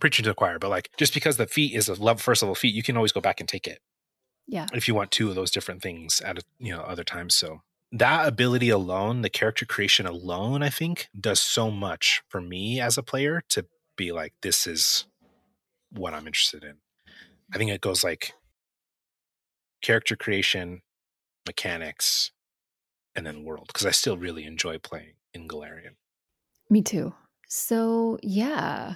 preaching 0.00 0.22
to 0.22 0.30
the 0.30 0.34
choir, 0.34 0.60
but 0.60 0.70
like 0.70 0.90
just 0.96 1.12
because 1.12 1.38
the 1.38 1.46
feat 1.46 1.74
is 1.74 1.88
a 1.88 1.94
level, 1.94 2.20
first 2.20 2.42
level 2.42 2.54
feat, 2.54 2.74
you 2.74 2.84
can 2.84 2.96
always 2.96 3.12
go 3.12 3.20
back 3.20 3.40
and 3.40 3.48
take 3.48 3.66
it. 3.66 3.80
Yeah. 4.48 4.66
if 4.74 4.88
you 4.88 4.94
want 4.94 5.12
two 5.12 5.28
of 5.28 5.34
those 5.34 5.50
different 5.50 5.82
things 5.82 6.20
at 6.20 6.38
a, 6.38 6.42
you 6.58 6.74
know 6.74 6.82
other 6.82 7.04
times 7.04 7.34
so 7.34 7.62
that 7.92 8.26
ability 8.26 8.70
alone 8.70 9.22
the 9.22 9.30
character 9.30 9.64
creation 9.64 10.04
alone 10.04 10.64
i 10.64 10.68
think 10.68 11.08
does 11.18 11.40
so 11.40 11.70
much 11.70 12.22
for 12.28 12.40
me 12.40 12.80
as 12.80 12.98
a 12.98 13.04
player 13.04 13.44
to 13.50 13.66
be 13.96 14.10
like 14.10 14.34
this 14.42 14.66
is 14.66 15.06
what 15.94 16.14
i'm 16.14 16.26
interested 16.26 16.64
in 16.64 16.76
i 17.54 17.58
think 17.58 17.70
it 17.70 17.80
goes 17.80 18.02
like 18.04 18.32
character 19.82 20.16
creation 20.16 20.82
mechanics 21.46 22.30
and 23.14 23.26
then 23.26 23.44
world 23.44 23.66
because 23.66 23.86
i 23.86 23.90
still 23.90 24.16
really 24.16 24.44
enjoy 24.44 24.78
playing 24.78 25.14
in 25.34 25.48
Golarion 25.48 25.96
Me 26.70 26.80
too. 26.80 27.12
So, 27.48 28.18
yeah, 28.22 28.94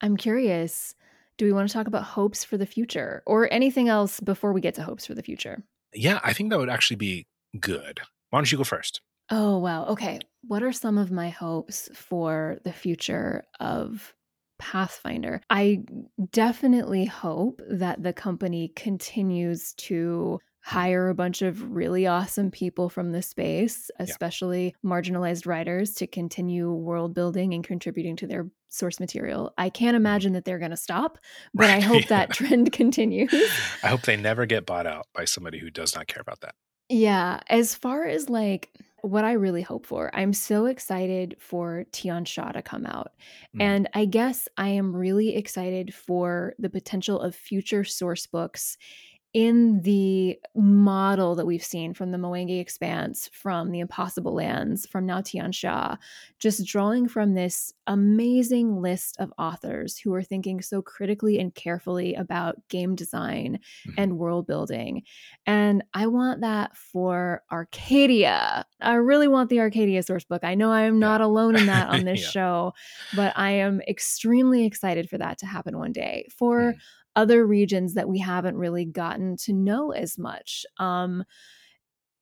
I'm 0.00 0.16
curious. 0.16 0.94
Do 1.36 1.44
we 1.44 1.52
want 1.52 1.68
to 1.68 1.72
talk 1.74 1.86
about 1.86 2.04
hopes 2.04 2.42
for 2.42 2.56
the 2.56 2.64
future 2.64 3.22
or 3.26 3.52
anything 3.52 3.88
else 3.88 4.18
before 4.20 4.54
we 4.54 4.62
get 4.62 4.74
to 4.76 4.82
hopes 4.82 5.04
for 5.06 5.14
the 5.14 5.22
future? 5.22 5.62
yeah 5.94 6.20
i 6.22 6.32
think 6.32 6.50
that 6.50 6.58
would 6.58 6.68
actually 6.70 6.96
be 6.96 7.26
good 7.58 8.00
why 8.30 8.38
don't 8.38 8.50
you 8.52 8.58
go 8.58 8.64
first 8.64 9.00
Oh, 9.30 9.58
wow. 9.58 9.84
Okay. 9.86 10.20
What 10.46 10.62
are 10.62 10.72
some 10.72 10.96
of 10.96 11.10
my 11.10 11.28
hopes 11.28 11.90
for 11.94 12.58
the 12.64 12.72
future 12.72 13.44
of 13.60 14.14
Pathfinder? 14.58 15.40
I 15.50 15.84
definitely 16.30 17.04
hope 17.04 17.60
that 17.68 18.02
the 18.02 18.12
company 18.12 18.72
continues 18.74 19.72
to 19.74 20.40
hire 20.60 21.08
a 21.08 21.14
bunch 21.14 21.40
of 21.40 21.74
really 21.74 22.06
awesome 22.06 22.50
people 22.50 22.90
from 22.90 23.12
the 23.12 23.22
space, 23.22 23.90
especially 23.98 24.74
marginalized 24.84 25.46
writers, 25.46 25.94
to 25.94 26.06
continue 26.06 26.70
world 26.70 27.14
building 27.14 27.54
and 27.54 27.64
contributing 27.64 28.16
to 28.16 28.26
their 28.26 28.46
source 28.68 29.00
material. 29.00 29.52
I 29.56 29.70
can't 29.70 29.94
mm-hmm. 29.94 30.02
imagine 30.02 30.32
that 30.34 30.44
they're 30.44 30.58
going 30.58 30.72
to 30.72 30.76
stop, 30.76 31.18
but 31.54 31.70
I 31.70 31.80
hope 31.80 32.02
yeah. 32.02 32.08
that 32.08 32.30
trend 32.32 32.72
continues. 32.72 33.32
i 33.82 33.88
hope 33.88 34.02
they 34.02 34.16
never 34.16 34.44
get 34.44 34.66
bought 34.66 34.86
out 34.86 35.06
by 35.14 35.24
somebody 35.24 35.58
who 35.58 35.70
does 35.70 35.94
not 35.94 36.06
care 36.06 36.20
about 36.20 36.40
that 36.40 36.54
Yeah, 36.90 37.40
as 37.48 37.74
far 37.74 38.04
as 38.04 38.28
like 38.28 38.70
what 39.08 39.24
I 39.24 39.32
really 39.32 39.62
hope 39.62 39.86
for, 39.86 40.10
I'm 40.14 40.32
so 40.32 40.66
excited 40.66 41.36
for 41.38 41.84
Tian 41.92 42.24
Xia 42.24 42.52
to 42.52 42.62
come 42.62 42.86
out. 42.86 43.12
Mm. 43.56 43.62
And 43.62 43.88
I 43.94 44.04
guess 44.04 44.48
I 44.56 44.68
am 44.68 44.94
really 44.94 45.34
excited 45.36 45.94
for 45.94 46.54
the 46.58 46.70
potential 46.70 47.20
of 47.20 47.34
future 47.34 47.84
source 47.84 48.26
books 48.26 48.76
in 49.38 49.80
the 49.82 50.36
model 50.56 51.36
that 51.36 51.46
we've 51.46 51.62
seen 51.62 51.94
from 51.94 52.10
the 52.10 52.18
Mwangi 52.18 52.58
Expanse, 52.60 53.30
from 53.32 53.70
the 53.70 53.78
Impossible 53.78 54.34
Lands, 54.34 54.84
from 54.88 55.06
now 55.06 55.20
Tian 55.20 55.52
Xia, 55.52 55.96
just 56.40 56.66
drawing 56.66 57.06
from 57.06 57.34
this 57.34 57.72
amazing 57.86 58.82
list 58.82 59.14
of 59.20 59.32
authors 59.38 59.96
who 59.96 60.12
are 60.12 60.24
thinking 60.24 60.60
so 60.60 60.82
critically 60.82 61.38
and 61.38 61.54
carefully 61.54 62.14
about 62.14 62.56
game 62.68 62.96
design 62.96 63.60
Mhm. 63.86 63.94
and 63.96 64.18
world 64.18 64.48
building. 64.48 65.04
And 65.46 65.84
I 65.94 66.08
want 66.08 66.40
that 66.40 66.76
for 66.76 67.44
Arcadia. 67.52 68.66
I 68.80 68.94
really 68.94 69.28
want 69.28 69.50
the 69.50 69.60
Arcadia 69.60 70.02
source 70.02 70.24
book. 70.24 70.42
I 70.42 70.56
know 70.56 70.72
I 70.72 70.82
am 70.82 70.98
not 70.98 71.20
alone 71.20 71.54
in 71.54 71.66
that 71.66 71.88
on 71.88 72.04
this 72.04 72.22
Yeah. 72.24 72.30
show, 72.30 72.72
but 73.12 73.32
I 73.36 73.52
am 73.52 73.82
extremely 73.82 74.66
excited 74.66 75.08
for 75.08 75.18
that 75.18 75.38
to 75.38 75.46
happen 75.46 75.78
one 75.78 75.92
day. 75.92 76.26
For 76.36 76.72
Mhm. 76.72 76.78
Other 77.18 77.46
regions 77.46 77.94
that 77.94 78.08
we 78.08 78.20
haven't 78.20 78.56
really 78.58 78.86
gotten 78.86 79.36
to 79.38 79.52
know 79.52 79.92
as 79.92 80.18
much. 80.18 80.66
Um 80.78 81.24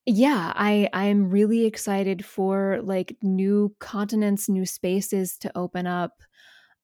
yeah, 0.09 0.53
I 0.55 0.89
I'm 0.93 1.29
really 1.31 1.65
excited 1.65 2.25
for 2.25 2.81
like 2.83 3.17
new 3.23 3.75
continents, 3.81 4.49
new 4.49 4.65
spaces 4.65 5.37
to 5.39 5.57
open 5.59 5.87
up. 5.87 6.23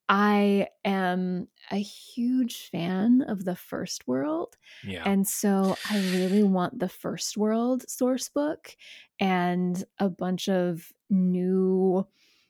I 0.08 0.68
am 0.84 1.48
a 1.70 1.76
huge 1.78 2.68
fan 2.70 3.22
of 3.22 3.44
the 3.44 3.56
first 3.56 4.08
world. 4.08 4.56
yeah 4.82 5.06
And 5.06 5.26
so 5.28 5.76
I 5.90 5.98
really 6.12 6.44
want 6.44 6.80
the 6.80 6.88
first 6.88 7.36
world 7.36 7.88
source 7.90 8.28
book 8.28 8.76
and 9.20 9.84
a 9.98 10.10
bunch 10.10 10.48
of 10.48 10.92
new 11.10 12.06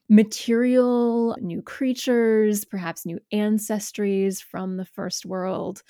material, 0.09 1.36
new 1.40 1.62
creatures, 1.62 2.64
perhaps 2.64 3.07
new 3.07 3.18
ancestries 3.32 4.42
from 4.42 4.76
the 4.76 4.84
first 4.84 5.24
world. 5.24 5.82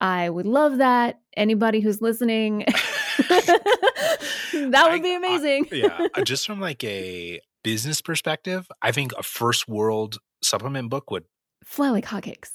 I 0.00 0.30
would 0.30 0.46
love 0.46 0.78
that. 0.78 1.20
Anybody 1.36 1.80
who's 1.80 2.00
listening, 2.00 2.64
that 3.28 4.88
would 4.90 5.02
be 5.02 5.14
amazing. 5.14 5.66
I, 5.70 5.74
yeah, 5.74 6.06
just 6.24 6.46
from 6.46 6.60
like 6.60 6.82
a 6.84 7.40
business 7.62 8.00
perspective, 8.00 8.66
I 8.80 8.92
think 8.92 9.12
a 9.18 9.22
first 9.22 9.68
world 9.68 10.18
supplement 10.42 10.88
book 10.90 11.10
would 11.10 11.24
fly 11.64 11.90
like 11.90 12.06
hotcakes. 12.06 12.50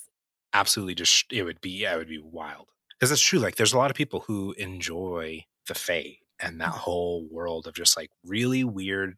Absolutely, 0.53 0.95
just 0.95 1.31
it 1.31 1.43
would 1.43 1.61
be 1.61 1.69
yeah, 1.69 1.93
it 1.95 1.97
would 1.97 2.09
be 2.09 2.21
wild 2.21 2.69
because 2.99 3.11
it's 3.11 3.21
true. 3.21 3.39
Like, 3.39 3.55
there's 3.55 3.73
a 3.73 3.77
lot 3.77 3.91
of 3.91 3.97
people 3.97 4.21
who 4.21 4.53
enjoy 4.57 5.45
the 5.67 5.75
Fae 5.75 6.17
and 6.39 6.59
that 6.61 6.69
mm. 6.69 6.77
whole 6.77 7.27
world 7.29 7.67
of 7.67 7.73
just 7.73 7.95
like 7.97 8.09
really 8.25 8.63
weird 8.63 9.15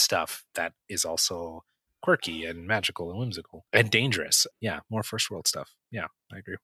stuff 0.00 0.44
that 0.54 0.72
is 0.88 1.04
also 1.04 1.64
quirky 2.02 2.44
and 2.44 2.66
magical 2.66 3.10
and 3.10 3.18
whimsical 3.18 3.66
and 3.72 3.90
dangerous. 3.90 4.46
Yeah, 4.60 4.80
more 4.90 5.02
first 5.02 5.30
world 5.30 5.46
stuff. 5.46 5.74
Yeah, 5.90 6.06
I 6.32 6.38
agree. 6.38 6.56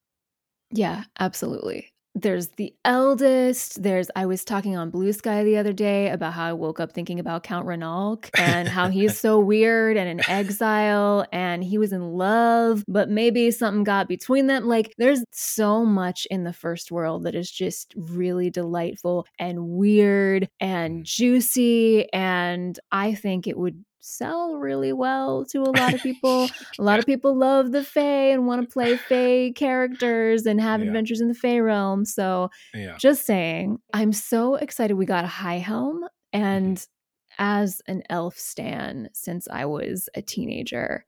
Yeah, 0.70 1.04
absolutely 1.18 1.92
there's 2.16 2.48
the 2.56 2.74
eldest. 2.82 3.82
There's 3.82 4.10
I 4.16 4.24
was 4.24 4.42
talking 4.42 4.74
on 4.74 4.88
Blue 4.88 5.12
Sky 5.12 5.44
the 5.44 5.58
other 5.58 5.74
day 5.74 6.08
about 6.08 6.32
how 6.32 6.46
I 6.46 6.54
woke 6.54 6.80
up 6.80 6.92
thinking 6.92 7.20
about 7.20 7.42
Count 7.42 7.66
Ranalc 7.66 8.30
and 8.38 8.66
how 8.66 8.88
he's 8.88 9.20
so 9.20 9.38
weird 9.38 9.98
and 9.98 10.08
in 10.08 10.30
exile 10.30 11.26
and 11.30 11.62
he 11.62 11.76
was 11.76 11.92
in 11.92 12.12
love, 12.12 12.84
but 12.88 13.10
maybe 13.10 13.50
something 13.50 13.84
got 13.84 14.08
between 14.08 14.46
them. 14.46 14.64
Like 14.64 14.94
there's 14.96 15.22
so 15.30 15.84
much 15.84 16.26
in 16.30 16.44
the 16.44 16.54
first 16.54 16.90
world 16.90 17.24
that 17.24 17.34
is 17.34 17.50
just 17.50 17.92
really 17.94 18.48
delightful 18.48 19.26
and 19.38 19.68
weird 19.68 20.48
and 20.58 21.02
mm. 21.02 21.04
juicy 21.04 22.10
and 22.14 22.80
I 22.90 23.14
think 23.14 23.46
it 23.46 23.58
would 23.58 23.84
sell 24.06 24.54
really 24.54 24.92
well 24.92 25.44
to 25.44 25.62
a 25.62 25.74
lot 25.76 25.92
of 25.92 26.00
people. 26.00 26.48
a 26.78 26.82
lot 26.82 26.98
of 26.98 27.06
people 27.06 27.36
love 27.36 27.72
the 27.72 27.82
Fae 27.82 28.30
and 28.30 28.46
want 28.46 28.62
to 28.62 28.72
play 28.72 28.96
Fae 28.96 29.52
characters 29.54 30.46
and 30.46 30.60
have 30.60 30.80
yeah. 30.80 30.86
adventures 30.86 31.20
in 31.20 31.28
the 31.28 31.34
Fae 31.34 31.58
realm. 31.58 32.04
So, 32.04 32.50
yeah. 32.72 32.96
just 32.98 33.26
saying, 33.26 33.78
I'm 33.92 34.12
so 34.12 34.54
excited 34.54 34.94
we 34.94 35.06
got 35.06 35.24
a 35.24 35.28
Highhelm. 35.28 35.96
Mm-hmm. 35.96 36.06
And 36.32 36.76
mm-hmm. 36.76 37.44
as 37.44 37.82
an 37.88 38.04
elf 38.08 38.38
stan 38.38 39.10
since 39.12 39.48
I 39.48 39.64
was 39.64 40.08
a 40.14 40.22
teenager, 40.22 41.04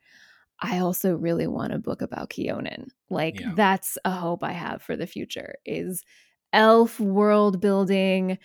I 0.61 0.81
also 0.81 1.15
really 1.15 1.47
want 1.47 1.73
a 1.73 1.79
book 1.79 2.03
about 2.03 2.31
Kyonin. 2.31 2.89
Like 3.11 3.41
that's 3.55 3.97
a 4.05 4.11
hope 4.11 4.43
I 4.43 4.53
have 4.53 4.83
for 4.83 4.97
the 4.97 5.07
future 5.07 5.55
is 5.65 6.03
elf 6.53 6.99
world 6.99 7.61
building 7.61 8.39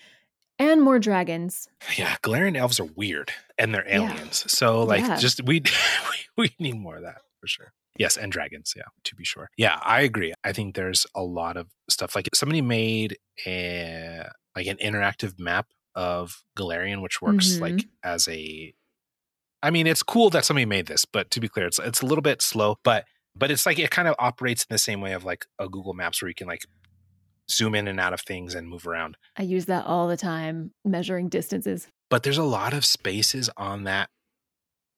and 0.71 0.81
more 0.81 0.99
dragons. 0.99 1.67
Yeah, 1.97 2.15
Golarion 2.23 2.57
elves 2.57 2.79
are 2.79 2.85
weird 2.85 3.31
and 3.57 3.73
they're 3.73 3.87
aliens. 3.87 4.43
Yeah. 4.45 4.49
So 4.49 4.83
like 4.83 5.01
yeah. 5.01 5.17
just 5.17 5.43
we, 5.45 5.63
we 6.37 6.51
need 6.59 6.75
more 6.75 6.97
of 6.97 7.03
that 7.03 7.21
for 7.39 7.47
sure. 7.47 7.73
Yes, 7.97 8.17
and 8.17 8.31
dragons, 8.31 8.73
yeah, 8.75 8.83
to 9.03 9.15
be 9.15 9.23
sure. 9.23 9.51
Yeah, 9.55 9.79
I 9.83 10.01
agree. 10.01 10.33
I 10.43 10.51
think 10.51 10.73
there's 10.73 11.05
a 11.13 11.21
lot 11.21 11.57
of 11.57 11.67
stuff 11.89 12.15
like 12.15 12.27
somebody 12.33 12.61
made 12.61 13.17
a 13.45 14.27
like 14.55 14.65
an 14.67 14.77
interactive 14.77 15.39
map 15.39 15.67
of 15.95 16.43
Golarion 16.57 17.03
which 17.03 17.21
works 17.21 17.53
mm-hmm. 17.53 17.63
like 17.63 17.85
as 18.03 18.27
a 18.27 18.73
I 19.61 19.69
mean, 19.69 19.87
it's 19.87 20.03
cool 20.03 20.29
that 20.31 20.43
somebody 20.43 20.65
made 20.65 20.87
this, 20.87 21.05
but 21.05 21.31
to 21.31 21.39
be 21.39 21.47
clear, 21.47 21.67
it's 21.67 21.79
it's 21.79 22.01
a 22.01 22.05
little 22.05 22.21
bit 22.21 22.41
slow, 22.41 22.77
but 22.83 23.05
but 23.35 23.49
it's 23.49 23.65
like 23.65 23.79
it 23.79 23.91
kind 23.91 24.07
of 24.07 24.15
operates 24.19 24.63
in 24.63 24.73
the 24.73 24.77
same 24.77 24.99
way 24.99 25.13
of 25.13 25.23
like 25.23 25.45
a 25.57 25.69
Google 25.69 25.93
Maps 25.93 26.21
where 26.21 26.29
you 26.29 26.35
can 26.35 26.47
like 26.47 26.65
zoom 27.49 27.75
in 27.75 27.87
and 27.87 27.99
out 27.99 28.13
of 28.13 28.21
things 28.21 28.55
and 28.55 28.67
move 28.67 28.87
around. 28.87 29.17
I 29.37 29.43
use 29.43 29.65
that 29.65 29.85
all 29.85 30.07
the 30.07 30.17
time, 30.17 30.71
measuring 30.85 31.29
distances. 31.29 31.87
But 32.09 32.23
there's 32.23 32.37
a 32.37 32.43
lot 32.43 32.73
of 32.73 32.85
spaces 32.85 33.49
on 33.57 33.83
that 33.83 34.09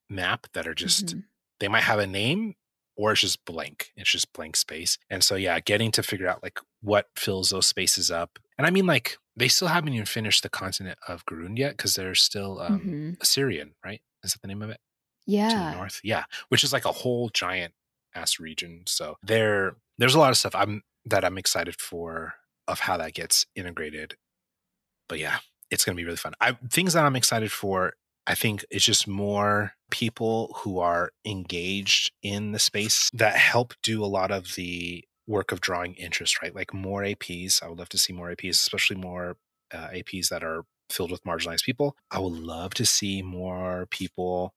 map 0.10 0.48
that 0.54 0.68
are 0.68 0.74
just, 0.74 1.08
mm-hmm. 1.08 1.20
they 1.60 1.68
might 1.68 1.84
have 1.84 2.00
a 2.00 2.08
name 2.08 2.56
or 2.98 3.12
it's 3.12 3.22
just 3.22 3.44
blank. 3.46 3.92
It's 3.96 4.12
just 4.12 4.32
blank 4.34 4.56
space. 4.56 4.98
And 5.10 5.24
so, 5.24 5.36
yeah, 5.36 5.60
getting 5.60 5.92
to 5.92 6.04
figure 6.04 6.28
out 6.28 6.44
like 6.44 6.60
what 6.82 7.08
fills 7.16 7.50
those 7.50 7.68
spaces 7.68 8.12
up. 8.12 8.40
And 8.58 8.66
I 8.66 8.70
mean, 8.70 8.86
like, 8.86 9.18
they 9.36 9.48
still 9.50 9.68
haven't 9.68 9.94
even 9.94 10.06
finished 10.06 10.44
the 10.44 10.50
continent 10.50 10.98
of 11.08 11.26
Garund 11.26 11.58
yet 11.58 11.76
because 11.76 11.96
they're 11.96 12.16
still 12.16 12.62
um, 12.62 12.80
mm-hmm. 12.80 13.12
Osirion, 13.22 13.72
right? 13.84 14.02
Is 14.24 14.34
that 14.34 14.42
the 14.42 14.48
name 14.48 14.62
of 14.62 14.70
it? 14.70 14.80
Yeah. 15.28 15.74
north. 15.74 16.00
Yeah. 16.04 16.24
Which 16.50 16.64
is 16.64 16.72
like 16.72 16.86
a 16.86 16.92
whole 16.92 17.30
giant 17.30 17.74
ass 18.14 18.40
region. 18.40 18.84
So 18.86 19.18
there, 19.22 19.76
there's 19.98 20.16
a 20.16 20.20
lot 20.20 20.30
of 20.30 20.38
stuff 20.38 20.56
I'm 20.56 20.84
that 21.06 21.24
I'm 21.24 21.38
excited 21.38 21.76
for 21.80 22.36
of 22.68 22.82
how 22.82 22.98
that 22.98 23.14
gets 23.14 23.46
integrated. 23.56 24.16
But 25.08 25.20
yeah, 25.20 25.38
it's 25.70 25.86
going 25.86 25.96
to 25.96 26.02
be 26.02 26.06
really 26.06 26.18
fun. 26.18 26.34
I 26.42 26.58
things 26.70 26.94
that 26.94 27.06
I'm 27.06 27.16
excited 27.16 27.52
for. 27.52 27.94
I 28.28 28.34
think 28.34 28.66
it's 28.72 28.86
just 28.86 29.08
more 29.08 29.74
people 29.92 30.56
who 30.62 30.80
are 30.80 31.12
engaged 31.26 32.12
in 32.24 32.54
the 32.54 32.60
space 32.60 33.12
that 33.14 33.36
help 33.36 33.76
do 33.84 34.04
a 34.04 34.08
lot 34.08 34.32
of 34.32 34.56
the 34.56 35.04
work 35.28 35.52
of 35.52 35.62
drawing 35.62 35.94
interest, 35.94 36.42
right? 36.42 36.56
Like 36.56 36.74
more 36.74 37.02
APs. 37.02 37.62
I 37.62 37.68
would 37.68 37.78
love 37.78 37.90
to 37.90 38.00
see 38.00 38.14
more 38.14 38.30
APs, 38.30 38.52
especially 38.52 38.96
more 38.96 39.38
uh, 39.72 39.90
APs 39.90 40.30
that 40.30 40.44
are 40.44 40.66
filled 40.90 41.12
with 41.12 41.24
marginalized 41.24 41.64
people. 41.64 41.96
I 42.10 42.20
would 42.20 42.34
love 42.34 42.74
to 42.76 42.86
see 42.86 43.22
more 43.22 43.88
people 43.92 44.54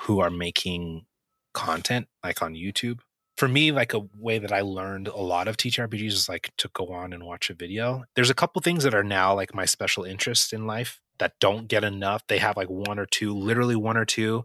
who 0.00 0.20
are 0.20 0.30
making 0.30 1.06
content 1.54 2.08
like 2.22 2.42
on 2.42 2.54
YouTube 2.54 3.00
for 3.36 3.48
me, 3.48 3.70
like 3.70 3.92
a 3.92 4.02
way 4.18 4.38
that 4.38 4.52
I 4.52 4.62
learned 4.62 5.08
a 5.08 5.16
lot 5.16 5.46
of 5.46 5.56
TTRPGs 5.56 6.12
is 6.12 6.28
like 6.28 6.52
to 6.58 6.70
go 6.72 6.88
on 6.88 7.12
and 7.12 7.24
watch 7.24 7.50
a 7.50 7.54
video. 7.54 8.04
There's 8.14 8.30
a 8.30 8.34
couple 8.34 8.62
things 8.62 8.82
that 8.84 8.94
are 8.94 9.04
now 9.04 9.34
like 9.34 9.54
my 9.54 9.66
special 9.66 10.04
interest 10.04 10.52
in 10.52 10.66
life 10.66 11.00
that 11.18 11.34
don't 11.38 11.68
get 11.68 11.84
enough. 11.84 12.26
They 12.26 12.38
have 12.38 12.56
like 12.56 12.70
one 12.70 12.98
or 12.98 13.06
two, 13.06 13.34
literally 13.34 13.76
one 13.76 13.96
or 13.96 14.04
two 14.04 14.44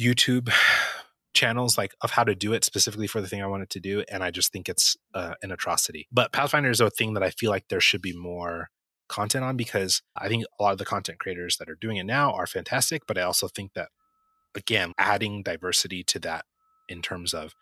YouTube 0.00 0.52
channels 1.34 1.76
like 1.76 1.94
of 2.00 2.12
how 2.12 2.24
to 2.24 2.34
do 2.34 2.52
it 2.52 2.64
specifically 2.64 3.06
for 3.06 3.20
the 3.20 3.28
thing 3.28 3.42
I 3.42 3.46
wanted 3.46 3.70
to 3.70 3.80
do, 3.80 4.04
and 4.10 4.22
I 4.22 4.30
just 4.30 4.52
think 4.52 4.68
it's 4.68 4.96
uh, 5.12 5.34
an 5.42 5.50
atrocity. 5.50 6.06
But 6.12 6.32
Pathfinder 6.32 6.70
is 6.70 6.80
a 6.80 6.88
thing 6.88 7.14
that 7.14 7.22
I 7.22 7.30
feel 7.30 7.50
like 7.50 7.68
there 7.68 7.80
should 7.80 8.00
be 8.00 8.16
more 8.16 8.70
content 9.08 9.44
on 9.44 9.56
because 9.56 10.02
I 10.16 10.28
think 10.28 10.44
a 10.58 10.62
lot 10.62 10.72
of 10.72 10.78
the 10.78 10.84
content 10.84 11.18
creators 11.18 11.58
that 11.58 11.68
are 11.68 11.76
doing 11.76 11.96
it 11.96 12.06
now 12.06 12.32
are 12.32 12.46
fantastic, 12.46 13.06
but 13.06 13.18
I 13.18 13.22
also 13.22 13.48
think 13.48 13.74
that 13.74 13.88
again 14.54 14.92
adding 14.98 15.42
diversity 15.42 16.02
to 16.04 16.18
that 16.20 16.46
in 16.88 17.02
terms 17.02 17.34
of 17.34 17.54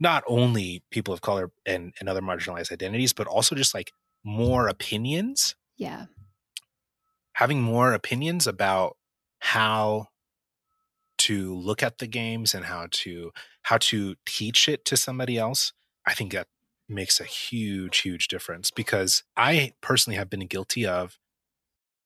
not 0.00 0.22
only 0.26 0.82
people 0.90 1.12
of 1.12 1.20
color 1.20 1.50
and, 1.66 1.92
and 1.98 2.08
other 2.08 2.20
marginalized 2.20 2.72
identities, 2.72 3.12
but 3.12 3.26
also 3.26 3.54
just 3.54 3.74
like 3.74 3.92
more 4.24 4.68
opinions. 4.68 5.54
Yeah. 5.76 6.06
Having 7.34 7.62
more 7.62 7.92
opinions 7.92 8.46
about 8.46 8.96
how 9.40 10.08
to 11.18 11.54
look 11.54 11.82
at 11.82 11.98
the 11.98 12.06
games 12.06 12.54
and 12.54 12.64
how 12.64 12.86
to 12.90 13.32
how 13.62 13.76
to 13.78 14.14
teach 14.24 14.68
it 14.68 14.84
to 14.86 14.96
somebody 14.96 15.36
else. 15.36 15.72
I 16.06 16.14
think 16.14 16.32
that 16.32 16.46
makes 16.88 17.20
a 17.20 17.24
huge, 17.24 17.98
huge 17.98 18.28
difference 18.28 18.70
because 18.70 19.24
I 19.36 19.74
personally 19.82 20.16
have 20.16 20.30
been 20.30 20.46
guilty 20.46 20.86
of 20.86 21.18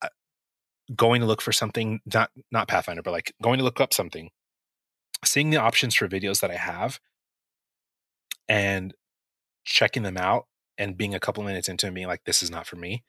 uh, 0.01 0.09
going 0.95 1.21
to 1.21 1.27
look 1.27 1.41
for 1.41 1.51
something 1.51 2.01
not 2.13 2.31
not 2.51 2.67
Pathfinder, 2.67 3.01
but 3.01 3.11
like 3.11 3.33
going 3.41 3.59
to 3.59 3.63
look 3.63 3.79
up 3.79 3.93
something 3.93 4.29
seeing 5.25 5.49
the 5.49 5.57
options 5.57 5.95
for 5.95 6.07
videos 6.07 6.41
that 6.41 6.51
I 6.51 6.55
have 6.55 6.99
and 8.47 8.93
checking 9.65 10.03
them 10.03 10.17
out 10.17 10.47
and 10.77 10.97
being 10.97 11.15
a 11.15 11.19
couple 11.19 11.43
minutes 11.43 11.69
into 11.69 11.85
and 11.85 11.95
being 11.95 12.07
like, 12.07 12.23
this 12.25 12.43
is 12.43 12.51
not 12.51 12.67
for 12.67 12.75
me. 12.75 13.03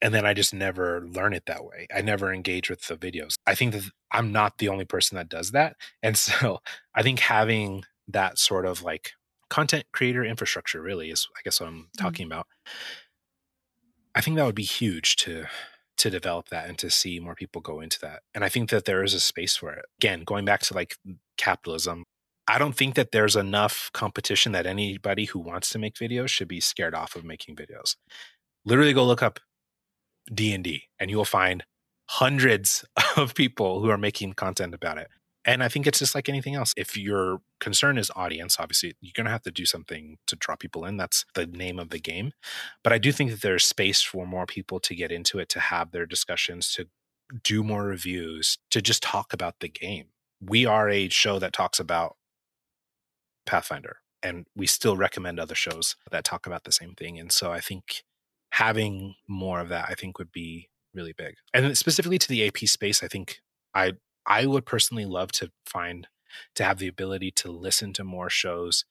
And 0.00 0.14
then 0.14 0.24
I 0.24 0.32
just 0.34 0.54
never 0.54 1.06
learn 1.08 1.32
it 1.32 1.44
that 1.46 1.64
way. 1.64 1.86
I 1.94 2.02
never 2.02 2.32
engage 2.32 2.70
with 2.70 2.86
the 2.86 2.96
videos. 2.96 3.34
I 3.46 3.54
think 3.54 3.72
that 3.72 3.90
I'm 4.12 4.30
not 4.30 4.58
the 4.58 4.68
only 4.68 4.84
person 4.84 5.16
that 5.16 5.28
does 5.28 5.50
that. 5.52 5.76
And 6.02 6.16
so 6.16 6.60
I 6.94 7.02
think 7.02 7.20
having 7.20 7.84
that 8.06 8.38
sort 8.38 8.64
of 8.64 8.82
like 8.82 9.12
content 9.50 9.84
creator 9.92 10.24
infrastructure 10.24 10.80
really 10.80 11.10
is, 11.10 11.26
I 11.36 11.40
guess, 11.42 11.60
what 11.60 11.68
I'm 11.68 11.74
mm-hmm. 11.74 12.02
talking 12.02 12.26
about. 12.26 12.46
I 14.14 14.20
think 14.20 14.36
that 14.36 14.46
would 14.46 14.54
be 14.54 14.62
huge 14.62 15.16
to 15.16 15.46
to 15.98 16.10
develop 16.10 16.48
that 16.48 16.68
and 16.68 16.78
to 16.78 16.90
see 16.90 17.20
more 17.20 17.34
people 17.34 17.60
go 17.60 17.80
into 17.80 17.98
that. 18.00 18.22
And 18.34 18.44
I 18.44 18.48
think 18.48 18.70
that 18.70 18.84
there 18.84 19.02
is 19.02 19.14
a 19.14 19.20
space 19.20 19.56
for 19.56 19.72
it. 19.72 19.84
Again, 20.00 20.22
going 20.24 20.44
back 20.44 20.60
to 20.62 20.74
like 20.74 20.96
capitalism, 21.36 22.04
I 22.46 22.58
don't 22.58 22.76
think 22.76 22.94
that 22.94 23.12
there's 23.12 23.36
enough 23.36 23.90
competition 23.92 24.52
that 24.52 24.66
anybody 24.66 25.26
who 25.26 25.38
wants 25.38 25.68
to 25.70 25.78
make 25.78 25.94
videos 25.94 26.28
should 26.28 26.48
be 26.48 26.60
scared 26.60 26.94
off 26.94 27.14
of 27.14 27.24
making 27.24 27.56
videos. 27.56 27.96
Literally 28.64 28.94
go 28.94 29.04
look 29.04 29.22
up 29.22 29.40
D&D 30.32 30.84
and 30.98 31.10
you 31.10 31.16
will 31.16 31.24
find 31.24 31.64
hundreds 32.08 32.84
of 33.16 33.34
people 33.34 33.80
who 33.80 33.90
are 33.90 33.98
making 33.98 34.32
content 34.32 34.74
about 34.74 34.98
it. 34.98 35.08
And 35.48 35.62
I 35.62 35.68
think 35.68 35.86
it's 35.86 35.98
just 35.98 36.14
like 36.14 36.28
anything 36.28 36.54
else. 36.54 36.74
If 36.76 36.94
your 36.94 37.40
concern 37.58 37.96
is 37.96 38.10
audience, 38.14 38.58
obviously 38.60 38.94
you're 39.00 39.14
going 39.16 39.24
to 39.24 39.30
have 39.30 39.44
to 39.44 39.50
do 39.50 39.64
something 39.64 40.18
to 40.26 40.36
draw 40.36 40.56
people 40.56 40.84
in. 40.84 40.98
That's 40.98 41.24
the 41.34 41.46
name 41.46 41.78
of 41.78 41.88
the 41.88 41.98
game. 41.98 42.32
But 42.84 42.92
I 42.92 42.98
do 42.98 43.12
think 43.12 43.30
that 43.30 43.40
there's 43.40 43.64
space 43.64 44.02
for 44.02 44.26
more 44.26 44.44
people 44.44 44.78
to 44.80 44.94
get 44.94 45.10
into 45.10 45.38
it, 45.38 45.48
to 45.48 45.60
have 45.60 45.90
their 45.90 46.04
discussions, 46.04 46.70
to 46.74 46.88
do 47.42 47.64
more 47.64 47.84
reviews, 47.84 48.58
to 48.68 48.82
just 48.82 49.02
talk 49.02 49.32
about 49.32 49.60
the 49.60 49.70
game. 49.70 50.08
We 50.38 50.66
are 50.66 50.90
a 50.90 51.08
show 51.08 51.38
that 51.38 51.54
talks 51.54 51.80
about 51.80 52.16
Pathfinder, 53.46 54.00
and 54.22 54.44
we 54.54 54.66
still 54.66 54.98
recommend 54.98 55.40
other 55.40 55.54
shows 55.54 55.96
that 56.10 56.24
talk 56.24 56.46
about 56.46 56.64
the 56.64 56.72
same 56.72 56.92
thing. 56.92 57.18
And 57.18 57.32
so 57.32 57.52
I 57.52 57.60
think 57.60 58.04
having 58.50 59.14
more 59.26 59.60
of 59.60 59.70
that, 59.70 59.86
I 59.88 59.94
think, 59.94 60.18
would 60.18 60.30
be 60.30 60.68
really 60.92 61.14
big. 61.16 61.36
And 61.54 61.76
specifically 61.78 62.18
to 62.18 62.28
the 62.28 62.46
AP 62.46 62.58
space, 62.58 63.02
I 63.02 63.08
think 63.08 63.40
I 63.74 63.94
I 64.28 64.46
would 64.46 64.66
personally 64.66 65.06
love 65.06 65.32
to 65.32 65.50
find 65.66 66.06
to 66.54 66.62
have 66.62 66.78
the 66.78 66.86
ability 66.86 67.30
to 67.32 67.50
listen 67.50 67.92
to 67.94 68.04
more 68.04 68.30
shows 68.30 68.84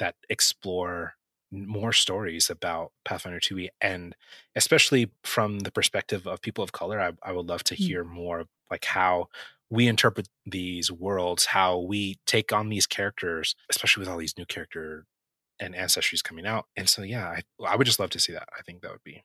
that 0.00 0.16
explore 0.28 1.14
more 1.52 1.92
stories 1.92 2.50
about 2.50 2.92
Pathfinder 3.04 3.40
2e 3.40 3.68
and 3.80 4.14
especially 4.54 5.10
from 5.24 5.60
the 5.60 5.72
perspective 5.72 6.26
of 6.26 6.42
people 6.42 6.62
of 6.62 6.72
color 6.72 7.00
I, 7.00 7.12
I 7.22 7.32
would 7.32 7.46
love 7.46 7.64
to 7.64 7.74
mm. 7.74 7.78
hear 7.78 8.04
more 8.04 8.44
like 8.70 8.84
how 8.84 9.28
we 9.68 9.88
interpret 9.88 10.28
these 10.46 10.92
worlds 10.92 11.46
how 11.46 11.78
we 11.78 12.18
take 12.24 12.52
on 12.52 12.68
these 12.68 12.86
characters 12.86 13.56
especially 13.68 14.02
with 14.02 14.08
all 14.08 14.18
these 14.18 14.38
new 14.38 14.46
character 14.46 15.06
and 15.58 15.74
ancestries 15.74 16.22
coming 16.22 16.46
out 16.46 16.66
and 16.76 16.88
so 16.88 17.02
yeah 17.02 17.26
I, 17.26 17.42
I 17.66 17.74
would 17.74 17.86
just 17.86 17.98
love 17.98 18.10
to 18.10 18.20
see 18.20 18.32
that 18.32 18.48
I 18.56 18.62
think 18.62 18.82
that 18.82 18.92
would 18.92 19.04
be 19.04 19.24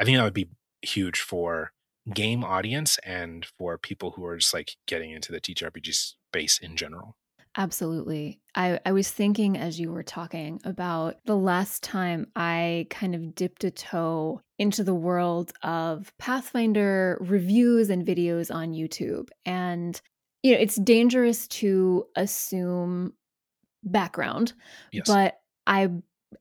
I 0.00 0.04
think 0.04 0.16
that 0.16 0.24
would 0.24 0.32
be 0.32 0.48
huge 0.80 1.20
for 1.20 1.72
game 2.12 2.42
audience 2.44 2.98
and 3.04 3.46
for 3.58 3.78
people 3.78 4.12
who 4.12 4.24
are 4.24 4.36
just 4.36 4.54
like 4.54 4.76
getting 4.86 5.10
into 5.10 5.30
the 5.30 5.40
TTRPG 5.40 5.94
space 5.94 6.58
in 6.58 6.76
general 6.76 7.16
Absolutely. 7.56 8.40
I, 8.54 8.80
I 8.86 8.92
was 8.92 9.10
thinking 9.10 9.58
as 9.58 9.78
you 9.78 9.92
were 9.92 10.02
talking 10.02 10.60
about 10.64 11.16
the 11.26 11.36
last 11.36 11.82
time 11.82 12.28
I 12.34 12.86
kind 12.88 13.14
of 13.14 13.34
dipped 13.34 13.64
a 13.64 13.70
toe 13.70 14.40
into 14.58 14.82
the 14.82 14.94
world 14.94 15.52
of 15.62 16.12
Pathfinder 16.18 17.18
reviews 17.20 17.90
and 17.90 18.06
videos 18.06 18.54
on 18.54 18.72
YouTube. 18.72 19.28
And, 19.44 20.00
you 20.42 20.52
know, 20.52 20.60
it's 20.60 20.76
dangerous 20.76 21.46
to 21.48 22.06
assume 22.16 23.12
background, 23.84 24.54
yes. 24.90 25.06
but 25.06 25.38
I 25.66 25.90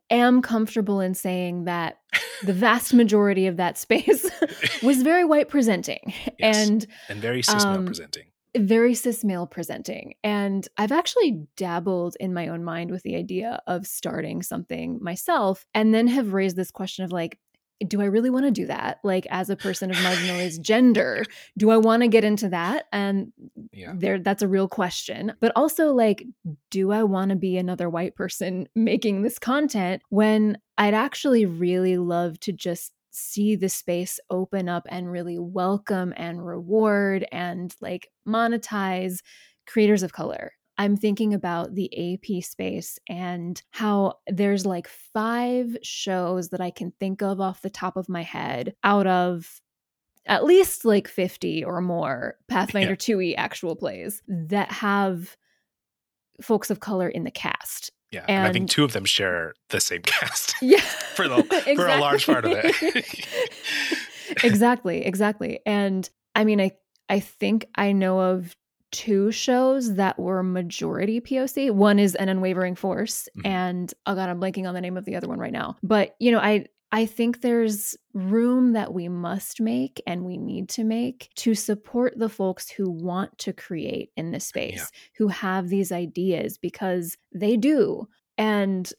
am 0.10 0.42
comfortable 0.42 1.00
in 1.00 1.14
saying 1.14 1.66
that 1.66 2.00
the 2.44 2.54
vast 2.54 2.94
majority 2.94 3.48
of 3.48 3.58
that 3.58 3.78
space 3.78 4.30
was 4.84 5.02
very 5.02 5.26
white 5.26 5.50
presenting 5.50 6.14
yes. 6.40 6.70
and 6.70 6.88
and 7.10 7.20
very 7.20 7.42
cis 7.42 7.64
male 7.64 7.76
um, 7.76 7.86
presenting 7.86 8.24
very 8.58 8.94
cis 8.94 9.24
male 9.24 9.48
presenting. 9.48 10.16
And 10.24 10.68
I've 10.78 10.92
actually 10.92 11.46
dabbled 11.56 12.18
in 12.20 12.34
my 12.34 12.48
own 12.48 12.64
mind 12.64 12.92
with 12.92 13.04
the 13.04 13.16
idea 13.16 13.62
of 13.68 13.88
starting 13.88 14.42
something 14.42 15.00
myself 15.02 15.66
and 15.74 15.94
then 15.94 16.08
have 16.08 16.34
raised 16.34 16.56
this 16.56 16.72
question 16.72 17.06
of 17.06 17.12
like, 17.12 17.40
do 17.88 18.02
I 18.02 18.06
really 18.06 18.30
want 18.30 18.46
to 18.46 18.52
do 18.52 18.66
that? 18.68 19.00
Like 19.04 19.28
as 19.30 19.50
a 19.50 19.56
person 19.56 19.92
of 19.92 19.98
marginalized 19.98 20.62
gender, 20.62 21.26
do 21.58 21.72
I 21.72 21.78
want 21.78 22.04
to 22.04 22.08
get 22.08 22.24
into 22.24 22.50
that? 22.50 22.86
And 22.92 23.32
yeah. 23.72 23.94
there 23.96 24.20
that's 24.20 24.42
a 24.42 24.48
real 24.48 24.68
question. 24.68 25.34
But 25.40 25.52
also 25.56 25.94
like 25.94 26.26
do 26.70 26.92
I 26.92 27.04
want 27.04 27.30
to 27.30 27.36
be 27.36 27.58
another 27.58 27.90
white 27.90 28.16
person 28.16 28.68
making 28.76 29.22
this 29.22 29.40
content 29.40 30.02
when 30.10 30.58
I'd 30.78 30.94
actually 30.94 31.46
really 31.46 31.98
love 31.98 32.40
to 32.42 32.52
just 32.52 32.92
see 33.12 33.56
the 33.56 33.70
space 33.70 34.20
open 34.30 34.70
up 34.70 34.88
and 34.90 35.12
really 35.12 35.38
welcome 35.38 36.14
and 36.16 36.46
reward 36.46 37.26
and 37.32 37.76
like 37.82 38.10
monetize 38.28 39.20
creators 39.68 40.02
of 40.04 40.14
color. 40.14 40.54
I'm 40.82 40.98
thinking 40.98 41.36
about 41.36 41.76
the 41.76 42.16
AP 42.16 42.44
space 42.44 42.98
and 43.08 43.62
how 43.70 44.16
there's 44.26 44.66
like 44.66 44.88
five 44.88 45.78
shows 45.84 46.50
that 46.50 46.60
I 46.60 46.72
can 46.72 46.92
think 47.00 47.22
of 47.22 47.40
off 47.40 47.62
the 47.62 47.70
top 47.70 47.98
of 47.98 48.10
my 48.10 48.24
head 48.24 48.74
out 48.84 49.06
of 49.06 49.62
at 50.26 50.44
least 50.44 50.84
like 50.84 51.08
50 51.08 51.64
or 51.66 51.82
more 51.82 52.34
Pathfinder 52.48 52.94
yeah. 52.94 53.16
2e 53.16 53.36
actual 53.38 53.76
plays 53.76 54.24
that 54.28 54.72
have 54.72 55.38
folks 56.42 56.72
of 56.72 56.80
color 56.80 57.08
in 57.08 57.26
the 57.26 57.32
cast. 57.32 57.92
Yeah, 58.10 58.22
and, 58.22 58.40
and, 58.40 58.48
I 58.48 58.52
think 58.52 58.72
two 58.72 58.84
of 58.84 58.94
them 58.94 59.06
share 59.06 59.54
the 59.70 59.80
same 59.80 60.02
cast. 60.02 60.56
Yeah, 60.64 60.80
for 61.16 61.28
the 61.28 61.42
exactly. 61.42 61.76
for 61.76 61.88
a 61.90 62.00
large 62.00 62.26
part 62.26 62.44
of 62.44 62.54
it. 62.56 63.28
exactly, 64.44 65.06
exactly. 65.06 65.60
And 65.64 66.10
I 66.34 66.44
mean, 66.44 66.60
I 66.60 66.72
I 67.08 67.20
think 67.20 67.68
I 67.76 67.92
know 67.92 68.20
of 68.20 68.56
two 68.92 69.32
shows 69.32 69.96
that 69.96 70.20
were 70.20 70.44
majority 70.44 71.22
POC. 71.22 71.72
One 71.72 72.00
is 72.00 72.16
an 72.16 72.30
unwavering 72.30 72.76
force, 72.76 73.28
mm-hmm. 73.38 73.48
and 73.48 73.94
oh 74.06 74.16
god, 74.16 74.30
I'm 74.30 74.40
blanking 74.40 74.68
on 74.68 74.74
the 74.74 74.82
name 74.82 74.98
of 74.98 75.06
the 75.06 75.16
other 75.16 75.28
one 75.28 75.40
right 75.40 75.52
now. 75.52 75.78
But 75.84 76.16
you 76.20 76.32
know, 76.32 76.40
I 76.40 76.66
I 76.92 77.06
think 77.06 77.40
there's 77.40 77.96
room 78.14 78.74
that 78.74 78.94
we 78.94 79.08
must 79.08 79.62
make 79.62 80.02
and 80.06 80.26
we 80.26 80.38
need 80.38 80.68
to 80.70 80.84
make 80.84 81.30
to 81.36 81.56
support 81.56 82.18
the 82.18 82.28
folks 82.28 82.70
who 82.70 82.90
want 82.90 83.38
to 83.40 83.54
create 83.54 84.12
in 84.18 84.32
this 84.32 84.46
space, 84.46 84.76
yeah. 84.76 85.00
who 85.18 85.30
have 85.30 85.70
these 85.70 85.94
ideas 85.94 86.58
because 86.58 87.18
they 87.34 87.56
do. 87.56 88.08
And 88.38 88.92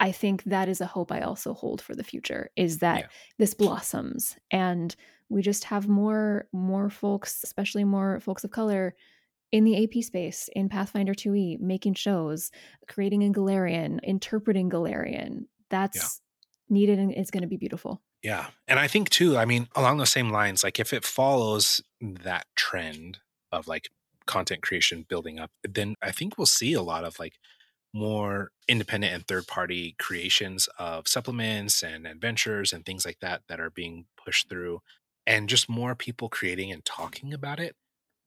I 0.00 0.12
think 0.12 0.44
that 0.44 0.68
is 0.68 0.82
a 0.82 0.86
hope 0.86 1.10
I 1.10 1.20
also 1.20 1.54
hold 1.54 1.80
for 1.80 1.94
the 1.94 2.04
future 2.04 2.50
is 2.56 2.78
that 2.78 2.98
yeah. 2.98 3.06
this 3.38 3.54
blossoms 3.54 4.36
and 4.50 4.94
we 5.30 5.40
just 5.40 5.64
have 5.64 5.88
more 5.88 6.46
more 6.52 6.90
folks, 6.90 7.42
especially 7.42 7.84
more 7.84 8.20
folks 8.20 8.44
of 8.44 8.50
color 8.50 8.94
in 9.54 9.62
the 9.62 9.84
AP 9.84 10.02
space 10.02 10.50
in 10.56 10.68
Pathfinder 10.68 11.14
2e 11.14 11.60
making 11.60 11.94
shows, 11.94 12.50
creating 12.88 13.22
in 13.22 13.32
Golarion, 13.32 14.00
interpreting 14.02 14.68
Golarion. 14.68 15.44
That's 15.70 16.20
needed 16.68 16.98
and 16.98 17.12
it's 17.12 17.30
going 17.30 17.42
to 17.42 17.48
be 17.48 17.56
beautiful. 17.56 18.02
Yeah. 18.20 18.48
And 18.66 18.80
I 18.80 18.88
think 18.88 19.10
too, 19.10 19.36
I 19.36 19.44
mean, 19.44 19.68
along 19.76 19.98
those 19.98 20.10
same 20.10 20.30
lines, 20.30 20.64
like 20.64 20.80
if 20.80 20.92
it 20.92 21.04
follows 21.04 21.80
that 22.00 22.46
trend 22.56 23.20
of 23.52 23.68
like 23.68 23.90
content 24.26 24.62
creation 24.62 25.06
building 25.08 25.38
up, 25.38 25.52
then 25.62 25.94
I 26.02 26.10
think 26.10 26.36
we'll 26.36 26.46
see 26.46 26.72
a 26.72 26.82
lot 26.82 27.04
of 27.04 27.20
like 27.20 27.34
more 27.92 28.50
independent 28.66 29.14
and 29.14 29.24
third 29.28 29.46
party 29.46 29.94
creations 30.00 30.68
of 30.80 31.06
supplements 31.06 31.80
and 31.80 32.08
adventures 32.08 32.72
and 32.72 32.84
things 32.84 33.06
like 33.06 33.20
that 33.20 33.42
that 33.48 33.60
are 33.60 33.70
being 33.70 34.06
pushed 34.16 34.48
through 34.48 34.80
and 35.28 35.48
just 35.48 35.68
more 35.68 35.94
people 35.94 36.28
creating 36.28 36.72
and 36.72 36.84
talking 36.84 37.32
about 37.32 37.60
it. 37.60 37.76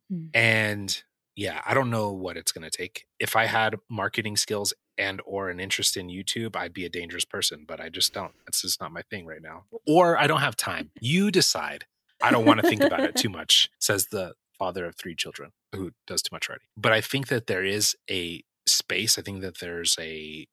Mm. 0.10 0.30
And 0.34 1.04
yeah, 1.38 1.62
I 1.68 1.76
don't 1.76 1.92
know 1.92 2.12
what 2.12 2.36
it's 2.36 2.52
going 2.52 2.68
to 2.68 2.76
take. 2.76 3.06
If 3.20 3.36
I 3.36 3.46
had 3.46 3.76
marketing 3.88 4.38
skills 4.38 4.74
and 4.98 5.22
or 5.24 5.52
an 5.52 5.60
interest 5.60 5.96
in 5.96 6.08
YouTube, 6.08 6.56
I'd 6.56 6.74
be 6.74 6.84
a 6.84 6.90
dangerous 6.90 7.26
person, 7.26 7.64
but 7.68 7.80
I 7.80 7.90
just 7.90 8.12
don't. 8.12 8.34
That's 8.46 8.64
just 8.64 8.82
not 8.82 8.92
my 8.92 9.04
thing 9.04 9.28
right 9.28 9.42
now. 9.42 9.66
Or 9.86 10.18
I 10.18 10.26
don't 10.26 10.40
have 10.42 10.58
time. 10.58 10.90
You 11.00 11.30
decide. 11.30 11.86
I 12.24 12.32
don't 12.32 12.46
want 12.46 12.62
to 12.62 12.68
think 12.68 12.82
about 12.82 13.02
it 13.02 13.16
too 13.16 13.30
much, 13.30 13.70
says 13.80 14.08
the 14.08 14.34
father 14.58 14.88
of 14.88 14.96
three 14.96 15.14
children 15.14 15.52
who 15.76 15.92
does 16.08 16.24
too 16.24 16.34
much 16.34 16.50
writing. 16.50 16.66
But 16.76 16.92
I 16.92 17.02
think 17.02 17.28
that 17.28 17.46
there 17.46 17.64
is 17.64 17.96
a 18.10 18.42
space. 18.66 19.20
I 19.20 19.22
think 19.22 19.42
that 19.42 19.60
there's 19.60 19.96
a, 20.00 20.48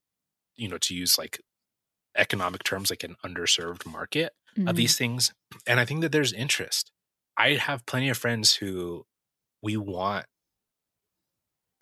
you 0.54 0.68
know, 0.68 0.78
to 0.78 0.94
use 0.94 1.16
like 1.16 1.40
economic 2.14 2.62
terms, 2.62 2.90
like 2.90 3.04
an 3.04 3.16
underserved 3.24 3.86
market 3.86 4.34
mm-hmm. 4.54 4.68
of 4.68 4.76
these 4.76 4.98
things. 4.98 5.32
And 5.66 5.80
I 5.80 5.86
think 5.86 6.02
that 6.02 6.12
there's 6.12 6.34
interest. 6.34 6.90
I 7.38 7.52
have 7.52 7.86
plenty 7.86 8.10
of 8.10 8.18
friends 8.18 8.56
who 8.56 9.06
we 9.62 9.78
want 9.78 10.26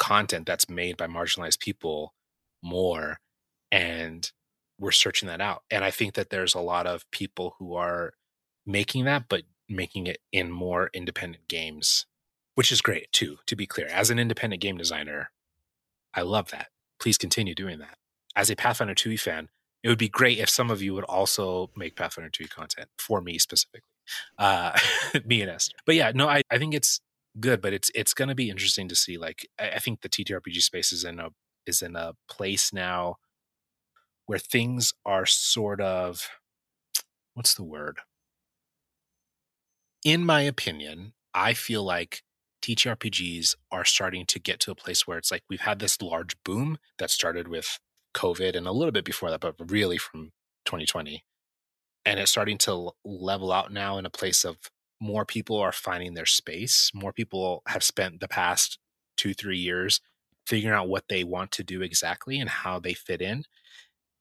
content 0.02 0.46
that's 0.46 0.68
made 0.68 0.96
by 0.96 1.06
marginalized 1.06 1.60
people 1.60 2.12
more 2.60 3.20
and 3.70 4.32
we're 4.80 4.90
searching 4.90 5.28
that 5.28 5.40
out 5.40 5.62
and 5.70 5.84
i 5.84 5.92
think 5.92 6.14
that 6.14 6.28
there's 6.28 6.56
a 6.56 6.60
lot 6.60 6.88
of 6.88 7.08
people 7.12 7.54
who 7.60 7.74
are 7.74 8.12
making 8.66 9.04
that 9.04 9.26
but 9.28 9.42
making 9.68 10.08
it 10.08 10.18
in 10.32 10.50
more 10.50 10.90
independent 10.92 11.46
games 11.46 12.04
which 12.56 12.72
is 12.72 12.82
great 12.82 13.10
too 13.12 13.38
to 13.46 13.56
be 13.56 13.66
clear. 13.66 13.86
As 13.86 14.10
an 14.10 14.18
independent 14.18 14.60
game 14.60 14.76
designer 14.76 15.30
i 16.14 16.22
love 16.22 16.50
that. 16.50 16.66
Please 17.00 17.16
continue 17.16 17.54
doing 17.54 17.78
that. 17.78 17.96
As 18.34 18.50
a 18.50 18.56
pathfinder 18.56 18.94
2e 18.94 19.20
fan 19.20 19.50
it 19.84 19.88
would 19.88 19.98
be 19.98 20.08
great 20.08 20.38
if 20.38 20.50
some 20.50 20.68
of 20.68 20.82
you 20.82 20.94
would 20.94 21.04
also 21.04 21.70
make 21.76 21.94
pathfinder 21.94 22.28
2e 22.28 22.50
content 22.50 22.88
for 22.98 23.20
me 23.20 23.38
specifically 23.38 23.86
uh 24.36 24.76
me 25.24 25.42
and 25.42 25.50
esther. 25.50 25.76
But 25.86 25.94
yeah 25.94 26.10
no 26.12 26.28
i, 26.28 26.42
I 26.50 26.58
think 26.58 26.74
it's 26.74 27.00
good 27.40 27.62
but 27.62 27.72
it's 27.72 27.90
it's 27.94 28.12
going 28.14 28.28
to 28.28 28.34
be 28.34 28.50
interesting 28.50 28.88
to 28.88 28.94
see 28.94 29.16
like 29.16 29.48
I, 29.58 29.70
I 29.70 29.78
think 29.78 30.02
the 30.02 30.08
ttrpg 30.08 30.60
space 30.60 30.92
is 30.92 31.02
in 31.02 31.18
a 31.18 31.30
is 31.66 31.80
in 31.80 31.96
a 31.96 32.12
place 32.28 32.72
now 32.72 33.16
where 34.26 34.38
things 34.38 34.92
are 35.04 35.26
sort 35.26 35.80
of 35.80 36.28
what's 37.34 37.54
the 37.54 37.64
word? 37.64 37.98
In 40.04 40.24
my 40.24 40.42
opinion, 40.42 41.14
I 41.34 41.54
feel 41.54 41.82
like 41.82 42.22
TTRPGs 42.62 43.54
are 43.70 43.84
starting 43.84 44.26
to 44.26 44.38
get 44.38 44.60
to 44.60 44.70
a 44.70 44.76
place 44.76 45.06
where 45.06 45.18
it's 45.18 45.30
like 45.30 45.42
we've 45.48 45.60
had 45.60 45.78
this 45.78 46.00
large 46.00 46.36
boom 46.44 46.78
that 46.98 47.10
started 47.10 47.48
with 47.48 47.78
COVID 48.14 48.56
and 48.56 48.66
a 48.66 48.72
little 48.72 48.92
bit 48.92 49.04
before 49.04 49.30
that, 49.30 49.40
but 49.40 49.54
really 49.70 49.98
from 49.98 50.30
2020. 50.64 51.24
And 52.04 52.20
it's 52.20 52.30
starting 52.30 52.58
to 52.58 52.90
level 53.04 53.52
out 53.52 53.72
now 53.72 53.98
in 53.98 54.06
a 54.06 54.10
place 54.10 54.44
of 54.44 54.56
more 55.02 55.24
people 55.24 55.58
are 55.58 55.72
finding 55.72 56.14
their 56.14 56.26
space. 56.26 56.92
More 56.94 57.12
people 57.12 57.62
have 57.66 57.82
spent 57.82 58.20
the 58.20 58.28
past 58.28 58.78
two, 59.16 59.34
three 59.34 59.58
years 59.58 60.00
figuring 60.46 60.76
out 60.76 60.88
what 60.88 61.08
they 61.08 61.24
want 61.24 61.50
to 61.52 61.64
do 61.64 61.82
exactly 61.82 62.38
and 62.38 62.48
how 62.48 62.78
they 62.78 62.94
fit 62.94 63.20
in 63.20 63.44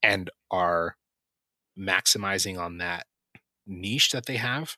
and 0.01 0.32
are 0.49 0.97
maximizing 1.77 2.59
on 2.59 2.79
that 2.79 3.05
niche 3.67 4.09
that 4.11 4.25
they 4.25 4.38
have 4.38 4.75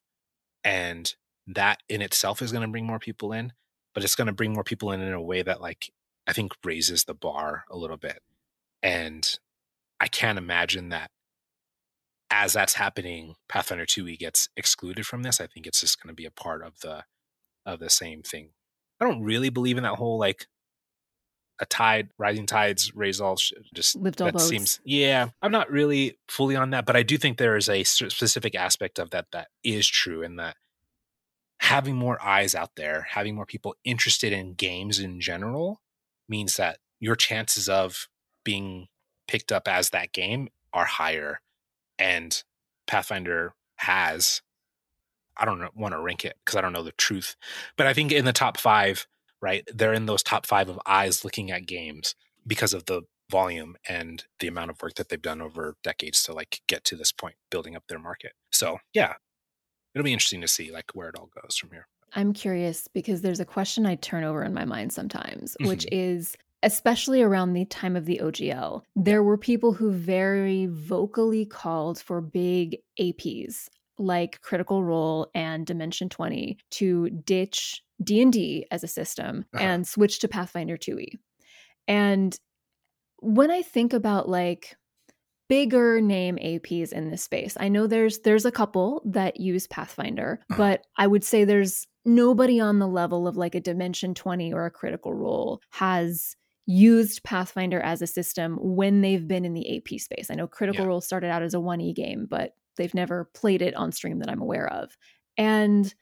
and 0.63 1.15
that 1.47 1.79
in 1.87 2.01
itself 2.01 2.41
is 2.41 2.51
going 2.51 2.61
to 2.61 2.71
bring 2.71 2.85
more 2.85 2.99
people 2.99 3.33
in 3.33 3.53
but 3.93 4.03
it's 4.03 4.15
going 4.15 4.27
to 4.27 4.33
bring 4.33 4.53
more 4.53 4.63
people 4.63 4.91
in 4.91 5.01
in 5.01 5.11
a 5.11 5.21
way 5.21 5.41
that 5.41 5.59
like 5.59 5.91
i 6.27 6.33
think 6.33 6.53
raises 6.63 7.05
the 7.05 7.13
bar 7.13 7.63
a 7.69 7.77
little 7.77 7.97
bit 7.97 8.19
and 8.81 9.39
i 9.99 10.07
can't 10.07 10.37
imagine 10.37 10.89
that 10.89 11.09
as 12.33 12.53
that's 12.53 12.73
happening 12.73 13.35
pathfinder 13.47 13.85
2e 13.85 14.17
gets 14.17 14.49
excluded 14.57 15.05
from 15.05 15.23
this 15.23 15.39
i 15.39 15.45
think 15.47 15.67
it's 15.67 15.79
just 15.81 16.01
going 16.01 16.09
to 16.09 16.15
be 16.15 16.25
a 16.25 16.31
part 16.31 16.63
of 16.63 16.79
the 16.79 17.03
of 17.65 17.79
the 17.79 17.89
same 17.89 18.21
thing. 18.21 18.49
I 18.99 19.05
don't 19.05 19.23
really 19.23 19.49
believe 19.49 19.77
in 19.77 19.83
that 19.83 19.95
whole 19.95 20.17
like 20.17 20.47
a 21.59 21.65
tide, 21.65 22.09
rising 22.17 22.45
tides 22.45 22.93
raise 22.95 23.21
all. 23.21 23.37
Sh- 23.37 23.53
just 23.73 23.95
Lift 23.95 24.21
all 24.21 24.27
that 24.27 24.33
boats. 24.33 24.47
seems. 24.47 24.79
Yeah, 24.83 25.29
I'm 25.41 25.51
not 25.51 25.71
really 25.71 26.17
fully 26.27 26.55
on 26.55 26.71
that, 26.71 26.85
but 26.85 26.95
I 26.95 27.03
do 27.03 27.17
think 27.17 27.37
there 27.37 27.57
is 27.57 27.69
a 27.69 27.83
specific 27.83 28.55
aspect 28.55 28.99
of 28.99 29.11
that 29.11 29.27
that 29.31 29.49
is 29.63 29.87
true, 29.87 30.21
in 30.21 30.37
that 30.37 30.57
having 31.59 31.95
more 31.95 32.21
eyes 32.21 32.55
out 32.55 32.71
there, 32.75 33.07
having 33.09 33.35
more 33.35 33.45
people 33.45 33.75
interested 33.83 34.33
in 34.33 34.53
games 34.53 34.99
in 34.99 35.21
general, 35.21 35.81
means 36.27 36.55
that 36.55 36.79
your 36.99 37.15
chances 37.15 37.69
of 37.69 38.07
being 38.43 38.87
picked 39.27 39.51
up 39.51 39.67
as 39.67 39.91
that 39.91 40.11
game 40.11 40.49
are 40.73 40.85
higher. 40.85 41.39
And 42.03 42.43
Pathfinder 42.85 43.53
has, 43.77 44.41
I 45.37 45.45
don't 45.45 45.73
want 45.73 45.93
to 45.93 46.01
rank 46.01 46.25
it 46.25 46.35
because 46.43 46.57
I 46.57 46.61
don't 46.61 46.73
know 46.73 46.83
the 46.83 46.91
truth, 46.91 47.37
but 47.77 47.87
I 47.87 47.93
think 47.93 48.11
in 48.11 48.25
the 48.25 48.33
top 48.33 48.57
five, 48.57 49.07
right, 49.41 49.63
they're 49.73 49.93
in 49.93 50.05
those 50.05 50.21
top 50.21 50.45
five 50.45 50.67
of 50.67 50.77
eyes 50.85 51.23
looking 51.23 51.49
at 51.49 51.65
games 51.65 52.13
because 52.45 52.73
of 52.73 52.85
the 52.87 53.03
volume 53.31 53.77
and 53.87 54.25
the 54.41 54.47
amount 54.47 54.69
of 54.69 54.81
work 54.81 54.95
that 54.95 55.07
they've 55.07 55.21
done 55.21 55.41
over 55.41 55.77
decades 55.81 56.21
to 56.23 56.33
like 56.33 56.59
get 56.67 56.83
to 56.83 56.97
this 56.97 57.13
point, 57.13 57.35
building 57.49 57.73
up 57.73 57.85
their 57.87 57.99
market. 57.99 58.33
So 58.51 58.79
yeah, 58.93 59.13
it'll 59.95 60.03
be 60.03 60.11
interesting 60.11 60.41
to 60.41 60.47
see 60.49 60.73
like 60.73 60.91
where 60.93 61.07
it 61.07 61.15
all 61.17 61.29
goes 61.41 61.55
from 61.55 61.71
here. 61.71 61.87
I'm 62.15 62.33
curious 62.33 62.89
because 62.89 63.21
there's 63.21 63.39
a 63.39 63.45
question 63.45 63.85
I 63.85 63.95
turn 63.95 64.25
over 64.25 64.43
in 64.43 64.53
my 64.53 64.65
mind 64.65 64.91
sometimes, 64.91 65.55
which 65.61 65.85
Mhm. 65.85 65.93
is 65.93 66.35
especially 66.63 67.21
around 67.21 67.53
the 67.53 67.65
time 67.65 67.95
of 67.95 68.05
the 68.05 68.19
OGL, 68.23 68.81
there 68.95 69.21
were 69.21 69.37
people 69.37 69.73
who 69.73 69.91
very 69.91 70.65
vocally 70.67 71.45
called 71.45 71.99
for 71.99 72.21
big 72.21 72.77
APs 72.99 73.67
like 73.99 74.41
Critical 74.41 74.83
Role 74.83 75.29
and 75.35 75.65
Dimension 75.67 76.09
20 76.09 76.57
to 76.71 77.09
ditch 77.11 77.83
D&D 78.03 78.65
as 78.71 78.83
a 78.83 78.87
system 78.87 79.45
Uh-huh. 79.53 79.63
and 79.63 79.87
switch 79.87 80.19
to 80.19 80.27
Pathfinder 80.27 80.77
2e. 80.77 81.19
And 81.87 82.35
when 83.17 83.51
I 83.51 83.61
think 83.61 83.93
about 83.93 84.27
like 84.27 84.75
bigger 85.49 86.01
name 86.01 86.37
APs 86.37 86.91
in 86.93 87.11
this 87.11 87.21
space. 87.21 87.55
I 87.59 87.67
know 87.67 87.85
there's 87.85 88.19
there's 88.19 88.45
a 88.45 88.51
couple 88.51 89.01
that 89.05 89.39
use 89.39 89.67
Pathfinder, 89.67 90.39
Uh-huh. 90.49 90.57
but 90.57 90.85
I 90.97 91.05
would 91.05 91.23
say 91.23 91.43
there's 91.43 91.85
nobody 92.05 92.59
on 92.59 92.79
the 92.79 92.87
level 92.87 93.27
of 93.27 93.35
like 93.37 93.53
a 93.53 93.59
Dimension 93.59 94.13
20 94.15 94.53
or 94.53 94.65
a 94.65 94.71
Critical 94.71 95.13
Role 95.13 95.59
has 95.71 96.35
used 96.65 97.23
Pathfinder 97.23 97.79
as 97.81 98.01
a 98.01 98.07
system 98.07 98.57
when 98.61 99.01
they've 99.01 99.27
been 99.27 99.45
in 99.45 99.53
the 99.53 99.77
AP 99.77 99.99
space. 99.99 100.29
I 100.31 100.35
know 100.35 100.47
Critical 100.47 100.85
Yeah. 100.85 100.87
Role 100.87 101.01
started 101.01 101.29
out 101.29 101.43
as 101.43 101.53
a 101.53 101.59
1E 101.59 101.93
game, 101.93 102.25
but 102.29 102.55
they've 102.77 102.93
never 102.93 103.29
played 103.33 103.61
it 103.61 103.75
on 103.75 103.91
stream 103.91 104.19
that 104.19 104.29
I'm 104.29 104.41
aware 104.41 104.71
of. 104.71 104.97
And 105.37 105.93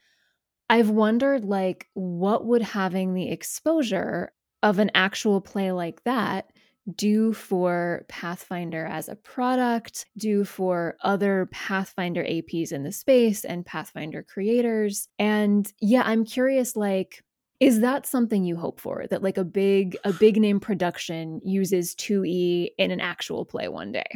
I've 0.70 0.90
wondered 0.90 1.44
like 1.44 1.88
what 1.94 2.46
would 2.46 2.62
having 2.62 3.14
the 3.14 3.28
exposure 3.30 4.32
of 4.62 4.78
an 4.78 4.90
actual 4.94 5.40
play 5.40 5.72
like 5.72 6.02
that 6.04 6.52
do 6.96 7.32
for 7.32 8.04
Pathfinder 8.08 8.84
as 8.86 9.08
a 9.08 9.14
product, 9.14 10.06
do 10.18 10.44
for 10.44 10.96
other 11.02 11.48
Pathfinder 11.52 12.24
APs 12.24 12.72
in 12.72 12.82
the 12.82 12.90
space 12.90 13.44
and 13.44 13.64
Pathfinder 13.64 14.22
creators. 14.24 15.08
And 15.18 15.72
yeah, 15.80 16.02
I'm 16.04 16.24
curious 16.24 16.74
like 16.74 17.22
is 17.62 17.78
that 17.78 18.06
something 18.06 18.44
you 18.44 18.56
hope 18.56 18.80
for 18.80 19.06
that 19.08 19.22
like 19.22 19.38
a 19.38 19.44
big 19.44 19.96
a 20.02 20.12
big 20.12 20.36
name 20.36 20.58
production 20.58 21.40
uses 21.44 21.94
2e 21.94 22.70
in 22.76 22.90
an 22.90 23.00
actual 23.00 23.44
play 23.44 23.68
one 23.68 23.92
day? 23.92 24.08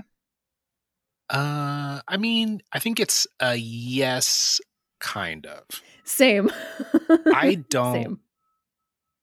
Uh, 1.31 2.01
I 2.09 2.17
mean, 2.19 2.61
I 2.73 2.81
think 2.81 2.99
it's 2.99 3.25
a 3.39 3.55
yes, 3.55 4.61
kind 4.99 5.47
of. 5.47 5.63
Same. 6.03 6.51
I 7.33 7.63
don't 7.71 8.03
Same. 8.03 8.21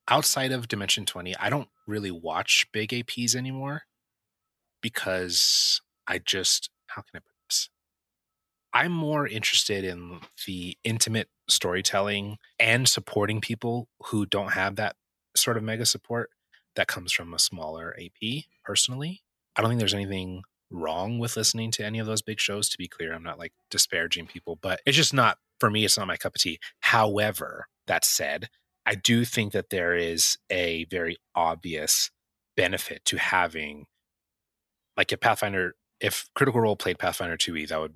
outside 0.07 0.53
of 0.53 0.69
Dimension 0.69 1.05
20, 1.05 1.35
I 1.35 1.49
don't 1.49 1.67
really 1.85 2.11
watch 2.11 2.65
big 2.71 2.91
APs 2.91 3.35
anymore 3.35 3.81
because 4.81 5.81
I 6.07 6.19
just 6.19 6.69
how 6.87 7.01
can 7.01 7.17
I 7.17 7.19
put 7.19 7.35
this? 7.49 7.69
I'm 8.73 8.93
more 8.93 9.27
interested 9.27 9.83
in 9.83 10.21
the 10.47 10.77
intimate 10.85 11.27
storytelling 11.47 12.37
and 12.59 12.87
supporting 12.87 13.41
people 13.41 13.87
who 14.05 14.25
don't 14.25 14.53
have 14.53 14.75
that 14.75 14.95
sort 15.35 15.57
of 15.57 15.63
mega 15.63 15.85
support 15.85 16.29
that 16.75 16.87
comes 16.87 17.11
from 17.11 17.33
a 17.33 17.39
smaller 17.39 17.95
AP 17.99 18.43
personally. 18.63 19.21
I 19.55 19.61
don't 19.61 19.69
think 19.69 19.79
there's 19.79 19.93
anything 19.93 20.43
wrong 20.71 21.19
with 21.19 21.37
listening 21.37 21.69
to 21.71 21.85
any 21.85 21.99
of 21.99 22.07
those 22.07 22.21
big 22.21 22.39
shows 22.39 22.67
to 22.69 22.77
be 22.77 22.87
clear. 22.87 23.13
I'm 23.13 23.23
not 23.23 23.39
like 23.39 23.53
disparaging 23.69 24.27
people, 24.27 24.57
but 24.61 24.81
it's 24.85 24.97
just 24.97 25.13
not 25.13 25.37
for 25.59 25.69
me 25.69 25.85
it's 25.85 25.97
not 25.97 26.07
my 26.07 26.17
cup 26.17 26.35
of 26.35 26.41
tea. 26.41 26.59
However, 26.79 27.67
that 27.87 28.03
said, 28.03 28.49
I 28.85 28.95
do 28.95 29.23
think 29.25 29.53
that 29.53 29.69
there 29.69 29.95
is 29.95 30.37
a 30.49 30.85
very 30.85 31.17
obvious 31.35 32.11
benefit 32.55 33.05
to 33.05 33.17
having 33.17 33.85
like 34.97 35.11
if 35.11 35.19
Pathfinder 35.19 35.75
if 35.99 36.29
Critical 36.35 36.61
Role 36.61 36.75
played 36.75 36.99
Pathfinder 36.99 37.37
2e, 37.37 37.67
that 37.69 37.79
would 37.79 37.95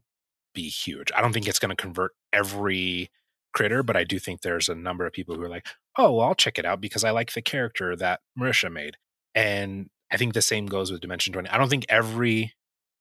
be 0.54 0.70
huge. 0.70 1.12
I 1.16 1.22
don't 1.22 1.34
think 1.34 1.48
it's 1.48 1.60
going 1.60 1.76
to 1.76 1.82
convert 1.82 2.14
every 2.32 3.10
critter, 3.58 3.82
but 3.82 3.97
I 3.97 4.03
do 4.03 4.20
think 4.20 4.41
there's 4.41 4.70
a 4.70 4.76
number 4.76 5.08
of 5.08 5.14
people 5.14 5.34
who 5.34 5.41
are 5.41 5.49
like, 5.49 5.66
"Oh, 5.97 6.14
well, 6.14 6.28
I'll 6.28 6.36
check 6.36 6.60
it 6.60 6.66
out 6.66 6.80
because 6.80 7.03
I 7.03 7.10
like 7.10 7.34
the 7.34 7.41
character 7.41 7.95
that 7.95 8.22
Marisha 8.39 8.72
made." 8.72 8.97
And 9.34 9.89
I 10.12 10.18
think 10.18 10.34
the 10.36 10.43
same 10.43 10.68
goes 10.68 10.91
with 10.91 11.01
Dimension 11.01 11.34
20. 11.34 11.49
I 11.49 11.58
don't 11.58 11.70
think 11.70 11.86
every 11.89 12.53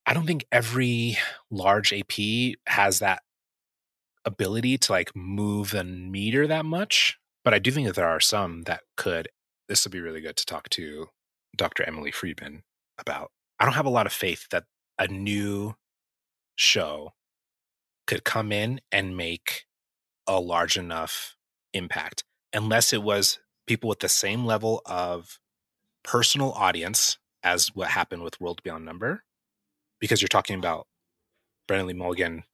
I 0.07 0.15
don't 0.15 0.27
think 0.27 0.47
every 0.51 1.19
large 1.51 1.93
AP 1.93 2.57
has 2.69 3.01
that 3.01 3.23
ability 4.25 4.79
to 4.79 4.93
like 4.93 5.15
move 5.15 5.73
the 5.73 5.85
meter 5.85 6.47
that 6.47 6.65
much, 6.65 7.19
but 7.45 7.53
I 7.53 7.59
do 7.59 7.71
think 7.71 7.87
that 7.87 7.97
there 7.97 8.09
are 8.09 8.21
some 8.21 8.63
that 8.63 8.83
could. 8.97 9.29
This 9.69 9.85
would 9.85 9.93
be 9.93 10.01
really 10.01 10.23
good 10.23 10.37
to 10.37 10.47
talk 10.47 10.71
to 10.71 11.09
Dr. 11.55 11.83
Emily 11.85 12.13
Friedman 12.13 12.63
about. 12.99 13.31
I 13.61 13.65
don't 13.65 13.75
have 13.75 13.87
a 13.87 13.91
lot 13.91 14.07
of 14.07 14.13
faith 14.13 14.47
that 14.53 14.65
a 14.99 15.07
new 15.09 15.75
show 16.57 17.13
could 18.07 18.25
come 18.25 18.53
in 18.53 18.81
and 18.91 19.17
make 19.17 19.66
a 20.27 20.41
large 20.41 20.77
enough 20.77 21.37
impact 21.73 22.25
unless 22.53 22.93
it 22.93 23.03
was 23.03 23.39
people 23.67 23.89
with 23.89 24.01
the 24.01 24.09
same 24.09 24.45
level 24.45 24.83
of 24.87 25.39
personal 26.03 26.53
audience 26.53 27.19
as 27.43 27.69
what 27.75 27.89
happened 27.89 28.23
with 28.23 28.41
World 28.41 28.63
Beyond 28.63 28.85
Number, 28.85 29.25
because 30.01 30.23
you're 30.23 30.29
talking 30.29 30.59
about 30.59 30.87
Brennan 31.69 31.87
Lee 31.87 31.95
Mulligan, 31.95 32.45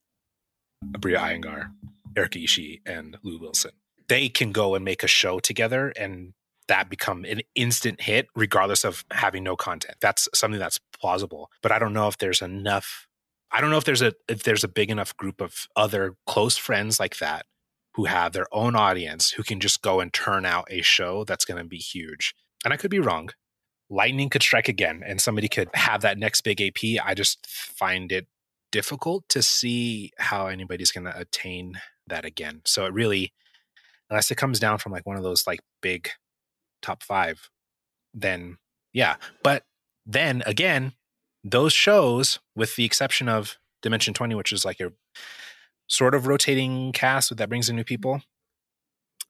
Abria 0.92 1.18
Iyengar, 1.18 1.72
Erica 2.16 2.38
Ishii, 2.38 2.80
and 2.84 3.16
Lou 3.22 3.38
Wilson. 3.38 3.72
They 4.08 4.28
can 4.28 4.52
go 4.52 4.74
and 4.74 4.84
make 4.84 5.02
a 5.02 5.08
show 5.08 5.38
together 5.38 5.92
and 5.96 6.34
that 6.68 6.88
become 6.88 7.24
an 7.24 7.42
instant 7.54 8.02
hit 8.02 8.28
regardless 8.34 8.84
of 8.84 9.04
having 9.10 9.44
no 9.44 9.56
content. 9.56 9.96
That's 10.00 10.28
something 10.34 10.60
that's 10.60 10.78
plausible. 10.98 11.50
But 11.62 11.72
I 11.72 11.78
don't 11.78 11.92
know 11.92 12.08
if 12.08 12.18
there's 12.18 12.42
enough 12.42 13.06
I 13.50 13.60
don't 13.60 13.70
know 13.70 13.76
if 13.76 13.84
there's 13.84 14.02
a 14.02 14.14
if 14.28 14.44
there's 14.44 14.64
a 14.64 14.68
big 14.68 14.90
enough 14.90 15.16
group 15.16 15.40
of 15.40 15.66
other 15.76 16.16
close 16.26 16.56
friends 16.56 16.98
like 16.98 17.18
that 17.18 17.44
who 17.94 18.04
have 18.04 18.32
their 18.32 18.46
own 18.52 18.74
audience 18.74 19.30
who 19.30 19.42
can 19.42 19.60
just 19.60 19.82
go 19.82 20.00
and 20.00 20.12
turn 20.12 20.44
out 20.46 20.66
a 20.70 20.82
show 20.82 21.24
that's 21.24 21.44
going 21.44 21.62
to 21.62 21.68
be 21.68 21.76
huge. 21.76 22.34
And 22.64 22.72
I 22.72 22.76
could 22.76 22.90
be 22.90 23.00
wrong. 23.00 23.30
Lightning 23.90 24.30
could 24.30 24.42
strike 24.42 24.68
again 24.68 25.02
and 25.06 25.20
somebody 25.20 25.48
could 25.48 25.68
have 25.74 26.00
that 26.00 26.18
next 26.18 26.40
big 26.40 26.60
AP. 26.60 27.04
I 27.04 27.14
just 27.14 27.46
find 27.46 28.10
it 28.10 28.26
difficult 28.70 29.28
to 29.28 29.42
see 29.42 30.12
how 30.18 30.46
anybody's 30.46 30.92
going 30.92 31.04
to 31.04 31.18
attain 31.18 31.80
that 32.06 32.24
again. 32.24 32.62
So 32.64 32.86
it 32.86 32.94
really 32.94 33.32
unless 34.08 34.30
it 34.30 34.36
comes 34.36 34.58
down 34.58 34.78
from 34.78 34.92
like 34.92 35.06
one 35.06 35.16
of 35.16 35.22
those 35.22 35.46
like 35.46 35.60
big 35.80 36.10
top 36.80 37.02
5 37.02 37.50
then 38.14 38.58
yeah. 38.92 39.16
But 39.42 39.64
then 40.04 40.42
again, 40.46 40.92
those 41.44 41.72
shows, 41.72 42.38
with 42.54 42.76
the 42.76 42.84
exception 42.84 43.28
of 43.28 43.56
Dimension 43.80 44.14
20, 44.14 44.34
which 44.34 44.52
is 44.52 44.64
like 44.64 44.78
your 44.78 44.92
sort 45.92 46.14
of 46.14 46.26
rotating 46.26 46.90
cast 46.92 47.36
that 47.36 47.48
brings 47.50 47.68
in 47.68 47.76
new 47.76 47.84
people, 47.84 48.22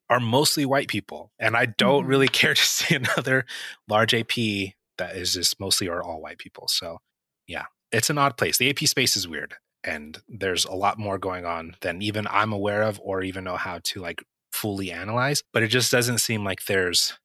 are 0.09 0.21
mostly 0.21 0.65
white 0.65 0.89
people. 0.89 1.33
And 1.39 1.57
I 1.57 1.67
don't 1.67 2.05
Mhm. 2.05 2.09
really 2.09 2.29
care 2.41 2.55
to 2.55 2.63
see 2.63 2.95
another 2.95 3.45
large 3.89 4.15
AP 4.15 4.77
that 4.99 5.17
is 5.17 5.33
just 5.35 5.59
mostly 5.59 5.89
or 5.89 6.03
all 6.03 6.21
white 6.21 6.39
people. 6.39 6.69
So 6.69 6.99
yeah, 7.47 7.67
it's 7.91 8.11
an 8.11 8.19
odd 8.19 8.37
place. 8.37 8.59
The 8.59 8.71
AP 8.71 8.87
space 8.87 9.17
is 9.17 9.27
weird. 9.27 9.55
And 9.85 10.23
there's 10.29 10.65
a 10.65 10.75
lot 10.75 10.99
more 10.99 11.19
going 11.19 11.45
on 11.45 11.75
than 11.81 12.01
even 12.03 12.29
I'm 12.31 12.53
aware 12.53 12.83
of 12.83 13.01
or 13.03 13.23
even 13.23 13.43
know 13.43 13.57
how 13.57 13.81
to 13.83 14.01
like 14.01 14.23
fully 14.53 14.93
analyze. 14.93 15.43
But 15.53 15.65
it 15.65 15.69
just 15.69 15.91
doesn't 15.91 16.19
seem 16.19 16.45
like 16.45 16.67
there's 16.67 17.19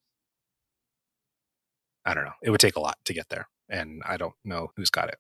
I 2.06 2.14
don't 2.14 2.24
know. 2.24 2.34
It 2.42 2.50
would 2.52 2.62
take 2.62 2.78
a 2.78 2.80
lot 2.80 2.98
to 3.06 3.14
get 3.14 3.30
there. 3.30 3.48
And 3.70 4.02
I 4.06 4.18
don't 4.18 4.34
know 4.46 4.72
who's 4.76 4.90
got 4.90 5.10
it. 5.10 5.18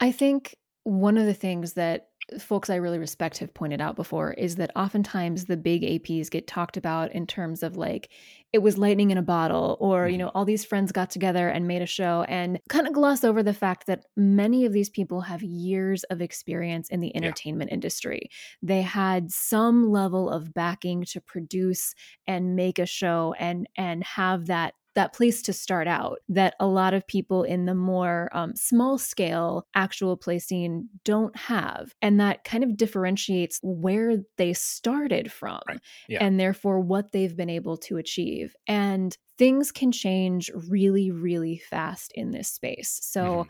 I 0.00 0.12
think 0.12 0.54
one 0.84 1.18
of 1.18 1.26
the 1.26 1.34
things 1.34 1.72
that 1.74 2.07
folks 2.38 2.68
I 2.68 2.76
really 2.76 2.98
respect 2.98 3.38
have 3.38 3.54
pointed 3.54 3.80
out 3.80 3.96
before 3.96 4.32
is 4.34 4.56
that 4.56 4.70
oftentimes 4.76 5.46
the 5.46 5.56
big 5.56 5.82
APs 5.82 6.28
get 6.30 6.46
talked 6.46 6.76
about 6.76 7.10
in 7.12 7.26
terms 7.26 7.62
of 7.62 7.76
like 7.76 8.10
it 8.52 8.58
was 8.58 8.78
lightning 8.78 9.10
in 9.10 9.18
a 9.18 9.22
bottle 9.22 9.76
or 9.80 10.08
you 10.08 10.16
Mhm. 10.16 10.18
know 10.18 10.28
all 10.34 10.44
these 10.44 10.64
friends 10.64 10.92
got 10.92 11.10
together 11.10 11.48
and 11.48 11.66
made 11.66 11.82
a 11.82 11.86
show 11.86 12.24
and 12.28 12.60
kind 12.68 12.86
of 12.86 12.92
gloss 12.92 13.24
over 13.24 13.42
the 13.42 13.54
fact 13.54 13.86
that 13.86 14.04
many 14.16 14.64
of 14.66 14.72
these 14.72 14.90
people 14.90 15.20
have 15.22 15.42
years 15.42 16.04
of 16.04 16.20
experience 16.20 16.88
in 16.90 17.00
the 17.00 17.14
entertainment 17.16 17.70
industry. 17.72 18.28
They 18.62 18.82
had 18.82 19.30
some 19.30 19.90
level 19.90 20.28
of 20.30 20.52
backing 20.52 21.04
to 21.06 21.20
produce 21.20 21.94
and 22.26 22.56
make 22.56 22.78
a 22.78 22.86
show 22.86 23.34
and 23.38 23.66
and 23.76 24.04
have 24.04 24.46
that 24.46 24.74
that 24.98 25.14
place 25.14 25.42
to 25.42 25.52
start 25.52 25.88
out 25.88 26.18
that 26.28 26.54
a 26.60 26.66
lot 26.66 26.94
of 26.94 27.06
people 27.06 27.44
in 27.44 27.64
the 27.66 27.74
more 27.74 28.28
um, 28.32 28.54
small 28.56 28.98
scale 28.98 29.66
actual 29.74 30.16
play 30.16 30.38
scene 30.38 30.88
don't 31.04 31.36
have 31.36 31.94
and 32.02 32.20
that 32.20 32.44
kind 32.44 32.64
of 32.64 32.76
differentiates 32.76 33.60
where 33.62 34.18
they 34.38 34.52
started 34.52 35.32
from 35.32 35.60
Right. 35.68 35.80
Yeah. 36.08 36.18
and 36.20 36.38
therefore 36.40 36.80
what 36.80 37.12
they've 37.12 37.36
been 37.36 37.50
able 37.50 37.76
to 37.78 37.96
achieve 37.96 38.54
and 38.66 39.16
things 39.38 39.72
can 39.72 39.92
change 39.92 40.50
really 40.68 41.10
really 41.10 41.58
fast 41.58 42.12
in 42.14 42.32
this 42.32 42.48
space 42.48 42.98
so 43.02 43.44
Mhm. 43.44 43.48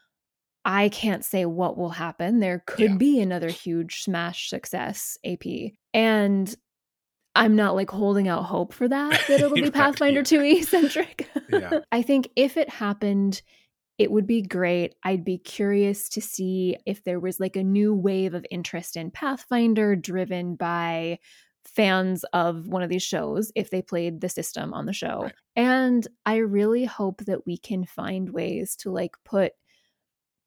I 0.64 0.90
can't 0.90 1.24
say 1.24 1.46
what 1.46 1.78
will 1.78 1.90
happen. 1.90 2.40
There 2.40 2.62
could 2.66 2.80
Yeah. 2.80 2.99
be 2.99 3.20
another 3.20 3.51
huge 3.53 4.03
smash 4.03 4.51
success 4.51 5.16
AP. 5.24 5.76
And 5.94 6.55
I'm 7.39 7.57
not 7.57 7.74
like 7.74 7.91
holding 7.91 8.28
out 8.28 8.45
hope 8.45 8.72
for 8.72 8.89
that, 8.89 9.22
that 9.28 9.41
it'll 9.41 9.55
be 9.55 9.62
Right, 9.62 9.72
Pathfinder 9.72 10.20
yeah. 10.30 10.41
2e 10.41 10.64
centric. 10.64 11.28
Yeah. 11.51 11.80
I 11.93 12.03
think 12.03 12.30
if 12.36 12.57
it 12.57 12.68
happened, 12.68 13.43
it 13.99 14.11
would 14.11 14.26
be 14.26 14.43
great. 14.43 14.95
I'd 15.05 15.24
be 15.24 15.39
curious 15.39 16.09
to 16.11 16.20
see 16.20 16.76
if 16.86 17.03
there 17.05 17.20
was 17.20 17.41
like 17.41 17.57
a 17.57 17.64
new 17.64 17.95
wave 17.95 18.34
of 18.34 18.47
interest 18.51 18.97
in 18.97 19.11
Pathfinder 19.11 19.97
driven 19.97 20.55
by 20.55 21.18
fans 21.64 22.24
of 22.32 22.66
one 22.68 22.82
of 22.82 22.89
these 22.89 23.03
shows 23.03 23.53
if 23.55 23.70
they 23.70 23.82
played 23.82 24.20
the 24.20 24.28
system 24.28 24.72
on 24.72 24.86
the 24.86 24.93
show. 24.93 25.22
Right. 25.22 25.34
And 25.57 26.07
I 26.24 26.36
really 26.36 26.84
hope 26.84 27.24
that 27.26 27.47
we 27.47 27.59
can 27.59 27.84
find 27.84 28.30
ways 28.30 28.76
to 28.76 28.91
like 28.91 29.16
put 29.24 29.53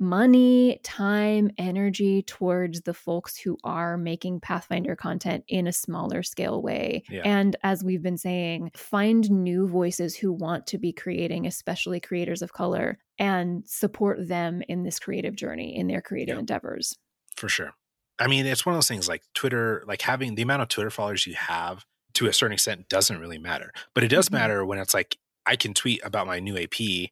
money, 0.01 0.79
time, 0.83 1.51
energy 1.57 2.23
towards 2.23 2.81
the 2.81 2.93
folks 2.93 3.37
who 3.37 3.57
are 3.63 3.97
making 3.97 4.39
Pathfinder 4.41 4.95
content 4.95 5.43
in 5.47 5.67
a 5.67 5.71
smaller 5.71 6.23
scale 6.23 6.61
way. 6.61 7.03
Yeah. 7.09 7.21
And 7.23 7.55
as 7.63 7.83
we've 7.83 8.01
been 8.01 8.17
saying, 8.17 8.71
find 8.75 9.29
new 9.29 9.67
voices 9.67 10.15
who 10.15 10.33
want 10.33 10.67
to 10.67 10.77
be 10.77 10.91
creating, 10.91 11.45
especially 11.47 11.99
creators 11.99 12.41
of 12.41 12.51
color, 12.51 12.97
and 13.19 13.63
support 13.67 14.27
them 14.27 14.61
in 14.67 14.83
this 14.83 14.99
creative 14.99 15.35
journey, 15.35 15.75
in 15.77 15.87
their 15.87 16.01
creative 16.01 16.35
Yeah. 16.35 16.39
endeavors. 16.39 16.97
For 17.35 17.47
sure. 17.47 17.71
I 18.19 18.27
mean, 18.27 18.45
it's 18.45 18.65
one 18.65 18.73
of 18.73 18.77
those 18.77 18.87
things 18.87 19.07
like 19.07 19.23
Twitter, 19.33 19.83
like 19.87 20.01
having 20.01 20.35
the 20.35 20.41
amount 20.41 20.63
of 20.63 20.67
Twitter 20.67 20.89
followers 20.89 21.25
you 21.27 21.35
have 21.35 21.85
to 22.13 22.27
a 22.27 22.33
certain 22.33 22.53
extent 22.53 22.89
doesn't 22.89 23.19
really 23.19 23.37
matter. 23.37 23.71
But 23.93 24.03
it 24.03 24.09
does 24.09 24.29
Mhm. 24.29 24.33
matter 24.33 24.65
when 24.65 24.79
it's 24.79 24.93
like 24.93 25.17
I 25.45 25.55
can 25.55 25.73
tweet 25.73 26.01
about 26.03 26.27
my 26.27 26.39
new 26.39 26.57
AP 26.57 27.11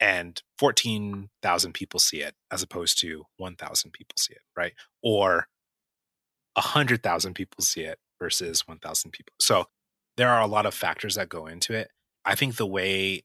and 0.00 0.42
14,000 0.58 1.72
people 1.72 2.00
see 2.00 2.18
it 2.22 2.34
as 2.50 2.62
opposed 2.62 3.00
to 3.00 3.24
1,000 3.36 3.92
people 3.92 4.14
see 4.18 4.34
it, 4.34 4.42
right? 4.56 4.74
Or 5.02 5.48
100,000 6.54 7.34
people 7.34 7.64
see 7.64 7.82
it 7.82 7.98
versus 8.20 8.66
1,000 8.66 9.10
people. 9.10 9.32
So 9.40 9.66
there 10.16 10.30
are 10.30 10.40
a 10.40 10.46
lot 10.46 10.66
of 10.66 10.74
factors 10.74 11.14
that 11.14 11.28
go 11.28 11.46
into 11.46 11.72
it. 11.72 11.90
I 12.24 12.34
think 12.34 12.56
the 12.56 12.66
way 12.66 13.24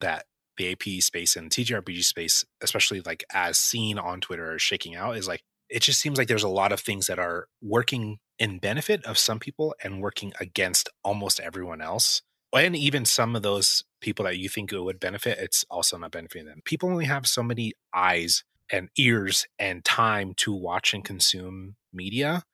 that 0.00 0.26
the 0.56 0.72
AP 0.72 1.02
space 1.02 1.36
and 1.36 1.50
TTRPG 1.50 2.04
space, 2.04 2.44
especially 2.60 3.00
like 3.00 3.24
as 3.32 3.58
seen 3.58 3.98
on 3.98 4.20
Twitter, 4.20 4.54
is 4.56 4.62
shaking 4.62 4.94
out 4.94 5.16
is 5.16 5.28
like 5.28 5.42
it 5.68 5.82
just 5.82 6.00
seems 6.00 6.18
like 6.18 6.28
there's 6.28 6.42
a 6.42 6.48
lot 6.48 6.72
of 6.72 6.80
things 6.80 7.06
that 7.06 7.18
are 7.18 7.46
working 7.62 8.18
in 8.38 8.58
benefit 8.58 9.04
of 9.04 9.18
some 9.18 9.38
people 9.38 9.74
and 9.82 10.02
working 10.02 10.32
against 10.40 10.88
almost 11.04 11.38
everyone 11.38 11.80
else. 11.80 12.22
And 12.52 12.74
even 12.74 13.04
some 13.04 13.36
of 13.36 13.42
those 13.42 13.84
people 14.00 14.24
that 14.24 14.38
you 14.38 14.48
think 14.48 14.72
it 14.72 14.80
would 14.80 14.98
benefit, 14.98 15.38
it's 15.38 15.64
also 15.70 15.96
not 15.98 16.10
benefiting 16.10 16.46
them. 16.46 16.62
People 16.64 16.88
only 16.88 17.04
have 17.04 17.26
so 17.26 17.42
many 17.42 17.74
eyes 17.94 18.44
and 18.72 18.88
ears 18.96 19.46
and 19.58 19.84
time 19.84 20.34
to 20.34 20.52
watch 20.52 20.94
and 20.94 21.04
consume 21.04 21.76
media. 21.92 22.44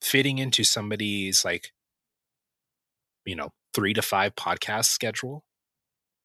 Fitting 0.00 0.38
into 0.38 0.64
somebody's 0.64 1.44
like, 1.44 1.72
you 3.24 3.36
know, 3.36 3.50
three 3.74 3.92
to 3.94 4.02
five 4.02 4.34
podcast 4.34 4.86
schedule. 4.86 5.44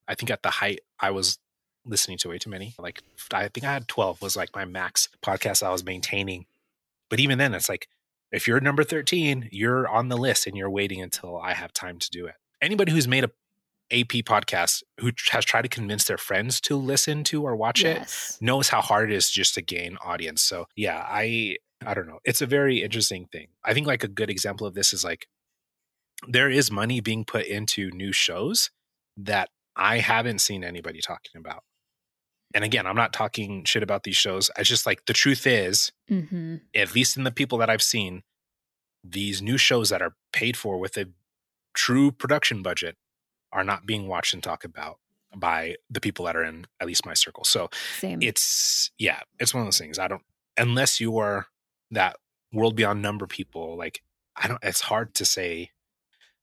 I 0.07 0.15
think 0.15 0.31
at 0.31 0.43
the 0.43 0.49
height, 0.49 0.79
I 0.99 1.11
was 1.11 1.37
listening 1.85 2.17
to 2.19 2.29
way 2.29 2.37
too 2.37 2.49
many. 2.49 2.73
Like, 2.79 3.01
I 3.31 3.47
think 3.49 3.65
I 3.65 3.73
had 3.73 3.87
12 3.87 4.21
was 4.21 4.35
like 4.35 4.55
my 4.55 4.65
max 4.65 5.09
podcast 5.23 5.61
I 5.61 5.71
was 5.71 5.83
maintaining. 5.83 6.45
But 7.09 7.19
even 7.19 7.37
then, 7.37 7.53
it's 7.53 7.69
like, 7.69 7.87
if 8.31 8.47
you're 8.47 8.59
number 8.59 8.83
13, 8.83 9.49
you're 9.51 9.87
on 9.87 10.09
the 10.09 10.17
list 10.17 10.47
and 10.47 10.57
you're 10.57 10.69
waiting 10.69 11.01
until 11.01 11.37
I 11.37 11.53
have 11.53 11.73
time 11.73 11.99
to 11.99 12.09
do 12.09 12.25
it. 12.25 12.35
Anybody 12.65 12.91
who's 12.91 13.07
made 13.07 13.23
a 13.23 13.31
AP 13.91 14.25
podcast 14.25 14.81
who 14.99 15.11
has 15.29 15.45
tried 15.45 15.61
to 15.61 15.69
convince 15.69 16.05
their 16.05 16.17
friends 16.17 16.59
to 16.61 16.75
listen 16.75 17.23
to 17.25 17.43
or 17.43 17.55
watch 17.55 17.83
it 17.83 18.37
knows 18.41 18.69
how 18.69 18.81
hard 18.81 19.11
it 19.11 19.15
is 19.15 19.29
just 19.29 19.53
to 19.53 19.61
gain 19.61 19.97
audience. 20.03 20.41
So 20.41 20.65
yeah, 20.75 21.05
I 21.07 21.57
I 21.85 21.93
don't 21.93 22.07
know. 22.07 22.17
It's 22.23 22.41
a 22.41 22.47
very 22.47 22.81
interesting 22.81 23.27
thing. 23.31 23.49
I 23.63 23.75
think 23.75 23.85
like 23.85 24.03
a 24.03 24.07
good 24.07 24.31
example 24.31 24.65
of 24.65 24.73
this 24.73 24.91
is 24.91 25.03
like 25.03 25.27
there 26.27 26.49
is 26.49 26.71
money 26.71 26.99
being 26.99 27.25
put 27.25 27.45
into 27.45 27.91
new 27.91 28.11
shows 28.11 28.71
that 29.17 29.49
I 29.75 29.99
haven't 29.99 30.39
seen 30.39 30.63
anybody 30.63 30.99
talking 31.01 31.37
about. 31.37 31.63
And 32.55 32.63
again, 32.63 32.87
I'm 32.87 32.95
not 32.95 33.13
talking 33.13 33.65
shit 33.65 33.83
about 33.83 34.03
these 34.03 34.15
shows. 34.15 34.49
I 34.57 34.63
just 34.63 34.87
like 34.87 35.05
the 35.05 35.13
truth 35.13 35.45
is, 35.45 35.91
hmm 36.07 36.55
at 36.73 36.95
least 36.95 37.17
in 37.17 37.23
the 37.23 37.31
people 37.31 37.59
that 37.59 37.69
I've 37.69 37.83
seen, 37.83 38.23
these 39.03 39.41
new 39.41 39.57
shows 39.57 39.89
that 39.89 40.01
are 40.01 40.15
paid 40.33 40.57
for 40.57 40.79
with 40.79 40.97
a 40.97 41.05
true 41.75 42.11
production 42.11 42.63
budget 42.63 42.97
are 43.51 43.63
not 43.63 43.85
being 43.85 44.07
watched 44.07 44.33
and 44.33 44.43
talked 44.43 44.65
about 44.65 44.99
by 45.35 45.75
the 45.89 46.01
people 46.01 46.25
that 46.25 46.35
are 46.35 46.43
in 46.43 46.65
at 46.79 46.87
least 46.87 47.05
my 47.05 47.13
circle. 47.13 47.43
So 47.43 47.69
Same. 47.99 48.21
it's 48.21 48.91
yeah, 48.97 49.21
it's 49.39 49.53
one 49.53 49.61
of 49.61 49.67
those 49.67 49.77
things. 49.77 49.99
I 49.99 50.07
don't 50.07 50.23
unless 50.57 50.99
you 50.99 51.17
are 51.17 51.47
that 51.91 52.17
world 52.51 52.75
beyond 52.75 53.01
number 53.01 53.27
people, 53.27 53.77
like 53.77 54.01
I 54.35 54.47
don't 54.47 54.63
it's 54.63 54.81
hard 54.81 55.13
to 55.15 55.25
say, 55.25 55.71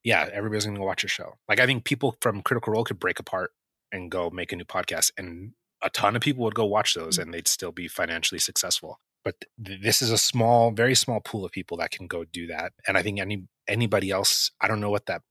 yeah, 0.05 0.29
everybody's 0.33 0.67
gonna 0.67 0.79
go 0.79 0.85
watch 0.85 1.05
a 1.05 1.09
show. 1.09 1.39
Like 1.49 1.61
I 1.61 1.67
think 1.67 1.85
people 1.85 2.17
from 2.21 2.43
Critical 2.43 2.73
Role 2.73 2.85
could 2.85 3.01
break 3.01 3.19
apart 3.19 3.53
and 3.91 4.11
go 4.11 4.31
make 4.31 4.53
a 4.53 4.57
new 4.57 4.65
podcast 4.65 5.11
and 5.17 5.53
a 5.83 5.91
ton 5.91 6.17
of 6.17 6.23
people 6.23 6.45
would 6.45 6.55
go 6.55 6.65
watch 6.65 6.95
those 6.95 7.19
mm. 7.19 7.23
and 7.23 7.35
they'd 7.35 7.49
still 7.49 7.73
be 7.73 7.89
financially 7.89 8.39
successful. 8.39 9.01
But 9.25 9.37
th- 9.65 9.81
this 9.81 10.03
is 10.03 10.11
a 10.11 10.19
small, 10.19 10.73
very 10.73 10.95
small 10.95 11.21
pool 11.21 11.45
of 11.45 11.53
people 11.53 11.77
that 11.79 11.91
can 11.91 12.07
go 12.07 12.25
do 12.25 12.47
that. 12.49 12.73
And 12.87 12.97
I 12.97 13.03
think 13.03 13.21
any 13.21 13.47
anybody 13.69 14.11
else, 14.11 14.51
I 14.61 14.69
don't 14.69 14.81
know 14.81 14.91
what 14.91 15.07
that 15.07 15.23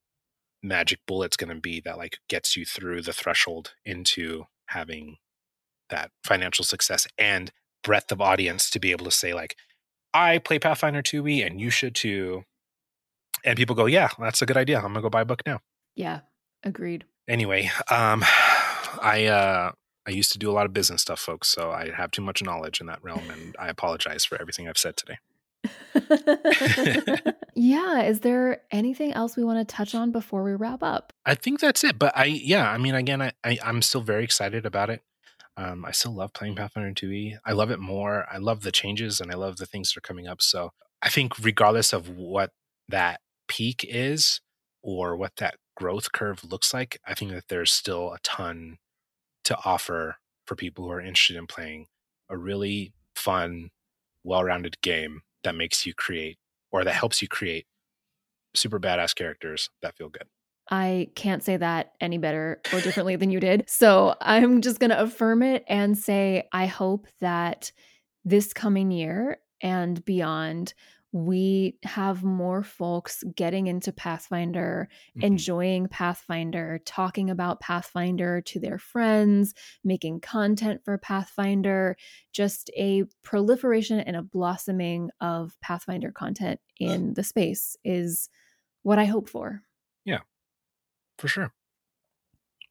magic 0.64 1.00
bullet's 1.08 1.38
going 1.38 1.54
to 1.54 1.60
be 1.60 1.82
that 1.82 1.98
like 1.98 2.18
gets 2.30 2.56
you 2.56 2.66
through 2.66 3.02
the 3.02 3.14
threshold 3.14 3.74
into 3.86 4.46
having 4.68 5.18
that 5.90 6.12
financial 6.24 6.64
success 6.64 7.08
and 7.18 7.52
breadth 7.84 8.12
of 8.12 8.22
audience 8.22 8.70
to 8.70 8.80
be 8.80 8.92
able 8.92 9.06
to 9.06 9.12
say 9.12 9.34
like 9.34 9.56
i 10.14 10.38
play 10.38 10.60
pathfinder 10.60 11.02
2e 11.02 11.46
and 11.46 11.60
you 11.60 11.70
should 11.70 11.96
too 11.96 12.44
and 13.44 13.58
people 13.58 13.76
go 13.76 13.86
yeah 13.86 14.10
that's 14.20 14.42
a 14.42 14.46
good 14.46 14.58
idea 14.58 14.78
i'm 14.78 14.94
gonna 14.94 15.02
go 15.02 15.10
buy 15.10 15.22
a 15.22 15.26
book 15.26 15.42
now 15.46 15.60
yeah. 15.96 16.22
Agreed. 16.64 17.06
anyway 17.28 17.70
um 17.90 18.24
i 19.02 19.26
uh 19.26 19.72
i 20.12 20.16
used 20.16 20.32
to 20.32 20.40
do 20.40 20.50
a 20.50 20.54
lot 20.54 20.66
of 20.66 20.74
business 20.74 21.02
stuff 21.02 21.20
folks 21.20 21.48
so 21.48 21.72
i 21.72 21.90
have 21.92 22.12
too 22.12 22.22
much 22.22 22.44
knowledge 22.44 22.82
in 22.82 22.88
that 22.88 23.04
realm 23.04 23.30
and 23.30 23.56
i 23.60 23.68
apologize 23.68 24.26
for 24.26 24.40
everything 24.40 24.68
i've 24.68 24.78
said 24.78 24.98
today 24.98 25.18
yeah. 27.56 28.04
Is 28.04 28.22
there 28.22 28.62
anything 28.72 29.14
else 29.14 29.36
we 29.36 29.44
want 29.44 29.68
to 29.68 29.76
touch 29.76 29.94
on 29.96 30.12
before 30.12 30.44
we 30.44 30.54
wrap 30.54 30.84
up? 30.84 31.14
I 31.26 31.36
think 31.36 31.60
that's 31.60 31.84
it. 31.84 32.00
But 32.00 32.18
I, 32.18 32.26
yeah, 32.26 32.70
I 32.70 32.78
mean, 32.78 32.96
again, 32.96 33.22
I, 33.22 33.32
I 33.44 33.60
I'm 33.64 33.82
still 33.82 34.02
very 34.02 34.24
excited 34.24 34.66
about 34.66 34.90
it. 34.90 35.02
Um, 35.58 35.86
I 35.86 35.92
still 35.92 36.14
love 36.14 36.34
playing 36.34 36.56
Pathfinder 36.56 36.94
2e. 36.94 37.38
I 37.46 37.52
love 37.52 37.72
it 37.72 37.80
more. 37.80 38.26
I 38.32 38.38
love 38.38 38.62
the 38.62 38.72
changes 38.72 39.20
and 39.20 39.32
I 39.32 39.36
love 39.36 39.58
the 39.58 39.66
things 39.66 39.92
that 39.92 39.98
are 39.98 40.02
coming 40.02 40.28
up. 40.28 40.42
So 40.42 40.72
I 41.02 41.10
think 41.10 41.38
regardless 41.40 41.94
of 41.94 42.10
what 42.10 42.52
that 42.88 43.20
peak 43.48 43.86
is 43.88 44.40
or 44.82 45.16
what 45.16 45.36
that 45.38 45.56
growth 45.76 46.14
curve 46.14 46.44
looks 46.44 46.74
like, 46.74 47.00
I 47.06 47.14
think 47.14 47.32
that 47.32 47.50
there's 47.50 47.72
still 47.72 48.14
a 48.14 48.20
ton 48.24 48.78
to 49.52 49.58
offer 49.66 50.16
for 50.48 50.56
people 50.56 50.86
who 50.86 50.92
are 50.92 51.02
interested 51.02 51.36
in 51.36 51.46
playing 51.46 51.88
a 52.30 52.38
really 52.38 52.94
fun, 53.16 53.70
well-rounded 54.24 54.82
game 54.82 55.22
that 55.44 55.56
makes 55.56 55.86
you 55.86 55.94
create 55.94 56.38
or 56.72 56.84
that 56.84 56.94
helps 56.94 57.22
you 57.22 57.28
create 57.28 57.66
super 58.56 58.80
badass 58.80 59.14
characters 59.14 59.70
that 59.82 59.96
feel 59.98 60.10
good. 60.10 60.28
I 60.70 61.10
can't 61.16 61.44
say 61.44 61.58
that 61.58 61.92
any 62.00 62.18
better 62.18 62.62
or 62.72 62.80
differently 62.80 63.18
than 63.18 63.30
you 63.30 63.42
did. 63.42 63.66
So 63.68 64.16
I'm 64.22 64.62
just 64.62 64.80
going 64.80 64.92
to 64.92 65.02
affirm 65.02 65.44
it 65.44 65.66
and 65.68 65.98
say 65.98 66.48
I 66.54 66.66
hope 66.68 67.08
that 67.20 67.74
this 68.24 68.54
coming 68.54 68.92
year 68.92 69.40
and 69.62 70.04
beyond, 70.06 70.74
we 71.12 71.76
have 71.84 72.24
more 72.24 72.64
folks 72.64 73.24
getting 73.36 73.68
into 73.68 73.92
Pathfinder, 73.92 74.88
mm-hmm. 75.10 75.26
enjoying 75.26 75.88
Pathfinder, 75.88 76.80
talking 76.86 77.30
about 77.30 77.60
Pathfinder 77.60 78.42
to 78.42 78.60
their 78.60 78.78
friends, 78.78 79.54
making 79.84 80.22
content 80.22 80.82
for 80.86 80.98
Pathfinder, 80.98 81.98
just 82.32 82.70
a 82.78 83.04
proliferation 83.24 84.00
and 84.00 84.16
a 84.16 84.22
blossoming 84.22 85.10
of 85.20 85.56
Pathfinder 85.62 86.12
content 86.12 86.60
in 86.80 87.14
the 87.14 87.24
space 87.24 87.76
is 87.84 88.30
what 88.84 88.98
I 88.98 89.06
hope 89.06 89.28
for. 89.28 89.64
Yeah, 90.06 90.20
for 91.18 91.28
sure. 91.28 91.54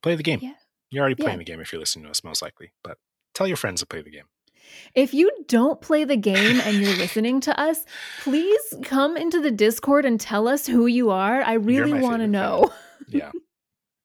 Play 0.03 0.15
the 0.15 0.23
game. 0.23 0.41
Yeah. 0.43 0.55
You're 0.91 1.03
already 1.03 1.15
playing 1.15 1.35
yeah. 1.35 1.45
the 1.45 1.45
game 1.45 1.61
if 1.61 1.73
you're 1.73 1.81
listening 1.81 2.07
to 2.07 2.11
us, 2.11 2.25
most 2.25 2.43
likely, 2.43 2.73
but 2.83 2.97
tell 3.35 3.47
your 3.47 3.57
friends 3.57 3.81
to 3.81 3.87
play 3.87 4.03
the 4.03 4.11
game. 4.11 4.25
If 4.95 5.15
you 5.15 5.31
don't 5.47 5.81
play 5.81 6.05
the 6.05 6.17
game 6.17 6.61
and 6.61 6.77
you're 6.77 6.97
listening 6.97 7.41
to 7.43 7.61
us, 7.61 7.85
please 8.23 8.75
come 8.83 9.17
into 9.17 9.41
the 9.41 9.51
Discord 9.51 10.05
and 10.05 10.21
tell 10.21 10.49
us 10.49 10.67
who 10.67 10.87
you 10.87 11.11
are. 11.11 11.43
I 11.43 11.55
really 11.55 11.93
want 11.93 12.23
to 12.23 12.27
know. 12.27 12.73
yeah. 13.09 13.31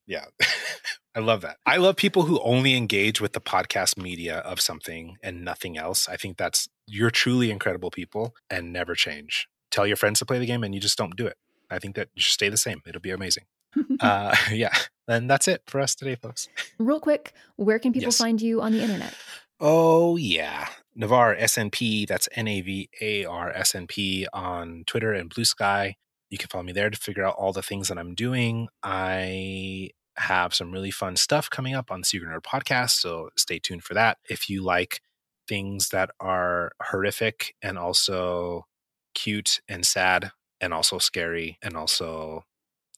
Yeah. 0.08 0.26
I 1.16 1.20
love 1.20 1.42
that. 1.42 1.58
I 1.66 1.78
love 1.78 1.96
people 1.96 2.24
who 2.24 2.42
only 2.42 2.76
engage 2.76 3.22
with 3.22 3.32
the 3.32 3.40
podcast 3.40 3.98
media 3.98 4.40
of 4.40 4.60
something 4.60 5.16
and 5.24 5.46
nothing 5.46 5.78
else. 5.78 6.10
I 6.10 6.18
think 6.18 6.36
that's 6.36 6.68
you're 6.88 7.10
truly 7.10 7.52
incredible 7.52 7.90
people 7.90 8.36
and 8.50 8.74
never 8.74 8.96
change. 8.96 9.48
Tell 9.72 9.88
your 9.88 9.96
friends 9.96 10.20
to 10.20 10.26
play 10.26 10.40
the 10.40 10.46
game 10.46 10.64
and 10.64 10.76
you 10.76 10.82
just 10.82 10.98
don't 10.98 11.16
do 11.16 11.26
it. 11.26 11.38
I 11.70 11.80
think 11.80 11.96
that 11.96 12.10
you 12.16 12.22
should 12.22 12.34
stay 12.34 12.50
the 12.50 12.58
same. 12.58 12.82
It'll 12.86 13.02
be 13.02 13.12
amazing. 13.12 13.46
uh, 14.02 14.36
yeah. 14.52 14.74
And 15.08 15.30
that's 15.30 15.48
it 15.48 15.64
for 15.68 15.80
us 15.80 15.96
today, 15.96 16.16
folks. 16.16 16.50
Real 16.80 17.00
quick, 17.00 17.34
where 17.56 17.80
can 17.80 17.94
people 17.94 18.08
yes. 18.08 18.18
find 18.18 18.42
you 18.42 18.62
on 18.62 18.74
the 18.74 18.82
internet? 18.82 19.14
Oh 19.60 20.18
yeah, 20.18 20.68
Navar 21.00 21.40
SNP. 21.40 22.08
That's 22.08 22.28
N 22.34 22.48
A 22.48 22.62
V 22.62 22.90
A 23.02 23.26
R 23.26 23.52
S 23.52 23.76
N 23.76 23.88
P 23.88 24.28
on 24.34 24.84
Twitter 24.86 25.14
and 25.14 25.34
Blue 25.34 25.46
Sky. 25.46 25.96
You 26.30 26.38
can 26.38 26.50
follow 26.50 26.64
me 26.64 26.74
there 26.74 26.90
to 26.90 26.98
figure 26.98 27.24
out 27.24 27.36
all 27.36 27.54
the 27.54 27.62
things 27.62 27.88
that 27.88 27.98
I'm 27.98 28.16
doing. 28.16 28.68
I 28.84 29.92
have 30.18 30.54
some 30.54 30.72
really 30.72 30.92
fun 30.92 31.16
stuff 31.16 31.50
coming 31.50 31.76
up 31.76 31.92
on 31.92 32.04
Secret 32.04 32.30
Nerd 32.30 32.44
podcast, 32.44 32.92
so 32.92 33.30
stay 33.38 33.60
tuned 33.60 33.84
for 33.84 33.94
that. 33.94 34.18
If 34.30 34.50
you 34.50 34.62
like 34.62 35.02
things 35.48 35.90
that 35.90 36.10
are 36.20 36.72
horrific 36.82 37.56
and 37.62 37.78
also 37.78 38.66
cute 39.14 39.62
and 39.70 39.86
sad 39.86 40.32
and 40.60 40.74
also 40.74 40.98
scary 40.98 41.58
and 41.62 41.76
also 41.78 42.44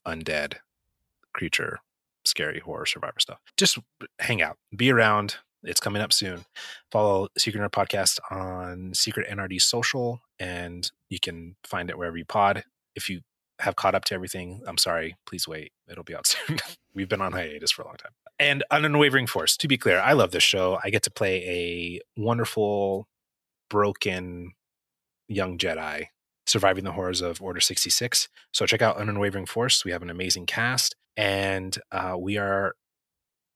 undead 0.07 0.55
creature 1.33 1.79
scary 2.25 2.59
horror 2.59 2.85
survivor 2.85 3.19
stuff 3.19 3.39
just 3.57 3.77
hang 4.19 4.41
out 4.41 4.57
be 4.75 4.91
around 4.91 5.37
it's 5.67 5.79
coming 5.79 6.01
up 6.01 6.13
soon. 6.13 6.45
Follow 6.91 7.27
Secret 7.37 7.61
Nerd 7.61 7.71
Podcast 7.71 8.19
on 8.31 8.93
Secret 8.93 9.27
NRD 9.29 9.61
Social, 9.61 10.21
and 10.39 10.89
you 11.09 11.19
can 11.19 11.55
find 11.63 11.89
it 11.89 11.97
wherever 11.97 12.17
you 12.17 12.25
pod. 12.25 12.63
If 12.95 13.09
you 13.09 13.21
have 13.59 13.75
caught 13.75 13.95
up 13.95 14.05
to 14.05 14.15
everything, 14.15 14.61
I'm 14.67 14.77
sorry. 14.77 15.15
Please 15.25 15.47
wait. 15.47 15.71
It'll 15.89 16.03
be 16.03 16.15
out 16.15 16.27
soon. 16.47 16.59
We've 16.93 17.09
been 17.09 17.21
on 17.21 17.33
hiatus 17.33 17.71
for 17.71 17.83
a 17.83 17.85
long 17.85 17.97
time. 17.97 18.11
And 18.39 18.63
an 18.69 18.85
unwavering 18.85 19.27
force. 19.27 19.57
To 19.57 19.67
be 19.67 19.77
clear, 19.77 19.99
I 19.99 20.13
love 20.13 20.31
this 20.31 20.43
show. 20.43 20.79
I 20.83 20.89
get 20.89 21.03
to 21.03 21.11
play 21.11 21.43
a 21.47 22.01
wonderful, 22.21 23.07
broken 23.69 24.53
young 25.27 25.57
Jedi 25.57 26.07
surviving 26.47 26.85
the 26.85 26.93
horrors 26.93 27.21
of 27.21 27.41
Order 27.41 27.59
66. 27.59 28.29
So 28.53 28.65
check 28.65 28.81
out 28.81 28.99
Unwavering 28.99 29.45
Force. 29.45 29.83
We 29.83 29.91
have 29.91 30.01
an 30.01 30.09
amazing 30.09 30.45
cast, 30.45 30.95
and 31.15 31.77
uh, 31.91 32.15
we 32.17 32.37
are 32.37 32.73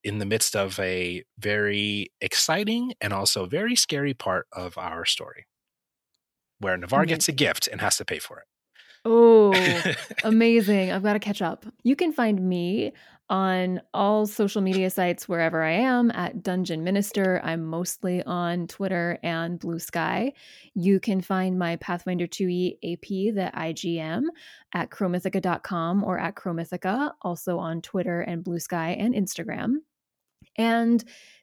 in 0.04 0.18
the 0.18 0.26
midst 0.26 0.56
of 0.56 0.78
a 0.80 1.24
very 1.38 2.10
exciting 2.20 2.94
and 3.00 3.12
also 3.12 3.46
very 3.46 3.76
scary 3.76 4.14
part 4.14 4.46
of 4.52 4.76
our 4.76 5.04
story 5.04 5.46
where 6.62 6.78
Navar 6.78 7.00
mm-hmm. 7.00 7.08
gets 7.08 7.28
a 7.28 7.32
gift 7.32 7.68
and 7.68 7.80
has 7.80 7.96
to 7.96 8.04
pay 8.04 8.18
for 8.18 8.38
it. 8.38 8.44
Oh, 9.04 9.52
amazing. 10.24 10.92
I've 10.92 11.02
got 11.02 11.14
to 11.14 11.18
catch 11.18 11.42
up. 11.42 11.66
You 11.82 11.96
can 11.96 12.12
find 12.12 12.40
me 12.40 12.92
on 13.28 13.80
all 13.94 14.26
social 14.26 14.60
media 14.62 14.90
sites 14.90 15.28
wherever 15.28 15.62
I 15.62 15.72
am 15.72 16.10
at 16.12 16.42
Dungeon 16.42 16.84
Minister. 16.84 17.40
I'm 17.42 17.64
mostly 17.64 18.22
on 18.22 18.68
Twitter 18.68 19.18
and 19.22 19.58
Blue 19.58 19.78
Sky. 19.78 20.34
You 20.74 21.00
can 21.00 21.20
find 21.20 21.58
my 21.58 21.76
Pathfinder 21.76 22.26
2e 22.26 22.76
AP, 22.84 23.34
the 23.34 23.50
IGM, 23.56 24.24
at 24.74 24.90
crowmythica.com 24.90 26.04
or 26.04 26.18
at 26.18 26.36
crowmythica, 26.36 27.12
also 27.22 27.58
on 27.58 27.82
Twitter 27.82 28.20
and 28.20 28.44
Blue 28.44 28.60
Sky 28.60 28.90
and 28.90 29.14
Instagram. 29.14 29.76
And 30.56 31.02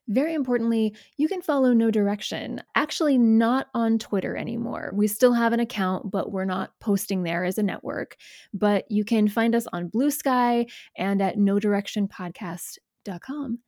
very 0.09 0.33
importantly, 0.33 0.95
you 1.17 1.27
can 1.27 1.41
follow 1.41 1.71
Know 1.71 1.91
Direction. 1.91 2.61
Actually, 2.75 3.17
not 3.17 3.67
on 3.75 3.99
Twitter 3.99 4.35
anymore. 4.35 4.91
We 4.93 5.07
still 5.07 5.33
have 5.33 5.53
an 5.53 5.59
account, 5.59 6.09
but 6.09 6.31
we're 6.31 6.45
not 6.45 6.71
posting 6.79 7.21
there 7.23 7.45
as 7.45 7.59
a 7.59 7.63
network. 7.63 8.17
But 8.51 8.89
you 8.89 9.05
can 9.05 9.27
find 9.27 9.53
us 9.53 9.67
on 9.71 9.87
Blue 9.87 10.09
Sky 10.09 10.65
and 10.97 11.21
at 11.21 11.37
know 11.37 11.59
direction 11.59 12.07
podcast.com. 12.07 13.59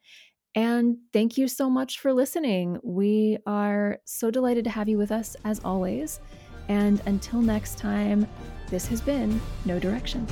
And 0.56 0.98
thank 1.14 1.38
you 1.38 1.48
so 1.48 1.70
much 1.70 2.00
for 2.00 2.12
listening. 2.12 2.80
We 2.84 3.38
are 3.46 4.00
so 4.06 4.32
delighted 4.32 4.64
to 4.66 4.70
have 4.72 4.90
you 4.90 4.98
with 4.98 5.12
us 5.12 5.38
as 5.46 5.62
always. 5.64 6.20
And 6.70 7.02
until 7.06 7.42
next 7.42 7.78
time, 7.78 8.28
this 8.70 8.88
has 8.88 9.00
been 9.00 9.40
Know 9.66 9.80
Direction. 9.80 10.26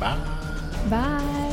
Bye. 0.00 0.18
Bye. 0.90 1.47